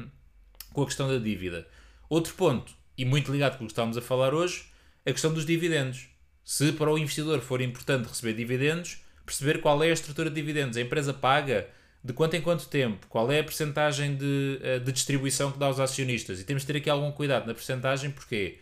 com 0.73 0.83
a 0.83 0.85
questão 0.85 1.07
da 1.07 1.17
dívida. 1.17 1.67
Outro 2.09 2.33
ponto, 2.33 2.73
e 2.97 3.05
muito 3.05 3.31
ligado 3.31 3.57
com 3.57 3.63
o 3.63 3.67
que 3.67 3.73
estamos 3.73 3.97
a 3.97 4.01
falar 4.01 4.33
hoje, 4.33 4.65
a 5.05 5.11
questão 5.11 5.33
dos 5.33 5.45
dividendos. 5.45 6.09
Se 6.43 6.71
para 6.73 6.91
o 6.91 6.97
investidor 6.97 7.39
for 7.39 7.61
importante 7.61 8.07
receber 8.07 8.33
dividendos, 8.33 9.01
perceber 9.25 9.61
qual 9.61 9.83
é 9.83 9.89
a 9.89 9.93
estrutura 9.93 10.29
de 10.29 10.35
dividendos. 10.35 10.77
A 10.77 10.81
empresa 10.81 11.13
paga 11.13 11.67
de 12.03 12.13
quanto 12.13 12.35
em 12.35 12.41
quanto 12.41 12.67
tempo, 12.67 13.05
qual 13.07 13.31
é 13.31 13.39
a 13.39 13.43
percentagem 13.43 14.15
de, 14.15 14.59
eh, 14.61 14.79
de 14.79 14.91
distribuição 14.91 15.51
que 15.51 15.59
dá 15.59 15.67
aos 15.67 15.79
acionistas. 15.79 16.39
E 16.39 16.43
temos 16.43 16.63
de 16.63 16.67
ter 16.67 16.77
aqui 16.77 16.89
algum 16.89 17.11
cuidado 17.11 17.45
na 17.45 17.53
percentagem, 17.53 18.09
porque 18.09 18.57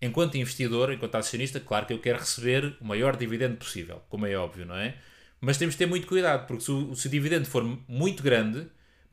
enquanto 0.00 0.36
investidor, 0.36 0.92
enquanto 0.92 1.16
acionista, 1.16 1.60
claro 1.60 1.86
que 1.86 1.92
eu 1.92 1.98
quero 1.98 2.18
receber 2.18 2.76
o 2.80 2.84
maior 2.84 3.16
dividendo 3.16 3.56
possível, 3.56 4.02
como 4.08 4.26
é 4.26 4.34
óbvio, 4.34 4.64
não 4.64 4.76
é? 4.76 4.96
Mas 5.40 5.58
temos 5.58 5.74
de 5.74 5.78
ter 5.78 5.86
muito 5.86 6.06
cuidado, 6.06 6.46
porque 6.46 6.64
se 6.64 6.70
o, 6.70 6.94
se 6.94 7.06
o 7.06 7.10
dividendo 7.10 7.46
for 7.46 7.62
muito 7.86 8.22
grande, 8.22 8.66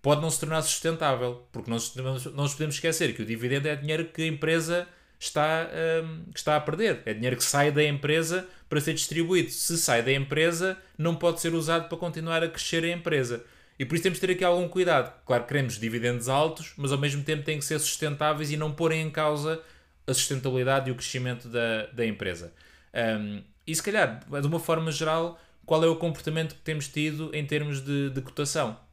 pode 0.05 0.21
não 0.21 0.29
se 0.29 0.39
tornar 0.39 0.61
sustentável, 0.61 1.47
porque 1.51 1.67
não, 1.67 1.77
não 1.95 2.43
nos 2.43 2.53
podemos 2.53 2.75
esquecer 2.75 3.15
que 3.15 3.23
o 3.23 3.25
dividendo 3.25 3.67
é 3.67 3.75
dinheiro 3.75 4.05
que 4.05 4.21
a 4.21 4.27
empresa 4.27 4.87
está, 5.19 5.67
um, 6.03 6.25
está 6.35 6.55
a 6.55 6.61
perder, 6.61 7.01
é 7.07 7.13
dinheiro 7.15 7.35
que 7.35 7.43
sai 7.43 7.71
da 7.71 7.83
empresa 7.83 8.47
para 8.69 8.79
ser 8.79 8.93
distribuído. 8.93 9.49
Se 9.49 9.75
sai 9.79 10.03
da 10.03 10.13
empresa, 10.13 10.77
não 10.95 11.15
pode 11.15 11.41
ser 11.41 11.55
usado 11.55 11.89
para 11.89 11.97
continuar 11.97 12.43
a 12.43 12.47
crescer 12.47 12.83
a 12.83 12.89
empresa. 12.89 13.43
E 13.79 13.83
por 13.83 13.95
isso 13.95 14.03
temos 14.03 14.19
de 14.19 14.27
ter 14.27 14.33
aqui 14.33 14.43
algum 14.43 14.69
cuidado. 14.69 15.11
Claro 15.25 15.41
que 15.41 15.47
queremos 15.47 15.79
dividendos 15.79 16.29
altos, 16.29 16.75
mas 16.77 16.91
ao 16.91 16.99
mesmo 16.99 17.23
tempo 17.23 17.41
têm 17.41 17.57
que 17.57 17.65
ser 17.65 17.79
sustentáveis 17.79 18.51
e 18.51 18.57
não 18.57 18.71
porem 18.71 19.01
em 19.01 19.09
causa 19.09 19.59
a 20.05 20.13
sustentabilidade 20.13 20.87
e 20.87 20.91
o 20.91 20.95
crescimento 20.95 21.49
da, 21.49 21.87
da 21.87 22.05
empresa. 22.05 22.53
Um, 22.93 23.41
e 23.65 23.75
se 23.75 23.81
calhar, 23.81 24.19
de 24.23 24.45
uma 24.45 24.59
forma 24.59 24.91
geral, 24.91 25.41
qual 25.65 25.83
é 25.83 25.87
o 25.87 25.95
comportamento 25.95 26.53
que 26.53 26.61
temos 26.61 26.87
tido 26.87 27.31
em 27.33 27.43
termos 27.43 27.81
de, 27.83 28.11
de 28.11 28.21
cotação? 28.21 28.84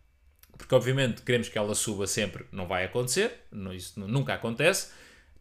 Porque, 0.63 0.77
obviamente, 0.77 1.23
queremos 1.23 1.49
que 1.49 1.59
ela 1.59 1.75
suba 1.75 2.07
sempre, 2.07 2.47
não 2.53 2.69
vai 2.69 2.85
acontecer, 2.85 3.33
isso 3.75 3.99
nunca 3.99 4.35
acontece. 4.35 4.93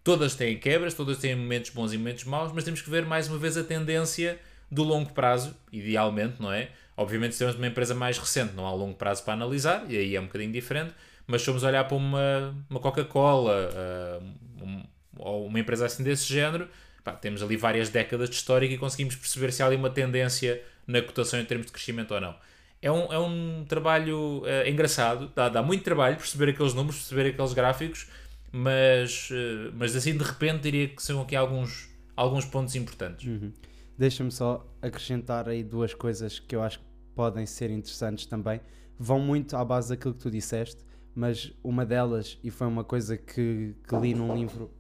Todas 0.03 0.33
têm 0.33 0.57
quebras, 0.57 0.95
todas 0.95 1.19
têm 1.19 1.35
momentos 1.35 1.69
bons 1.69 1.93
e 1.93 1.97
momentos 1.97 2.23
maus, 2.23 2.51
mas 2.51 2.63
temos 2.63 2.81
que 2.81 2.89
ver 2.89 3.05
mais 3.05 3.27
uma 3.27 3.37
vez 3.37 3.55
a 3.55 3.63
tendência 3.63 4.39
do 4.71 4.81
longo 4.81 5.13
prazo, 5.13 5.55
idealmente, 5.71 6.41
não 6.41 6.51
é? 6.51 6.69
Obviamente, 6.97 7.33
se 7.33 7.39
temos 7.39 7.53
uma 7.53 7.67
empresa 7.67 7.93
mais 7.93 8.17
recente, 8.17 8.55
não 8.55 8.65
há 8.65 8.73
longo 8.73 8.95
prazo 8.95 9.23
para 9.23 9.35
analisar, 9.35 9.85
e 9.87 9.95
aí 9.95 10.15
é 10.15 10.19
um 10.19 10.25
bocadinho 10.25 10.51
diferente, 10.51 10.91
mas 11.27 11.41
se 11.41 11.45
formos 11.45 11.61
olhar 11.61 11.83
para 11.83 11.95
uma, 11.95 12.55
uma 12.67 12.79
Coca-Cola 12.79 13.69
uh, 13.69 14.63
um, 14.65 14.83
ou 15.17 15.45
uma 15.45 15.59
empresa 15.59 15.85
assim 15.85 16.03
desse 16.03 16.27
género, 16.27 16.67
pá, 17.03 17.11
temos 17.11 17.43
ali 17.43 17.55
várias 17.55 17.89
décadas 17.89 18.27
de 18.27 18.37
história 18.37 18.65
e 18.65 18.75
conseguimos 18.75 19.15
perceber 19.15 19.51
se 19.53 19.61
há 19.61 19.67
ali 19.67 19.75
uma 19.75 19.91
tendência 19.91 20.63
na 20.87 20.99
cotação 20.99 21.39
em 21.39 21.45
termos 21.45 21.67
de 21.67 21.73
crescimento 21.73 22.11
ou 22.11 22.19
não. 22.19 22.35
É 22.81 22.91
um, 22.91 23.13
é 23.13 23.19
um 23.19 23.63
trabalho 23.67 24.39
uh, 24.39 24.67
engraçado, 24.67 25.31
dá, 25.35 25.49
dá 25.49 25.61
muito 25.61 25.83
trabalho 25.83 26.15
perceber 26.17 26.49
aqueles 26.49 26.73
números, 26.73 26.97
perceber 26.97 27.29
aqueles 27.29 27.53
gráficos, 27.53 28.07
mas, 28.51 29.29
uh, 29.29 29.71
mas 29.75 29.95
assim 29.95 30.17
de 30.17 30.23
repente 30.23 30.63
diria 30.63 30.87
que 30.87 31.01
são 31.01 31.21
aqui 31.21 31.35
alguns, 31.35 31.89
alguns 32.15 32.45
pontos 32.45 32.75
importantes. 32.75 33.27
Uhum. 33.27 33.51
Deixa-me 33.97 34.31
só 34.31 34.65
acrescentar 34.81 35.47
aí 35.47 35.63
duas 35.63 35.93
coisas 35.93 36.39
que 36.39 36.55
eu 36.55 36.63
acho 36.63 36.79
que 36.79 36.85
podem 37.15 37.45
ser 37.45 37.69
interessantes 37.69 38.25
também. 38.25 38.59
Vão 38.97 39.19
muito 39.19 39.55
à 39.55 39.63
base 39.63 39.89
daquilo 39.89 40.15
que 40.15 40.21
tu 40.21 40.31
disseste, 40.31 40.83
mas 41.13 41.53
uma 41.63 41.85
delas, 41.85 42.39
e 42.43 42.49
foi 42.49 42.65
uma 42.65 42.83
coisa 42.83 43.15
que, 43.15 43.75
que 43.87 43.95
li 43.97 44.15
num 44.15 44.35
livro, 44.35 44.71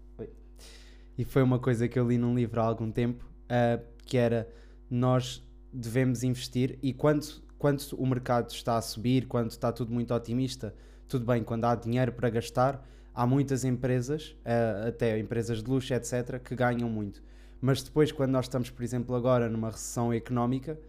e 1.17 1.23
foi 1.23 1.43
uma 1.43 1.59
coisa 1.59 1.87
que 1.87 1.99
eu 1.99 2.07
li 2.07 2.17
num 2.17 2.33
livro 2.33 2.59
há 2.61 2.63
algum 2.63 2.91
tempo, 2.91 3.23
uh, 3.45 3.83
que 4.05 4.17
era 4.17 4.49
nós 4.89 5.43
devemos 5.71 6.23
investir 6.23 6.77
e 6.81 6.93
quando, 6.93 7.41
quando 7.61 7.79
o 7.93 8.07
mercado 8.07 8.49
está 8.49 8.75
a 8.75 8.81
subir, 8.81 9.27
quando 9.27 9.51
está 9.51 9.71
tudo 9.71 9.93
muito 9.93 10.11
otimista, 10.11 10.73
tudo 11.07 11.27
bem, 11.27 11.43
quando 11.43 11.65
há 11.65 11.75
dinheiro 11.75 12.11
para 12.11 12.27
gastar, 12.27 12.83
há 13.13 13.27
muitas 13.27 13.63
empresas, 13.63 14.35
uh, 14.39 14.87
até 14.87 15.19
empresas 15.19 15.61
de 15.61 15.69
luxo, 15.69 15.93
etc., 15.93 16.39
que 16.43 16.55
ganham 16.55 16.89
muito. 16.89 17.21
Mas 17.61 17.83
depois, 17.83 18.11
quando 18.11 18.31
nós 18.31 18.45
estamos, 18.45 18.71
por 18.71 18.83
exemplo, 18.83 19.15
agora 19.15 19.47
numa 19.47 19.69
recessão 19.69 20.11
económica, 20.11 20.79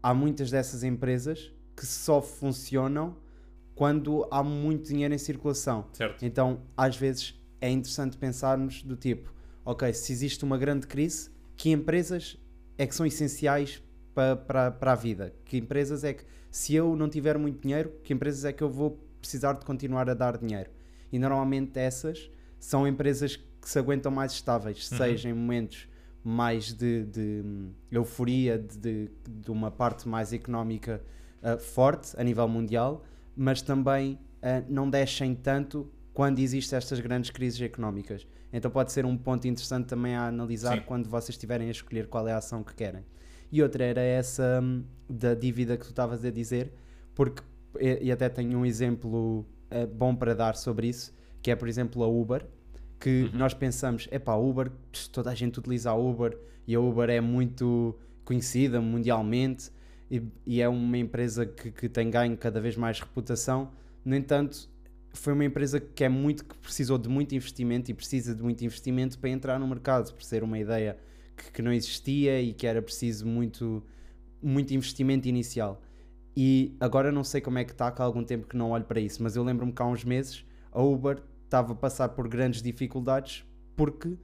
há 0.00 0.14
muitas 0.14 0.52
dessas 0.52 0.84
empresas 0.84 1.52
que 1.76 1.84
só 1.84 2.22
funcionam 2.22 3.16
quando 3.74 4.24
há 4.30 4.40
muito 4.40 4.86
dinheiro 4.86 5.12
em 5.12 5.18
circulação. 5.18 5.86
Certo. 5.92 6.24
Então, 6.24 6.60
às 6.76 6.96
vezes, 6.96 7.34
é 7.60 7.68
interessante 7.68 8.16
pensarmos 8.16 8.84
do 8.84 8.94
tipo, 8.94 9.34
ok, 9.64 9.92
se 9.92 10.12
existe 10.12 10.44
uma 10.44 10.56
grande 10.56 10.86
crise, 10.86 11.28
que 11.56 11.70
empresas 11.70 12.38
é 12.78 12.86
que 12.86 12.94
são 12.94 13.04
essenciais 13.04 13.82
para, 14.20 14.36
para, 14.36 14.70
para 14.70 14.92
a 14.92 14.94
vida? 14.94 15.32
Que 15.44 15.56
empresas 15.56 16.04
é 16.04 16.12
que, 16.12 16.24
se 16.50 16.74
eu 16.74 16.94
não 16.94 17.08
tiver 17.08 17.38
muito 17.38 17.62
dinheiro, 17.62 17.92
que 18.04 18.12
empresas 18.12 18.44
é 18.44 18.52
que 18.52 18.62
eu 18.62 18.68
vou 18.68 19.00
precisar 19.18 19.54
de 19.54 19.64
continuar 19.64 20.08
a 20.10 20.14
dar 20.14 20.36
dinheiro? 20.36 20.70
E 21.10 21.18
normalmente 21.18 21.78
essas 21.78 22.30
são 22.58 22.86
empresas 22.86 23.36
que 23.36 23.68
se 23.68 23.78
aguentam 23.78 24.12
mais 24.12 24.32
estáveis, 24.32 24.90
uhum. 24.90 24.98
seja 24.98 25.28
em 25.28 25.32
momentos 25.32 25.88
mais 26.22 26.72
de, 26.72 27.04
de 27.04 27.44
euforia, 27.90 28.58
de, 28.58 29.10
de, 29.26 29.50
uma 29.50 29.70
parte 29.70 30.06
mais 30.06 30.34
económica 30.34 31.02
uh, 31.42 31.58
forte 31.58 32.12
a 32.18 32.22
nível 32.22 32.46
mundial, 32.46 33.02
mas 33.34 33.62
também 33.62 34.18
uh, 34.42 34.64
não 34.68 34.88
descem 34.90 35.34
tanto 35.34 35.90
quando 36.12 36.40
existem 36.40 36.76
estas 36.76 37.00
grandes 37.00 37.30
crises 37.30 37.60
económicas. 37.62 38.26
Então 38.52 38.70
pode 38.70 38.92
ser 38.92 39.06
um 39.06 39.16
ponto 39.16 39.48
interessante 39.48 39.86
também 39.86 40.14
a 40.14 40.26
analisar 40.26 40.76
Sim. 40.76 40.84
quando 40.84 41.08
vocês 41.08 41.30
estiverem 41.30 41.68
a 41.68 41.70
escolher 41.70 42.06
qual 42.08 42.28
é 42.28 42.32
a 42.32 42.36
ação 42.36 42.62
que 42.62 42.74
querem. 42.74 43.04
E 43.52 43.62
outra 43.62 43.84
era 43.84 44.00
essa 44.00 44.60
um, 44.62 44.84
da 45.08 45.34
dívida 45.34 45.76
que 45.76 45.84
tu 45.84 45.90
estavas 45.90 46.24
a 46.24 46.30
dizer, 46.30 46.72
porque, 47.14 47.42
e 47.80 48.10
até 48.12 48.28
tenho 48.28 48.58
um 48.58 48.64
exemplo 48.64 49.40
uh, 49.70 49.86
bom 49.92 50.14
para 50.14 50.34
dar 50.34 50.56
sobre 50.56 50.88
isso, 50.88 51.12
que 51.42 51.50
é, 51.50 51.56
por 51.56 51.68
exemplo, 51.68 52.02
a 52.02 52.08
Uber, 52.08 52.46
que 53.00 53.24
uhum. 53.24 53.38
nós 53.38 53.54
pensamos, 53.54 54.06
é 54.10 54.18
pá, 54.18 54.36
Uber, 54.36 54.70
toda 55.10 55.30
a 55.30 55.34
gente 55.34 55.58
utiliza 55.58 55.90
a 55.90 55.94
Uber 55.94 56.36
e 56.66 56.74
a 56.74 56.80
Uber 56.80 57.08
é 57.08 57.20
muito 57.20 57.98
conhecida 58.24 58.80
mundialmente 58.80 59.70
e, 60.10 60.22
e 60.46 60.60
é 60.60 60.68
uma 60.68 60.98
empresa 60.98 61.46
que, 61.46 61.70
que, 61.70 61.88
tem 61.88 62.10
ganho 62.10 62.36
cada 62.36 62.60
vez 62.60 62.76
mais 62.76 63.00
reputação. 63.00 63.70
No 64.04 64.14
entanto, 64.14 64.68
foi 65.12 65.32
uma 65.32 65.44
empresa 65.44 65.80
que 65.80 66.04
é 66.04 66.08
muito 66.08 66.44
que 66.44 66.54
precisou 66.58 66.98
de 66.98 67.08
muito 67.08 67.34
investimento 67.34 67.90
e 67.90 67.94
precisa 67.94 68.34
de 68.34 68.42
muito 68.42 68.64
investimento 68.64 69.18
para 69.18 69.30
entrar 69.30 69.58
no 69.58 69.66
mercado, 69.66 70.12
por 70.12 70.22
ser 70.22 70.42
uma 70.42 70.58
ideia 70.58 70.98
que, 71.40 71.50
que 71.50 71.62
não 71.62 71.72
existia 71.72 72.40
e 72.40 72.52
que 72.52 72.66
era 72.66 72.82
preciso 72.82 73.26
muito, 73.26 73.82
muito 74.42 74.74
investimento 74.74 75.26
inicial. 75.26 75.80
E 76.36 76.76
agora 76.78 77.10
não 77.10 77.24
sei 77.24 77.40
como 77.40 77.58
é 77.58 77.64
que 77.64 77.72
está, 77.72 77.90
que 77.90 78.00
há 78.00 78.04
algum 78.04 78.22
tempo 78.22 78.46
que 78.46 78.56
não 78.56 78.70
olho 78.70 78.84
para 78.84 79.00
isso, 79.00 79.22
mas 79.22 79.36
eu 79.36 79.42
lembro-me 79.42 79.72
que 79.72 79.82
há 79.82 79.86
uns 79.86 80.04
meses 80.04 80.44
a 80.70 80.80
Uber 80.82 81.22
estava 81.44 81.72
a 81.72 81.76
passar 81.76 82.10
por 82.10 82.28
grandes 82.28 82.62
dificuldades 82.62 83.44
porque 83.74 84.16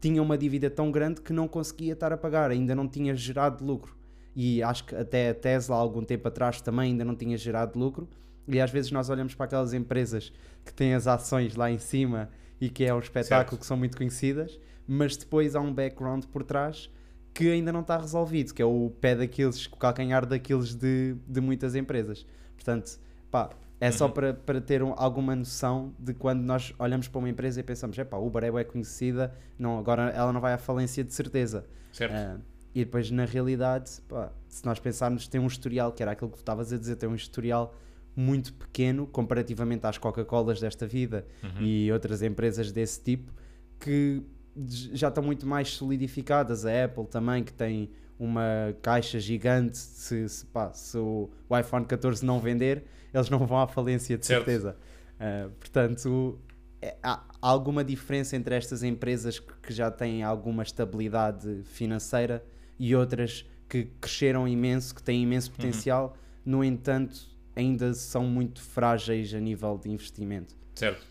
tinha 0.00 0.22
uma 0.22 0.38
dívida 0.38 0.70
tão 0.70 0.92
grande 0.92 1.20
que 1.20 1.32
não 1.32 1.48
conseguia 1.48 1.94
estar 1.94 2.12
a 2.12 2.16
pagar, 2.16 2.50
ainda 2.50 2.74
não 2.74 2.86
tinha 2.86 3.14
gerado 3.14 3.64
lucro. 3.64 3.96
E 4.36 4.62
acho 4.62 4.84
que 4.84 4.94
até 4.94 5.30
a 5.30 5.34
Tesla, 5.34 5.74
há 5.74 5.78
algum 5.80 6.04
tempo 6.04 6.28
atrás, 6.28 6.60
também 6.60 6.92
ainda 6.92 7.04
não 7.04 7.16
tinha 7.16 7.36
gerado 7.36 7.76
lucro. 7.76 8.08
E 8.46 8.60
às 8.60 8.70
vezes 8.70 8.92
nós 8.92 9.10
olhamos 9.10 9.34
para 9.34 9.46
aquelas 9.46 9.74
empresas 9.74 10.32
que 10.64 10.72
têm 10.72 10.94
as 10.94 11.08
ações 11.08 11.56
lá 11.56 11.70
em 11.70 11.78
cima 11.78 12.30
e 12.60 12.70
que 12.70 12.84
é 12.84 12.94
um 12.94 13.00
espetáculo 13.00 13.50
certo. 13.50 13.60
que 13.60 13.66
são 13.66 13.76
muito 13.76 13.96
conhecidas, 13.96 14.58
mas 14.88 15.16
depois 15.16 15.54
há 15.54 15.60
um 15.60 15.72
background 15.72 16.24
por 16.24 16.42
trás 16.42 16.90
que 17.34 17.48
ainda 17.50 17.70
não 17.70 17.82
está 17.82 17.98
resolvido, 17.98 18.52
que 18.52 18.62
é 18.62 18.64
o 18.64 18.90
pé 19.00 19.14
daqueles, 19.14 19.66
o 19.66 19.76
calcanhar 19.76 20.26
daqueles 20.26 20.74
de, 20.74 21.14
de 21.28 21.40
muitas 21.40 21.76
empresas. 21.76 22.26
Portanto, 22.56 22.98
pá, 23.30 23.50
é 23.80 23.86
uhum. 23.86 23.92
só 23.92 24.08
para, 24.08 24.34
para 24.34 24.60
ter 24.60 24.82
um, 24.82 24.92
alguma 24.96 25.36
noção 25.36 25.94
de 25.98 26.14
quando 26.14 26.40
nós 26.40 26.74
olhamos 26.78 27.06
para 27.06 27.18
uma 27.18 27.28
empresa 27.28 27.60
e 27.60 27.62
pensamos, 27.62 27.96
é 27.98 28.04
pá, 28.04 28.16
Uber 28.16 28.42
é 28.42 28.64
conhecida, 28.64 29.32
não, 29.56 29.78
agora 29.78 30.10
ela 30.10 30.32
não 30.32 30.40
vai 30.40 30.52
à 30.52 30.58
falência 30.58 31.04
de 31.04 31.12
certeza. 31.12 31.64
Certo. 31.92 32.12
Uh, 32.12 32.42
e 32.74 32.84
depois, 32.84 33.10
na 33.10 33.24
realidade, 33.24 34.00
pá, 34.08 34.32
se 34.48 34.64
nós 34.64 34.80
pensarmos, 34.80 35.28
tem 35.28 35.40
um 35.40 35.46
historial, 35.46 35.92
que 35.92 36.02
era 36.02 36.12
aquilo 36.12 36.30
que 36.30 36.38
estavas 36.38 36.72
a 36.72 36.78
dizer, 36.78 36.96
tem 36.96 37.08
um 37.08 37.14
historial 37.14 37.74
muito 38.16 38.52
pequeno 38.54 39.06
comparativamente 39.06 39.86
às 39.86 39.96
Coca-Colas 39.96 40.60
desta 40.60 40.88
vida 40.88 41.24
uhum. 41.42 41.62
e 41.62 41.92
outras 41.92 42.20
empresas 42.20 42.72
desse 42.72 43.00
tipo 43.00 43.32
que 43.78 44.24
já 44.66 45.08
estão 45.08 45.22
muito 45.22 45.46
mais 45.46 45.74
solidificadas. 45.74 46.64
A 46.64 46.84
Apple 46.84 47.06
também, 47.06 47.44
que 47.44 47.52
tem 47.52 47.90
uma 48.18 48.74
caixa 48.82 49.20
gigante, 49.20 49.78
se, 49.78 50.28
se, 50.28 50.46
pá, 50.46 50.72
se 50.72 50.98
o, 50.98 51.30
iPhone 51.58 51.84
14 51.84 52.24
não 52.24 52.40
vender, 52.40 52.84
eles 53.14 53.30
não 53.30 53.46
vão 53.46 53.60
à 53.60 53.68
falência, 53.68 54.18
de 54.18 54.26
certo. 54.26 54.44
certeza. 54.44 54.76
Uh, 55.14 55.50
portanto, 55.50 56.38
é, 56.82 56.96
há 57.02 57.24
alguma 57.40 57.84
diferença 57.84 58.36
entre 58.36 58.54
estas 58.54 58.82
empresas 58.82 59.38
que 59.38 59.72
já 59.72 59.90
têm 59.90 60.22
alguma 60.22 60.62
estabilidade 60.62 61.62
financeira 61.64 62.44
e 62.78 62.94
outras 62.94 63.44
que 63.68 63.84
cresceram 64.00 64.48
imenso, 64.48 64.94
que 64.94 65.02
têm 65.02 65.22
imenso 65.22 65.50
uhum. 65.50 65.56
potencial, 65.56 66.16
uhum. 66.44 66.52
no 66.52 66.64
entanto, 66.64 67.20
ainda 67.54 67.92
são 67.94 68.24
muito 68.24 68.62
frágeis 68.62 69.32
a 69.34 69.40
nível 69.40 69.78
de 69.78 69.90
investimento. 69.90 70.56
Certo. 70.74 71.06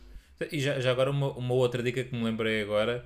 E 0.52 0.60
já, 0.60 0.80
já 0.80 0.92
agora 0.92 1.10
uma, 1.10 1.32
uma 1.34 1.54
outra 1.54 1.82
dica 1.82 2.04
que 2.04 2.16
me 2.16 2.24
lembrei 2.24 2.62
agora, 2.62 3.06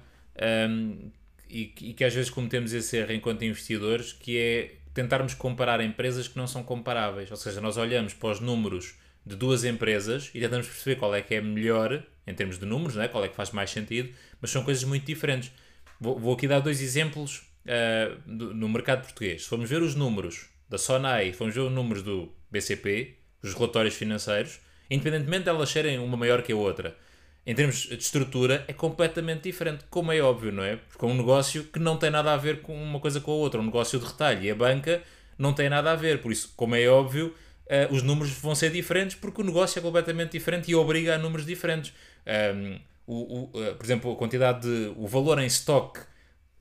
um, 0.69 1.11
e, 1.49 1.73
e, 1.81 1.93
que 1.93 2.03
às 2.03 2.13
vezes 2.13 2.29
cometemos 2.29 2.73
esse 2.73 2.97
erro 2.97 3.11
enquanto 3.11 3.43
investidores, 3.43 4.13
que 4.13 4.37
é 4.37 4.75
tentarmos 4.93 5.33
comparar 5.33 5.81
empresas 5.81 6.27
que 6.27 6.37
não 6.37 6.47
são 6.47 6.63
comparáveis. 6.63 7.29
Ou 7.29 7.37
seja, 7.37 7.59
nós 7.59 7.77
olhamos 7.77 8.13
para 8.13 8.29
os 8.29 8.39
números 8.39 8.95
de 9.25 9.35
duas 9.35 9.63
empresas 9.63 10.31
e 10.33 10.39
tentamos 10.39 10.67
perceber 10.67 10.95
qual 10.95 11.13
é 11.13 11.21
que 11.21 11.35
é 11.35 11.41
melhor 11.41 12.03
em 12.25 12.33
termos 12.33 12.57
de 12.57 12.65
números, 12.65 12.95
né? 12.95 13.07
qual 13.07 13.23
é 13.23 13.27
que 13.27 13.35
faz 13.35 13.51
mais 13.51 13.69
sentido, 13.69 14.09
mas 14.39 14.51
são 14.51 14.63
coisas 14.63 14.83
muito 14.83 15.05
diferentes. 15.05 15.51
Vou, 15.99 16.17
vou 16.17 16.33
aqui 16.33 16.47
dar 16.47 16.59
dois 16.59 16.81
exemplos 16.81 17.43
uh, 17.65 18.19
do, 18.25 18.53
no 18.53 18.69
mercado 18.69 19.03
português. 19.03 19.43
Se 19.43 19.49
formos 19.49 19.69
ver 19.69 19.81
os 19.81 19.95
números 19.95 20.49
da 20.69 20.77
Sonai, 20.77 21.33
formos 21.33 21.55
ver 21.55 21.61
os 21.61 21.71
números 21.71 22.03
do 22.03 22.33
BCP, 22.49 23.15
os 23.43 23.53
relatórios 23.53 23.95
financeiros, 23.95 24.59
independentemente 24.89 25.43
de 25.43 25.49
elas 25.49 25.69
serem 25.69 25.99
uma 25.99 26.17
maior 26.17 26.41
que 26.41 26.51
a 26.51 26.55
outra, 26.55 26.95
em 27.45 27.55
termos 27.55 27.87
de 27.87 27.95
estrutura, 27.95 28.63
é 28.67 28.73
completamente 28.73 29.43
diferente, 29.43 29.83
como 29.89 30.11
é 30.11 30.21
óbvio, 30.21 30.51
não 30.51 30.63
é? 30.63 30.75
Porque 30.75 31.03
é 31.03 31.07
um 31.07 31.15
negócio 31.15 31.63
que 31.63 31.79
não 31.79 31.97
tem 31.97 32.11
nada 32.11 32.33
a 32.33 32.37
ver 32.37 32.61
com 32.61 32.75
uma 32.75 32.99
coisa 32.99 33.19
com 33.19 33.31
a 33.31 33.35
outra, 33.35 33.59
um 33.59 33.65
negócio 33.65 33.99
de 33.99 34.05
retalho 34.05 34.43
e 34.43 34.51
a 34.51 34.55
banca 34.55 35.01
não 35.37 35.53
tem 35.53 35.69
nada 35.69 35.91
a 35.91 35.95
ver, 35.95 36.21
por 36.21 36.31
isso, 36.31 36.53
como 36.55 36.75
é 36.75 36.87
óbvio, 36.87 37.33
uh, 37.65 37.93
os 37.93 38.03
números 38.03 38.31
vão 38.33 38.53
ser 38.53 38.71
diferentes 38.71 39.15
porque 39.15 39.41
o 39.41 39.43
negócio 39.43 39.79
é 39.79 39.81
completamente 39.81 40.33
diferente 40.33 40.69
e 40.69 40.75
obriga 40.75 41.15
a 41.15 41.17
números 41.17 41.45
diferentes. 41.45 41.93
Um, 42.55 42.79
o, 43.07 43.15
o 43.15 43.43
uh, 43.45 43.75
por 43.75 43.83
exemplo, 43.83 44.11
a 44.11 44.15
quantidade 44.15 44.61
de. 44.61 44.93
o 44.95 45.07
valor 45.07 45.39
em 45.39 45.47
stock 45.47 45.99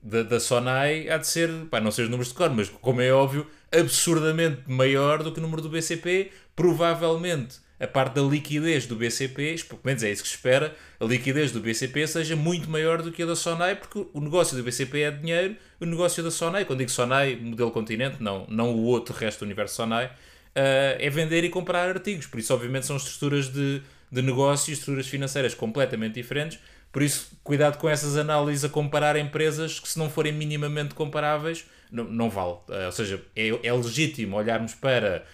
da, 0.01 0.23
da 0.23 0.39
Sonai 0.39 1.07
há 1.09 1.17
de 1.17 1.27
ser, 1.27 1.49
pá, 1.69 1.79
não 1.79 1.91
sei 1.91 2.05
os 2.05 2.09
números 2.09 2.29
de 2.29 2.33
cor, 2.33 2.49
mas 2.49 2.69
como 2.69 3.01
é 3.01 3.11
óbvio, 3.11 3.45
absurdamente 3.71 4.63
maior 4.65 5.21
do 5.21 5.31
que 5.31 5.39
o 5.39 5.41
número 5.41 5.61
do 5.61 5.69
BCP, 5.69 6.31
provavelmente 6.55 7.59
a 7.81 7.87
parte 7.87 8.13
da 8.13 8.21
liquidez 8.21 8.85
do 8.85 8.95
BCP, 8.95 9.55
pelo 9.67 9.81
menos 9.83 10.03
é 10.03 10.11
isso 10.11 10.21
que 10.21 10.29
se 10.29 10.35
espera, 10.35 10.75
a 10.99 11.05
liquidez 11.05 11.51
do 11.51 11.59
BCP 11.59 12.05
seja 12.05 12.35
muito 12.35 12.69
maior 12.69 13.01
do 13.01 13.11
que 13.11 13.23
a 13.23 13.25
da 13.25 13.35
Sonai, 13.35 13.75
porque 13.75 14.05
o 14.13 14.21
negócio 14.21 14.55
do 14.55 14.61
BCP 14.61 15.01
é 15.01 15.09
dinheiro, 15.09 15.55
o 15.79 15.85
negócio 15.85 16.23
da 16.23 16.29
Sonai, 16.29 16.63
quando 16.63 16.77
digo 16.77 16.91
Sonai, 16.91 17.35
modelo 17.35 17.71
continente, 17.71 18.21
não, 18.21 18.45
não 18.47 18.75
o 18.75 18.83
outro 18.83 19.15
resto 19.15 19.39
do 19.39 19.45
universo 19.45 19.77
Sonai, 19.77 20.05
uh, 20.05 20.11
é 20.99 21.09
vender 21.09 21.43
e 21.43 21.49
comprar 21.49 21.89
artigos. 21.89 22.27
Por 22.27 22.39
isso, 22.39 22.53
obviamente, 22.53 22.85
são 22.85 22.95
estruturas 22.97 23.51
de, 23.51 23.81
de 24.11 24.21
negócio, 24.21 24.71
estruturas 24.71 25.07
financeiras 25.07 25.55
completamente 25.55 26.13
diferentes. 26.13 26.59
Por 26.91 27.01
isso, 27.01 27.31
cuidado 27.43 27.79
com 27.79 27.89
essas 27.89 28.15
análises 28.15 28.63
a 28.63 28.69
comparar 28.69 29.15
empresas 29.15 29.79
que, 29.79 29.89
se 29.89 29.97
não 29.97 30.07
forem 30.07 30.31
minimamente 30.31 30.93
comparáveis, 30.93 31.65
não, 31.91 32.03
não 32.03 32.29
vale. 32.29 32.53
Uh, 32.69 32.85
ou 32.85 32.91
seja, 32.91 33.19
é, 33.35 33.47
é 33.63 33.73
legítimo 33.73 34.37
olharmos 34.37 34.75
para. 34.75 35.25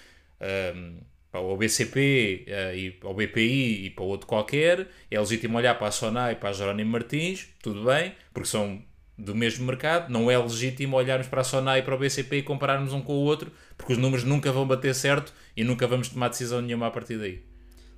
Um, 0.73 0.99
para 1.41 1.53
o 1.53 1.57
BCP 1.57 2.45
uh, 2.47 2.51
eh, 2.51 2.77
e 2.77 2.91
para 2.91 3.09
o 3.09 3.13
BPI 3.13 3.85
e 3.85 3.89
para 3.89 4.03
o 4.03 4.07
outro 4.07 4.27
qualquer, 4.27 4.87
é 5.09 5.19
legítimo 5.19 5.57
olhar 5.57 5.75
para 5.75 5.87
a 5.87 5.91
Sonai 5.91 6.33
e 6.33 6.35
para 6.35 6.49
a 6.49 6.53
Jerónimo 6.53 6.91
Martins, 6.91 7.47
tudo 7.61 7.85
bem, 7.85 8.13
porque 8.33 8.49
são 8.49 8.81
do 9.17 9.33
mesmo 9.33 9.65
mercado, 9.65 10.11
não 10.11 10.29
é 10.29 10.37
legítimo 10.37 10.95
olharmos 10.95 11.27
para 11.27 11.41
a 11.41 11.43
Sonai 11.43 11.79
e 11.79 11.81
para 11.81 11.95
o 11.95 11.97
BCP 11.97 12.37
e 12.37 12.43
compararmos 12.43 12.93
um 12.93 13.01
com 13.01 13.13
o 13.13 13.23
outro, 13.23 13.51
porque 13.75 13.93
os 13.93 13.99
números 13.99 14.23
nunca 14.23 14.51
vão 14.51 14.67
bater 14.67 14.93
certo 14.93 15.33
e 15.55 15.63
nunca 15.63 15.87
vamos 15.87 16.09
tomar 16.09 16.29
decisão 16.29 16.61
nenhuma 16.61 16.87
a 16.87 16.91
partir 16.91 17.17
daí. 17.17 17.43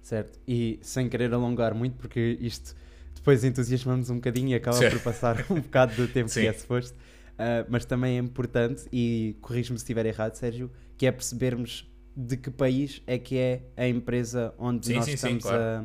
Certo, 0.01 0.39
e 0.47 0.79
sem 0.81 1.09
querer 1.09 1.33
alongar 1.33 1.73
muito, 1.73 1.97
porque 1.97 2.37
isto 2.39 2.75
depois 3.13 3.43
entusiasmamos 3.43 4.09
um 4.09 4.15
bocadinho 4.15 4.49
e 4.49 4.55
acaba 4.55 4.77
Sim. 4.77 4.89
por 4.89 4.99
passar 5.01 5.45
um 5.49 5.59
bocado 5.61 5.93
do 5.95 6.07
tempo 6.07 6.29
Sim. 6.29 6.41
que 6.41 6.47
é 6.47 6.53
suposto, 6.53 6.95
uh, 6.95 7.65
mas 7.67 7.83
também 7.83 8.15
é 8.15 8.19
importante, 8.19 8.85
e 8.93 9.35
corrijo-me 9.41 9.77
se 9.77 9.83
estiver 9.83 10.05
errado, 10.05 10.35
Sérgio, 10.35 10.71
que 10.97 11.05
é 11.05 11.11
percebermos 11.11 11.89
de 12.19 12.35
que 12.35 12.51
país 12.51 13.01
é 13.07 13.17
que 13.17 13.37
é 13.37 13.61
a 13.77 13.87
empresa 13.87 14.53
onde 14.57 14.87
sim, 14.87 14.95
nós 14.95 15.05
sim, 15.05 15.13
estamos 15.13 15.43
sim, 15.43 15.49
claro. 15.49 15.63
a, 15.63 15.79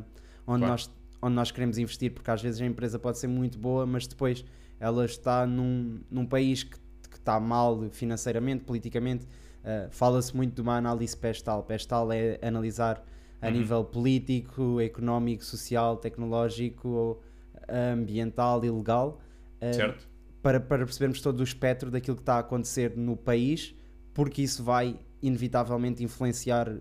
onde, 0.47 0.59
claro. 0.59 0.67
nós, 0.67 0.91
onde 1.23 1.35
nós 1.35 1.51
queremos 1.53 1.79
investir, 1.79 2.13
porque 2.13 2.29
às 2.29 2.43
vezes 2.43 2.61
a 2.61 2.67
empresa 2.67 2.99
pode 2.99 3.19
ser 3.19 3.29
muito 3.29 3.57
boa, 3.57 3.87
mas 3.87 4.07
depois 4.07 4.45
ela 4.81 5.05
está 5.05 5.47
num, 5.47 6.01
num 6.11 6.27
país 6.27 6.65
que, 6.65 6.77
que 7.09 7.17
está 7.17 7.39
mal 7.39 7.89
financeiramente, 7.91 8.65
politicamente. 8.65 9.25
Uh, 9.25 9.89
Fala-se 9.91 10.37
muito 10.37 10.55
de 10.55 10.61
uma 10.61 10.77
análise 10.77 11.17
pestal. 11.17 11.63
Pestal 11.63 12.11
é 12.11 12.39
analisar 12.43 13.05
a 13.41 13.47
uhum. 13.47 13.53
nível 13.53 13.85
político, 13.85 14.81
económico, 14.81 15.45
social, 15.45 15.97
tecnológico, 15.97 17.23
ambiental 17.69 18.65
e 18.65 18.71
legal. 18.71 19.21
Uh, 19.63 19.95
para, 20.43 20.59
para 20.59 20.85
percebermos 20.85 21.21
todo 21.23 21.41
o 21.41 21.45
espectro 21.45 21.91
daquilo 21.91 22.17
que 22.17 22.23
está 22.23 22.35
a 22.35 22.41
acontecer 22.41 22.97
no 22.97 23.17
país, 23.17 23.75
porque 24.13 24.43
isso 24.43 24.63
vai 24.63 24.99
inevitavelmente 25.27 26.03
influenciar 26.03 26.69
uh, 26.69 26.81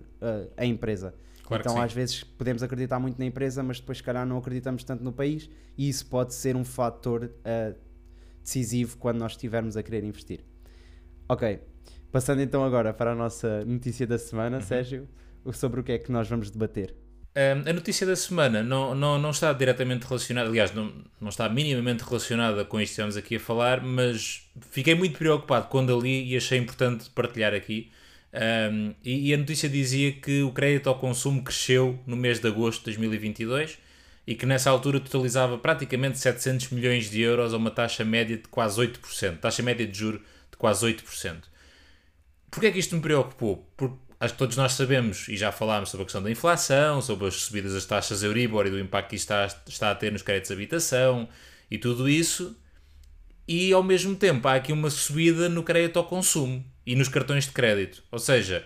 a 0.58 0.66
empresa. 0.66 1.14
Claro 1.44 1.62
então, 1.62 1.82
às 1.82 1.94
vezes, 1.94 2.24
podemos 2.24 2.64
acreditar 2.64 3.00
muito 3.00 3.20
na 3.20 3.26
empresa, 3.26 3.62
mas 3.62 3.80
depois, 3.80 3.98
se 3.98 4.04
calhar, 4.04 4.26
não 4.26 4.38
acreditamos 4.38 4.84
tanto 4.84 5.04
no 5.04 5.12
país, 5.12 5.50
e 5.78 5.90
isso 5.90 6.06
pode 6.06 6.34
ser 6.34 6.56
um 6.56 6.64
fator 6.64 7.26
uh, 7.26 7.76
decisivo 8.42 8.98
quando 8.98 9.20
nós 9.20 9.34
estivermos 9.34 9.76
a 9.76 9.84
querer 9.84 10.04
investir. 10.04 10.42
Ok, 11.28 11.60
passando 12.12 12.42
então 12.42 12.64
agora 12.64 12.94
para 12.94 13.12
a 13.12 13.16
nossa 13.16 13.64
notícia 13.66 14.06
da 14.06 14.18
semana, 14.18 14.58
uhum. 14.58 14.64
Sérgio, 14.64 15.08
sobre 15.52 15.80
o 15.80 15.84
que 15.84 15.92
é 15.92 15.98
que 15.98 16.12
nós 16.12 16.28
vamos 16.28 16.50
debater. 16.50 16.96
Um, 17.36 17.68
a 17.68 17.74
notícia 17.74 18.06
da 18.06 18.16
semana 18.16 18.62
não, 18.62 18.94
não, 18.94 19.18
não 19.18 19.32
está 19.32 19.52
diretamente 19.54 20.06
relacionada, 20.06 20.48
aliás, 20.48 20.72
não, 20.72 20.94
não 21.20 21.30
está 21.30 21.50
minimamente 21.50 22.04
relacionada 22.04 22.64
com 22.64 22.80
isto 22.80 22.92
que 22.92 22.94
estamos 22.94 23.18
aqui 23.18 23.38
a 23.38 23.40
falar, 23.40 23.82
mas 23.82 24.48
fiquei 24.70 24.94
muito 24.94 25.18
preocupado 25.18 25.68
quando 25.68 25.98
a 25.98 26.00
li 26.00 26.32
e 26.32 26.38
achei 26.38 26.60
importante 26.60 27.10
partilhar 27.10 27.54
aqui. 27.54 27.92
Um, 28.34 28.96
e, 29.04 29.30
e, 29.30 29.34
a 29.34 29.38
notícia 29.38 29.70
dizia 29.70 30.12
que 30.12 30.42
o 30.42 30.52
crédito 30.52 30.90
ao 30.90 30.98
consumo 30.98 31.44
cresceu 31.44 32.00
no 32.08 32.16
mês 32.16 32.40
de 32.40 32.48
agosto 32.48 32.80
de 32.80 32.86
2022 32.86 33.78
e 34.26 34.34
que 34.34 34.46
nessa 34.46 34.72
altura 34.72 35.00
totalizava 35.00 35.56
praticamente 35.58 36.18
700 36.18 36.70
milhões 36.70 37.12
de 37.12 37.22
euros 37.22 37.54
a 37.54 37.58
uma 37.58 37.70
taxa 37.70 38.04
média 38.04 38.36
de 38.36 38.48
quase 38.48 38.82
8%, 38.82 39.38
taxa 39.38 39.62
média 39.62 39.86
de 39.86 39.96
juro 39.96 40.18
de 40.50 40.58
quase 40.58 40.84
8%. 40.84 41.44
Porquê 42.50 42.68
é 42.68 42.72
que 42.72 42.80
isto 42.80 42.96
me 42.96 43.02
preocupou? 43.02 43.70
Porque 43.78 43.98
acho 44.20 44.34
que 44.34 44.40
todos 44.40 44.58
nós 44.58 44.74
sabemos 44.74 45.28
e 45.28 45.38
já 45.38 45.52
falámos 45.52 45.90
sobre 45.90 46.04
a 46.04 46.06
questão 46.06 46.24
da 46.24 46.32
inflação, 46.32 47.02
sobre 47.02 47.28
as 47.28 47.36
subidas 47.36 47.74
das 47.74 47.86
taxas 47.86 48.24
Euribor 48.24 48.66
e 48.66 48.72
do 48.72 48.80
impacto 48.80 49.10
que 49.10 49.16
isto 49.16 49.32
está, 49.32 49.62
está 49.68 49.92
a 49.92 49.96
ter 49.96 50.12
nos 50.12 50.24
créditos 50.24 50.48
de 50.48 50.56
habitação 50.56 51.30
e 51.70 51.78
tudo 51.78 52.10
isso, 52.10 52.58
e 53.48 53.74
ao 53.74 53.84
mesmo 53.84 54.16
tempo 54.16 54.48
há 54.48 54.56
aqui 54.56 54.72
uma 54.72 54.90
subida 54.90 55.50
no 55.50 55.64
crédito 55.64 55.98
ao 56.00 56.06
consumo 56.06 56.64
e 56.86 56.96
nos 56.96 57.08
cartões 57.08 57.46
de 57.46 57.52
crédito. 57.52 58.04
Ou 58.12 58.20
seja, 58.20 58.66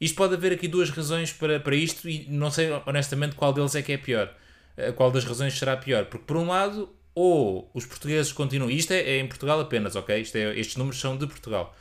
isto 0.00 0.16
pode 0.16 0.34
haver 0.34 0.52
aqui 0.52 0.68
duas 0.68 0.90
razões 0.90 1.32
para, 1.32 1.60
para 1.60 1.74
isto 1.74 2.08
e 2.08 2.26
não 2.28 2.50
sei 2.50 2.70
honestamente 2.86 3.36
qual 3.36 3.52
deles 3.52 3.74
é 3.74 3.82
que 3.82 3.92
é 3.92 3.98
pior. 3.98 4.34
Eh, 4.76 4.92
qual 4.92 5.10
das 5.10 5.24
razões 5.24 5.58
será 5.58 5.76
pior? 5.76 6.06
Porque 6.06 6.26
por 6.26 6.36
um 6.36 6.48
lado, 6.48 6.94
ou 7.14 7.70
os 7.72 7.86
portugueses 7.86 8.32
continuam. 8.32 8.70
Isto 8.70 8.92
é, 8.92 9.00
é 9.00 9.18
em 9.18 9.26
Portugal 9.26 9.58
apenas, 9.60 9.96
ok? 9.96 10.14
É, 10.14 10.58
estes 10.58 10.76
números 10.76 11.00
são 11.00 11.16
de 11.16 11.26
Portugal. 11.26 11.74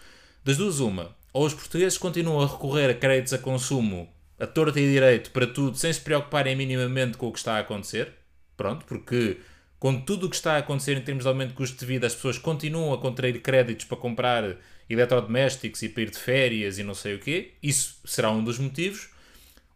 Das 0.43 0.57
duas, 0.57 0.79
uma. 0.79 1.15
Ou 1.33 1.45
os 1.45 1.53
portugueses 1.53 1.97
continuam 1.97 2.41
a 2.41 2.47
recorrer 2.47 2.89
a 2.89 2.93
créditos 2.93 3.33
a 3.33 3.37
consumo 3.37 4.09
a 4.39 4.45
torta 4.45 4.79
e 4.79 4.91
direito 4.91 5.31
para 5.31 5.47
tudo, 5.47 5.77
sem 5.77 5.91
se 5.91 6.01
preocuparem 6.01 6.55
minimamente 6.55 7.17
com 7.17 7.27
o 7.27 7.31
que 7.31 7.37
está 7.37 7.55
a 7.55 7.59
acontecer. 7.59 8.13
Pronto, 8.57 8.85
porque 8.85 9.37
com 9.86 10.01
tudo 10.01 10.25
o 10.25 10.29
que 10.31 10.36
está 10.36 10.53
a 10.53 10.57
acontecer 10.57 10.97
em 10.97 11.01
termos 11.01 11.25
de 11.25 11.27
aumento 11.27 11.49
de 11.49 11.53
custo 11.53 11.77
de 11.77 11.86
vida, 11.86 12.07
as 12.07 12.15
pessoas 12.15 12.39
continuam 12.39 12.91
a 12.91 12.97
contrair 12.97 13.39
créditos 13.39 13.86
para 13.86 13.95
comprar 13.95 14.57
eletrodomésticos 14.89 15.83
e 15.83 15.89
para 15.89 16.01
ir 16.01 16.09
de 16.09 16.17
férias 16.17 16.79
e 16.79 16.83
não 16.83 16.95
sei 16.95 17.13
o 17.13 17.19
quê. 17.19 17.51
Isso 17.61 17.99
será 18.03 18.31
um 18.31 18.43
dos 18.43 18.57
motivos. 18.57 19.09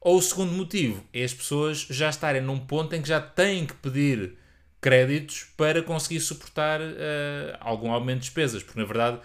Ou 0.02 0.18
o 0.18 0.22
segundo 0.24 0.52
motivo 0.52 1.06
é 1.14 1.24
as 1.24 1.32
pessoas 1.32 1.86
já 1.92 2.10
estarem 2.10 2.42
num 2.42 2.58
ponto 2.58 2.96
em 2.96 3.04
que 3.04 3.08
já 3.08 3.22
têm 3.22 3.68
que 3.68 3.76
pedir 3.76 4.34
créditos 4.82 5.46
para 5.56 5.84
conseguir 5.84 6.22
suportar 6.22 6.82
uh, 6.82 7.58
algum 7.60 7.92
aumento 7.92 8.22
de 8.22 8.26
despesas, 8.26 8.64
porque 8.64 8.80
na 8.80 8.88
verdade 8.88 9.20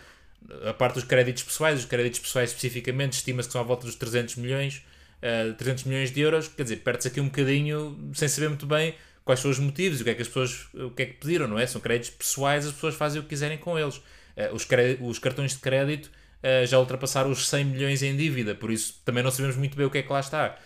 a 0.68 0.74
parte 0.74 0.97
dos 0.97 1.05
créditos 1.05 1.45
pessoais, 1.45 1.78
os 1.78 1.87
créditos 1.87 2.20
pessoais 2.20 2.51
especificamente, 2.51 3.14
estima-se 3.14 3.49
que 3.49 3.55
são 3.55 3.62
à 3.62 3.64
volta 3.64 3.87
dos 3.87 3.95
300 3.95 4.37
milhões, 4.37 4.85
uh, 5.22 5.49
eh, 5.49 5.53
300 5.57 5.85
milhões 5.85 6.11
de 6.11 6.20
euros, 6.20 6.47
quer 6.47 6.64
dizer, 6.64 6.76
perde-se 6.76 7.09
aqui 7.09 7.22
um 7.22 7.28
bocadinho 7.28 7.99
sem 8.12 8.28
saber 8.28 8.49
muito 8.49 8.66
bem 8.66 8.95
quais 9.25 9.41
são 9.41 9.51
os 9.51 9.59
motivos, 9.59 10.01
o 10.01 10.05
que 10.05 10.11
é 10.11 10.14
que 10.14 10.22
as 10.22 10.29
pessoas, 10.29 10.68
o 10.75 10.91
que 10.91 11.03
é 11.03 11.07
que 11.07 11.14
pediram, 11.14 11.49
não 11.49 11.59
é? 11.59 11.66
São 11.66 11.81
créditos 11.81 12.11
pessoais, 12.11 12.66
as 12.66 12.72
pessoas 12.72 12.95
fazem 12.95 13.20
o 13.20 13.22
que 13.22 13.31
quiserem 13.31 13.59
com 13.59 13.79
eles. 13.79 13.97
Uh, 13.97 14.53
os, 14.53 14.66
os 15.01 15.18
cartões 15.18 15.53
de 15.53 15.59
crédito 15.59 16.07
uh, 16.07 16.66
já 16.66 16.79
ultrapassaram 16.79 17.31
os 17.31 17.49
100 17.49 17.64
milhões 17.64 18.03
em 18.03 18.16
dívida, 18.16 18.55
por 18.55 18.70
isso 18.70 19.01
também 19.05 19.22
não 19.22 19.31
sabemos 19.31 19.57
muito 19.57 19.77
bem 19.77 19.87
o 19.87 19.91
que 19.91 19.99
é 19.99 20.03
que 20.03 20.12
lá 20.12 20.20
está. 20.20 20.59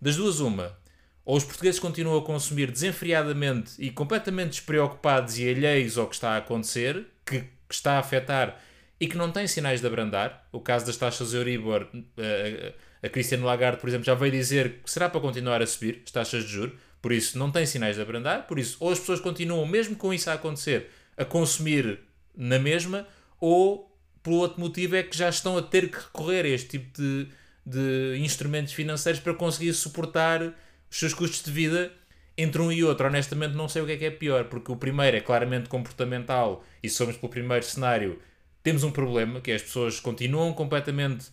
Das 0.00 0.16
duas, 0.16 0.40
uma. 0.40 0.76
Ou 1.24 1.36
os 1.36 1.44
portugueses 1.44 1.78
continuam 1.78 2.18
a 2.18 2.22
consumir 2.22 2.70
desenfreadamente 2.70 3.72
e 3.78 3.90
completamente 3.90 4.50
despreocupados 4.50 5.38
e 5.38 5.48
alheios 5.48 5.96
ao 5.96 6.08
que 6.08 6.16
está 6.16 6.32
a 6.32 6.38
acontecer, 6.38 7.06
que, 7.24 7.40
que 7.40 7.74
está 7.74 7.92
a 7.92 7.98
afetar 8.00 8.60
e 9.00 9.06
que 9.06 9.16
não 9.16 9.30
tem 9.30 9.46
sinais 9.46 9.80
de 9.80 9.86
abrandar. 9.86 10.46
O 10.52 10.60
caso 10.60 10.84
das 10.84 10.96
taxas 10.96 11.32
Euribor, 11.32 11.88
uh, 11.92 12.74
a 13.02 13.08
Cristiano 13.08 13.46
Lagarde, 13.46 13.80
por 13.80 13.88
exemplo, 13.88 14.04
já 14.04 14.14
veio 14.14 14.32
dizer 14.32 14.80
que 14.84 14.90
será 14.90 15.08
para 15.08 15.20
continuar 15.20 15.62
a 15.62 15.66
subir 15.66 16.02
as 16.04 16.10
taxas 16.10 16.44
de 16.44 16.50
juros, 16.50 16.74
por 17.02 17.12
isso 17.12 17.36
não 17.36 17.50
tem 17.50 17.66
sinais 17.66 17.96
de 17.96 18.02
abrandar, 18.02 18.46
por 18.46 18.58
isso 18.58 18.76
ou 18.80 18.92
as 18.92 19.00
pessoas 19.00 19.20
continuam, 19.20 19.66
mesmo 19.66 19.96
com 19.96 20.14
isso 20.14 20.30
a 20.30 20.34
acontecer, 20.34 20.88
a 21.16 21.24
consumir 21.24 21.98
na 22.34 22.58
mesma, 22.58 23.06
ou 23.40 23.92
por 24.22 24.32
outro 24.34 24.60
motivo 24.60 24.94
é 24.94 25.02
que 25.02 25.16
já 25.16 25.28
estão 25.28 25.58
a 25.58 25.62
ter 25.62 25.90
que 25.90 25.98
recorrer 25.98 26.44
a 26.44 26.48
este 26.48 26.78
tipo 26.78 27.02
de, 27.02 27.26
de 27.66 28.18
instrumentos 28.20 28.72
financeiros 28.72 29.20
para 29.20 29.34
conseguir 29.34 29.74
suportar 29.74 30.54
os 30.88 30.98
seus 30.98 31.12
custos 31.12 31.42
de 31.42 31.50
vida 31.50 31.92
entre 32.38 32.62
um 32.62 32.70
e 32.70 32.84
outro. 32.84 33.06
Honestamente, 33.06 33.54
não 33.54 33.68
sei 33.68 33.82
o 33.82 33.86
que 33.86 33.92
é 33.92 33.96
que 33.96 34.04
é 34.04 34.10
pior, 34.10 34.44
porque 34.44 34.70
o 34.70 34.76
primeiro 34.76 35.16
é 35.16 35.20
claramente 35.20 35.68
comportamental 35.68 36.64
e 36.80 36.88
somos 36.88 37.16
pelo 37.16 37.30
primeiro 37.30 37.64
cenário, 37.64 38.20
temos 38.62 38.84
um 38.84 38.92
problema 38.92 39.40
que 39.40 39.50
é 39.50 39.56
as 39.56 39.62
pessoas 39.62 39.98
continuam 39.98 40.52
completamente 40.52 41.26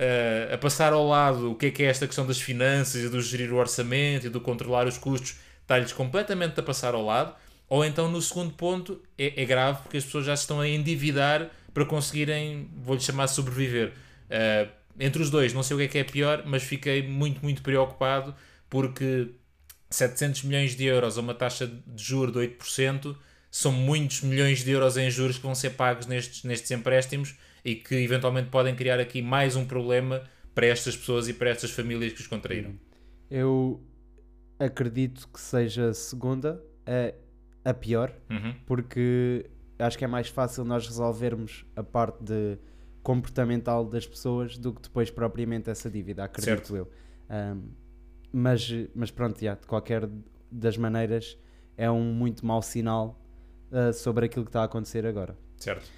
uh, 0.00 0.54
a 0.54 0.58
passar 0.58 0.92
ao 0.92 1.06
lado 1.06 1.52
o 1.52 1.54
que 1.54 1.66
é 1.66 1.70
que 1.70 1.82
é 1.82 1.86
esta 1.86 2.06
questão 2.06 2.26
das 2.26 2.40
finanças 2.40 3.04
e 3.04 3.08
do 3.08 3.20
gerir 3.20 3.52
o 3.52 3.56
orçamento 3.56 4.26
e 4.26 4.30
do 4.30 4.40
controlar 4.40 4.86
os 4.86 4.96
custos, 4.96 5.36
está-lhes 5.60 5.92
completamente 5.92 6.58
a 6.58 6.62
passar 6.62 6.94
ao 6.94 7.04
lado. 7.04 7.34
Ou 7.68 7.84
então, 7.84 8.10
no 8.10 8.20
segundo 8.20 8.52
ponto, 8.54 9.00
é, 9.16 9.42
é 9.42 9.44
grave 9.44 9.82
porque 9.82 9.98
as 9.98 10.04
pessoas 10.04 10.24
já 10.24 10.34
se 10.34 10.42
estão 10.42 10.60
a 10.60 10.68
endividar 10.68 11.50
para 11.72 11.84
conseguirem, 11.84 12.68
vou-lhe 12.82 13.00
chamar, 13.00 13.28
sobreviver. 13.28 13.92
Uh, 14.28 14.68
entre 14.98 15.22
os 15.22 15.30
dois, 15.30 15.52
não 15.52 15.62
sei 15.62 15.76
o 15.76 15.78
que 15.78 15.84
é 15.84 15.88
que 15.88 15.98
é 15.98 16.04
pior, 16.04 16.42
mas 16.44 16.62
fiquei 16.62 17.06
muito, 17.06 17.40
muito 17.42 17.62
preocupado 17.62 18.34
porque 18.68 19.30
700 19.88 20.44
milhões 20.44 20.76
de 20.76 20.84
euros 20.84 21.16
a 21.16 21.20
uma 21.20 21.34
taxa 21.34 21.66
de 21.66 22.02
juros 22.02 22.32
de 22.32 22.38
8% 22.40 23.16
são 23.50 23.72
muitos 23.72 24.22
milhões 24.22 24.62
de 24.62 24.70
euros 24.70 24.96
em 24.96 25.10
juros 25.10 25.36
que 25.36 25.42
vão 25.42 25.54
ser 25.54 25.70
pagos 25.70 26.06
nestes, 26.06 26.44
nestes 26.44 26.70
empréstimos 26.70 27.34
e 27.64 27.74
que 27.74 27.94
eventualmente 27.96 28.48
podem 28.48 28.74
criar 28.74 29.00
aqui 29.00 29.22
mais 29.22 29.56
um 29.56 29.64
problema 29.64 30.22
para 30.54 30.66
estas 30.66 30.96
pessoas 30.96 31.28
e 31.28 31.34
para 31.34 31.50
estas 31.50 31.70
famílias 31.70 32.12
que 32.12 32.20
os 32.20 32.26
contraíram. 32.26 32.74
Eu 33.30 33.80
acredito 34.58 35.28
que 35.28 35.40
seja 35.40 35.90
a 35.90 35.94
segunda, 35.94 36.62
a 36.86 37.14
a 37.64 37.74
pior, 37.74 38.12
uhum. 38.30 38.54
porque 38.66 39.46
acho 39.78 39.96
que 39.96 40.04
é 40.04 40.08
mais 40.08 40.28
fácil 40.28 40.64
nós 40.64 40.86
resolvermos 40.86 41.64
a 41.76 41.82
parte 41.82 42.22
de 42.22 42.58
comportamental 43.02 43.84
das 43.84 44.06
pessoas 44.06 44.58
do 44.58 44.74
que 44.74 44.82
depois 44.82 45.10
propriamente 45.10 45.70
essa 45.70 45.90
dívida, 45.90 46.24
acredito 46.24 46.68
certo. 46.68 46.76
eu. 46.76 46.90
Um, 47.30 47.70
mas, 48.32 48.70
mas 48.94 49.10
pronto, 49.10 49.40
já, 49.40 49.54
de 49.54 49.66
qualquer 49.66 50.08
das 50.50 50.76
maneiras 50.76 51.38
é 51.76 51.90
um 51.90 52.12
muito 52.12 52.44
mau 52.44 52.62
sinal 52.62 53.20
uh, 53.70 53.92
sobre 53.92 54.26
aquilo 54.26 54.44
que 54.44 54.50
está 54.50 54.62
a 54.62 54.64
acontecer 54.64 55.06
agora. 55.06 55.36
Certo. 55.56 55.88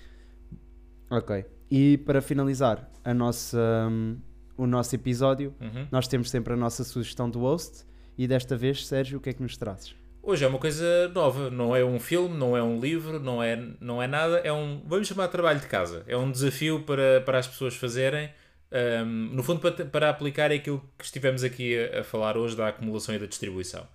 Ok. 1.13 1.45
E 1.71 1.99
para 1.99 2.23
finalizar 2.23 2.91
a 3.05 3.13
nossa, 3.13 3.59
um, 3.91 4.17
o 4.57 4.67
nosso 4.67 4.95
episódio, 4.95 5.55
uhum. 5.61 5.87
nós 5.93 6.09
temos 6.09 6.31
sempre 6.31 6.55
a 6.55 6.57
nossa 6.57 6.83
sugestão 6.85 7.29
do 7.29 7.41
host 7.41 7.85
e 8.17 8.27
desta 8.27 8.57
vez, 8.57 8.87
Sérgio, 8.87 9.19
o 9.19 9.21
que 9.21 9.29
é 9.29 9.33
que 9.35 9.43
nos 9.43 9.55
trazes? 9.59 9.95
Hoje 10.23 10.43
é 10.43 10.49
uma 10.49 10.59
coisa 10.59 11.09
nova, 11.09 11.51
não 11.51 11.77
é 11.77 11.85
um 11.85 12.01
filme, 12.01 12.35
não 12.35 12.57
é 12.57 12.63
um 12.63 12.81
livro, 12.81 13.21
não 13.21 13.43
é, 13.43 13.63
não 13.79 14.03
é 14.03 14.07
nada, 14.07 14.39
é 14.39 14.51
um, 14.51 14.81
vamos 14.87 15.07
chamar 15.07 15.27
de 15.27 15.33
trabalho 15.33 15.61
de 15.61 15.67
casa. 15.67 16.03
É 16.07 16.17
um 16.17 16.31
desafio 16.31 16.81
para, 16.81 17.21
para 17.21 17.39
as 17.39 17.47
pessoas 17.47 17.77
fazerem, 17.77 18.31
um, 19.05 19.35
no 19.35 19.43
fundo 19.43 19.61
para, 19.61 19.85
para 19.85 20.09
aplicar 20.09 20.51
aquilo 20.51 20.83
que 20.97 21.05
estivemos 21.05 21.45
aqui 21.45 21.77
a, 21.79 22.01
a 22.01 22.05
falar 22.05 22.39
hoje 22.39 22.57
da 22.57 22.69
acumulação 22.69 23.15
e 23.15 23.19
da 23.19 23.27
distribuição. 23.27 23.87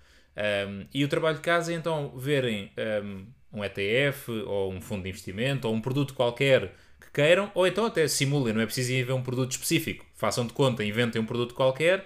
Um, 0.69 0.85
e 0.93 1.03
o 1.03 1.07
trabalho 1.07 1.37
de 1.37 1.41
casa 1.41 1.73
é 1.73 1.75
então 1.75 2.13
verem 2.15 2.71
um, 3.03 3.25
um 3.59 3.63
ETF 3.63 4.29
ou 4.45 4.71
um 4.71 4.79
fundo 4.79 5.01
de 5.01 5.09
investimento 5.09 5.67
ou 5.67 5.73
um 5.73 5.81
produto 5.81 6.13
qualquer 6.13 6.67
que 6.67 6.86
queiram, 7.17 7.51
ou 7.55 7.65
então 7.65 7.83
até 7.83 8.07
simulem, 8.07 8.53
não 8.53 8.61
é 8.61 8.65
preciso 8.67 8.91
ir 8.91 9.03
ver 9.03 9.13
um 9.13 9.23
produto 9.23 9.49
específico. 9.49 10.05
Façam 10.13 10.45
de 10.45 10.53
conta, 10.53 10.85
inventem 10.85 11.19
um 11.19 11.25
produto 11.25 11.55
qualquer 11.55 12.05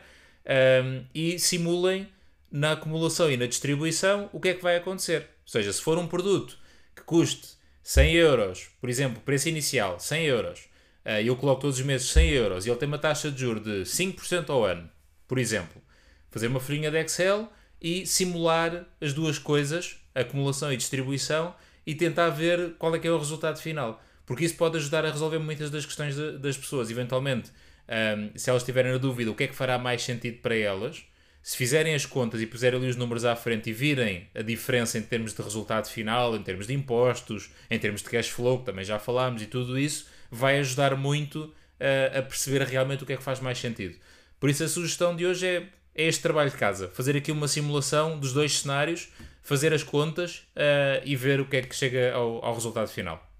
e 1.13 1.37
simulem 1.37 2.07
na 2.49 2.71
acumulação 2.71 3.29
e 3.29 3.35
na 3.35 3.45
distribuição, 3.45 4.29
o 4.31 4.39
que 4.39 4.49
é 4.49 4.53
que 4.53 4.63
vai 4.63 4.77
acontecer? 4.77 5.27
Ou 5.43 5.51
seja, 5.51 5.73
se 5.73 5.81
for 5.81 5.97
um 5.97 6.07
produto 6.07 6.57
que 6.95 7.01
custe 7.03 7.49
100 7.83 8.13
euros, 8.13 8.69
por 8.79 8.89
exemplo, 8.89 9.21
preço 9.21 9.49
inicial, 9.49 9.99
100 9.99 10.25
euros, 10.25 10.69
eh, 11.03 11.23
eu 11.23 11.35
coloco 11.35 11.61
todos 11.61 11.77
os 11.77 11.85
meses 11.85 12.07
100 12.09 12.29
euros 12.29 12.65
e 12.65 12.69
ele 12.69 12.79
tem 12.79 12.87
uma 12.87 12.97
taxa 12.97 13.29
de 13.29 13.39
juros 13.39 13.63
de 13.63 13.85
5% 13.85 14.49
ao 14.49 14.63
ano, 14.63 14.89
por 15.27 15.37
exemplo, 15.37 15.81
fazer 16.29 16.47
uma 16.47 16.59
folhinha 16.59 16.89
de 16.89 16.97
Excel 16.97 17.51
e 17.81 18.05
simular 18.05 18.85
as 19.01 19.11
duas 19.11 19.37
coisas, 19.37 19.97
acumulação 20.15 20.71
e 20.71 20.77
distribuição, 20.77 21.53
e 21.85 21.95
tentar 21.95 22.29
ver 22.29 22.75
qual 22.77 22.95
é 22.95 22.99
que 22.99 23.07
é 23.07 23.11
o 23.11 23.17
resultado 23.17 23.59
final. 23.59 24.01
Porque 24.25 24.45
isso 24.45 24.55
pode 24.55 24.77
ajudar 24.77 25.05
a 25.05 25.11
resolver 25.11 25.39
muitas 25.39 25.69
das 25.69 25.85
questões 25.85 26.15
de, 26.15 26.37
das 26.37 26.57
pessoas. 26.57 26.89
Eventualmente, 26.89 27.51
um, 27.87 28.37
se 28.37 28.49
elas 28.49 28.63
tiverem 28.63 28.91
na 28.91 28.97
dúvida 28.97 29.31
o 29.31 29.35
que 29.35 29.43
é 29.43 29.47
que 29.47 29.55
fará 29.55 29.77
mais 29.77 30.01
sentido 30.03 30.37
para 30.37 30.55
elas, 30.55 31.03
se 31.43 31.57
fizerem 31.57 31.95
as 31.95 32.05
contas 32.05 32.41
e 32.41 32.45
puserem 32.45 32.79
ali 32.79 32.89
os 32.89 32.95
números 32.95 33.25
à 33.25 33.35
frente 33.35 33.69
e 33.69 33.73
virem 33.73 34.27
a 34.35 34.41
diferença 34.41 34.97
em 34.97 35.01
termos 35.01 35.33
de 35.33 35.41
resultado 35.41 35.89
final, 35.89 36.35
em 36.35 36.43
termos 36.43 36.67
de 36.67 36.73
impostos, 36.73 37.49
em 37.69 37.79
termos 37.79 38.03
de 38.03 38.09
cash 38.09 38.29
flow, 38.29 38.59
que 38.59 38.65
também 38.65 38.85
já 38.85 38.99
falámos, 38.99 39.41
e 39.41 39.47
tudo 39.47 39.77
isso, 39.77 40.07
vai 40.29 40.59
ajudar 40.59 40.95
muito 40.95 41.45
uh, 41.45 42.19
a 42.19 42.21
perceber 42.21 42.61
realmente 42.61 43.03
o 43.03 43.07
que 43.07 43.13
é 43.13 43.17
que 43.17 43.23
faz 43.23 43.39
mais 43.39 43.57
sentido. 43.57 43.95
Por 44.39 44.49
isso 44.49 44.63
a 44.63 44.67
sugestão 44.67 45.15
de 45.15 45.25
hoje 45.25 45.47
é, 45.47 45.67
é 45.95 46.07
este 46.07 46.21
trabalho 46.21 46.51
de 46.51 46.57
casa, 46.57 46.89
fazer 46.89 47.17
aqui 47.17 47.31
uma 47.31 47.47
simulação 47.47 48.19
dos 48.19 48.33
dois 48.33 48.59
cenários, 48.59 49.09
fazer 49.41 49.73
as 49.73 49.83
contas 49.83 50.43
uh, 50.55 51.01
e 51.03 51.15
ver 51.15 51.41
o 51.41 51.45
que 51.45 51.57
é 51.57 51.61
que 51.63 51.75
chega 51.75 52.13
ao, 52.13 52.45
ao 52.45 52.53
resultado 52.53 52.87
final. 52.87 53.30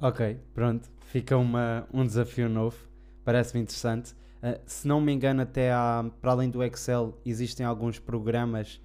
Ok, 0.00 0.38
pronto, 0.54 0.88
fica 1.06 1.36
uma, 1.36 1.86
um 1.92 2.04
desafio 2.04 2.48
novo, 2.48 2.76
parece-me 3.24 3.62
interessante. 3.62 4.12
Uh, 4.42 4.60
se 4.66 4.86
não 4.86 5.00
me 5.00 5.12
engano, 5.12 5.42
até 5.42 5.72
há, 5.72 6.04
para 6.20 6.32
além 6.32 6.50
do 6.50 6.62
Excel, 6.62 7.18
existem 7.24 7.64
alguns 7.64 7.98
programas, 7.98 8.80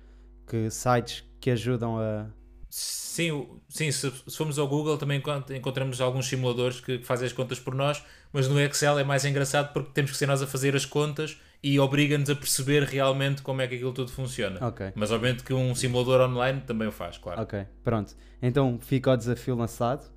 que 0.47 0.70
sites 0.70 1.24
que 1.39 1.51
ajudam 1.51 1.99
a. 1.99 2.28
Sim, 2.70 3.47
sim 3.68 3.91
se, 3.91 4.12
se 4.12 4.38
formos 4.38 4.60
ao 4.60 4.68
Google 4.68 4.97
também 4.97 5.22
encontramos 5.55 5.99
alguns 5.99 6.28
simuladores 6.28 6.80
que 6.80 6.99
fazem 6.99 7.26
as 7.26 7.34
contas 7.34 7.60
por 7.60 7.74
nós, 7.74 8.03
mas 8.32 8.47
no 8.47 8.60
Excel 8.60 8.99
é 8.99 9.03
mais 9.03 9.26
engraçado 9.26 9.74
porque 9.74 9.89
temos 9.91 10.12
que 10.12 10.18
ser 10.18 10.28
nós 10.28 10.41
a 10.41 10.47
fazer 10.47 10.76
as 10.76 10.86
contas 10.86 11.39
e 11.64 11.80
obriga-nos 11.80 12.30
a 12.30 12.36
perceber 12.36 12.84
realmente 12.84 13.41
como 13.41 13.62
é 13.62 13.68
que 13.68 13.76
aquilo 13.76 13.91
tudo 13.91 14.12
funciona. 14.12 14.66
Okay. 14.68 14.91
Mas 14.95 15.12
obviamente 15.12 15.43
que 15.43 15.53
um 15.53 15.74
simulador 15.74 16.30
online 16.30 16.62
também 16.62 16.88
o 16.88 16.91
faz, 16.91 17.18
claro. 17.18 17.41
Ok, 17.41 17.66
pronto. 17.84 18.16
Então 18.41 18.78
fica 18.80 19.12
o 19.12 19.18
desafio 19.18 19.55
lançado 19.55 20.07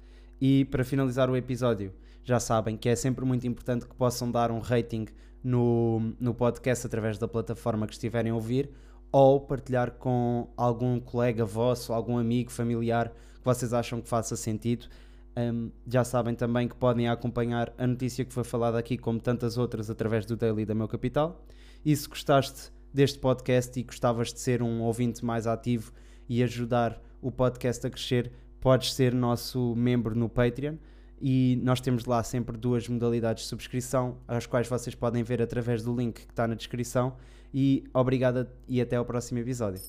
e 0.44 0.64
para 0.64 0.82
finalizar 0.82 1.30
o 1.30 1.36
episódio, 1.36 1.92
já 2.24 2.40
sabem 2.40 2.76
que 2.76 2.88
é 2.88 2.96
sempre 2.96 3.24
muito 3.24 3.46
importante 3.46 3.86
que 3.86 3.94
possam 3.94 4.28
dar 4.28 4.50
um 4.50 4.58
rating 4.58 5.06
no, 5.40 6.12
no 6.18 6.34
podcast 6.34 6.84
através 6.84 7.16
da 7.16 7.28
plataforma 7.28 7.86
que 7.86 7.92
estiverem 7.92 8.32
a 8.32 8.34
ouvir 8.34 8.68
ou 9.12 9.40
partilhar 9.40 9.92
com 9.92 10.48
algum 10.56 10.98
colega 10.98 11.44
vosso, 11.44 11.92
algum 11.92 12.18
amigo, 12.18 12.50
familiar 12.50 13.10
que 13.10 13.44
vocês 13.44 13.72
acham 13.72 14.00
que 14.00 14.08
faça 14.08 14.34
sentido. 14.34 14.86
Um, 15.36 15.70
já 15.86 16.02
sabem 16.02 16.34
também 16.34 16.66
que 16.66 16.74
podem 16.74 17.08
acompanhar 17.08 17.72
a 17.78 17.86
notícia 17.86 18.24
que 18.24 18.32
foi 18.32 18.42
falada 18.42 18.76
aqui, 18.76 18.98
como 18.98 19.20
tantas 19.20 19.56
outras, 19.56 19.88
através 19.90 20.26
do 20.26 20.36
Daily 20.36 20.66
da 20.66 20.74
Meu 20.74 20.88
Capital. 20.88 21.40
E 21.84 21.94
se 21.94 22.08
gostaste 22.08 22.72
deste 22.92 23.20
podcast 23.20 23.78
e 23.78 23.84
gostavas 23.84 24.32
de 24.32 24.40
ser 24.40 24.60
um 24.60 24.82
ouvinte 24.82 25.24
mais 25.24 25.46
ativo 25.46 25.92
e 26.28 26.42
ajudar 26.42 27.00
o 27.20 27.30
podcast 27.30 27.86
a 27.86 27.90
crescer, 27.90 28.32
podes 28.62 28.94
ser 28.94 29.12
nosso 29.12 29.74
membro 29.76 30.14
no 30.14 30.28
Patreon 30.28 30.76
e 31.20 31.60
nós 31.62 31.80
temos 31.80 32.04
lá 32.04 32.22
sempre 32.22 32.56
duas 32.56 32.88
modalidades 32.88 33.42
de 33.42 33.48
subscrição, 33.48 34.16
as 34.26 34.46
quais 34.46 34.68
vocês 34.68 34.94
podem 34.94 35.22
ver 35.22 35.42
através 35.42 35.82
do 35.82 35.94
link 35.94 36.24
que 36.24 36.30
está 36.32 36.46
na 36.48 36.54
descrição. 36.54 37.16
E 37.52 37.84
obrigada 37.92 38.50
e 38.66 38.80
até 38.80 38.96
ao 38.96 39.04
próximo 39.04 39.40
episódio. 39.40 39.80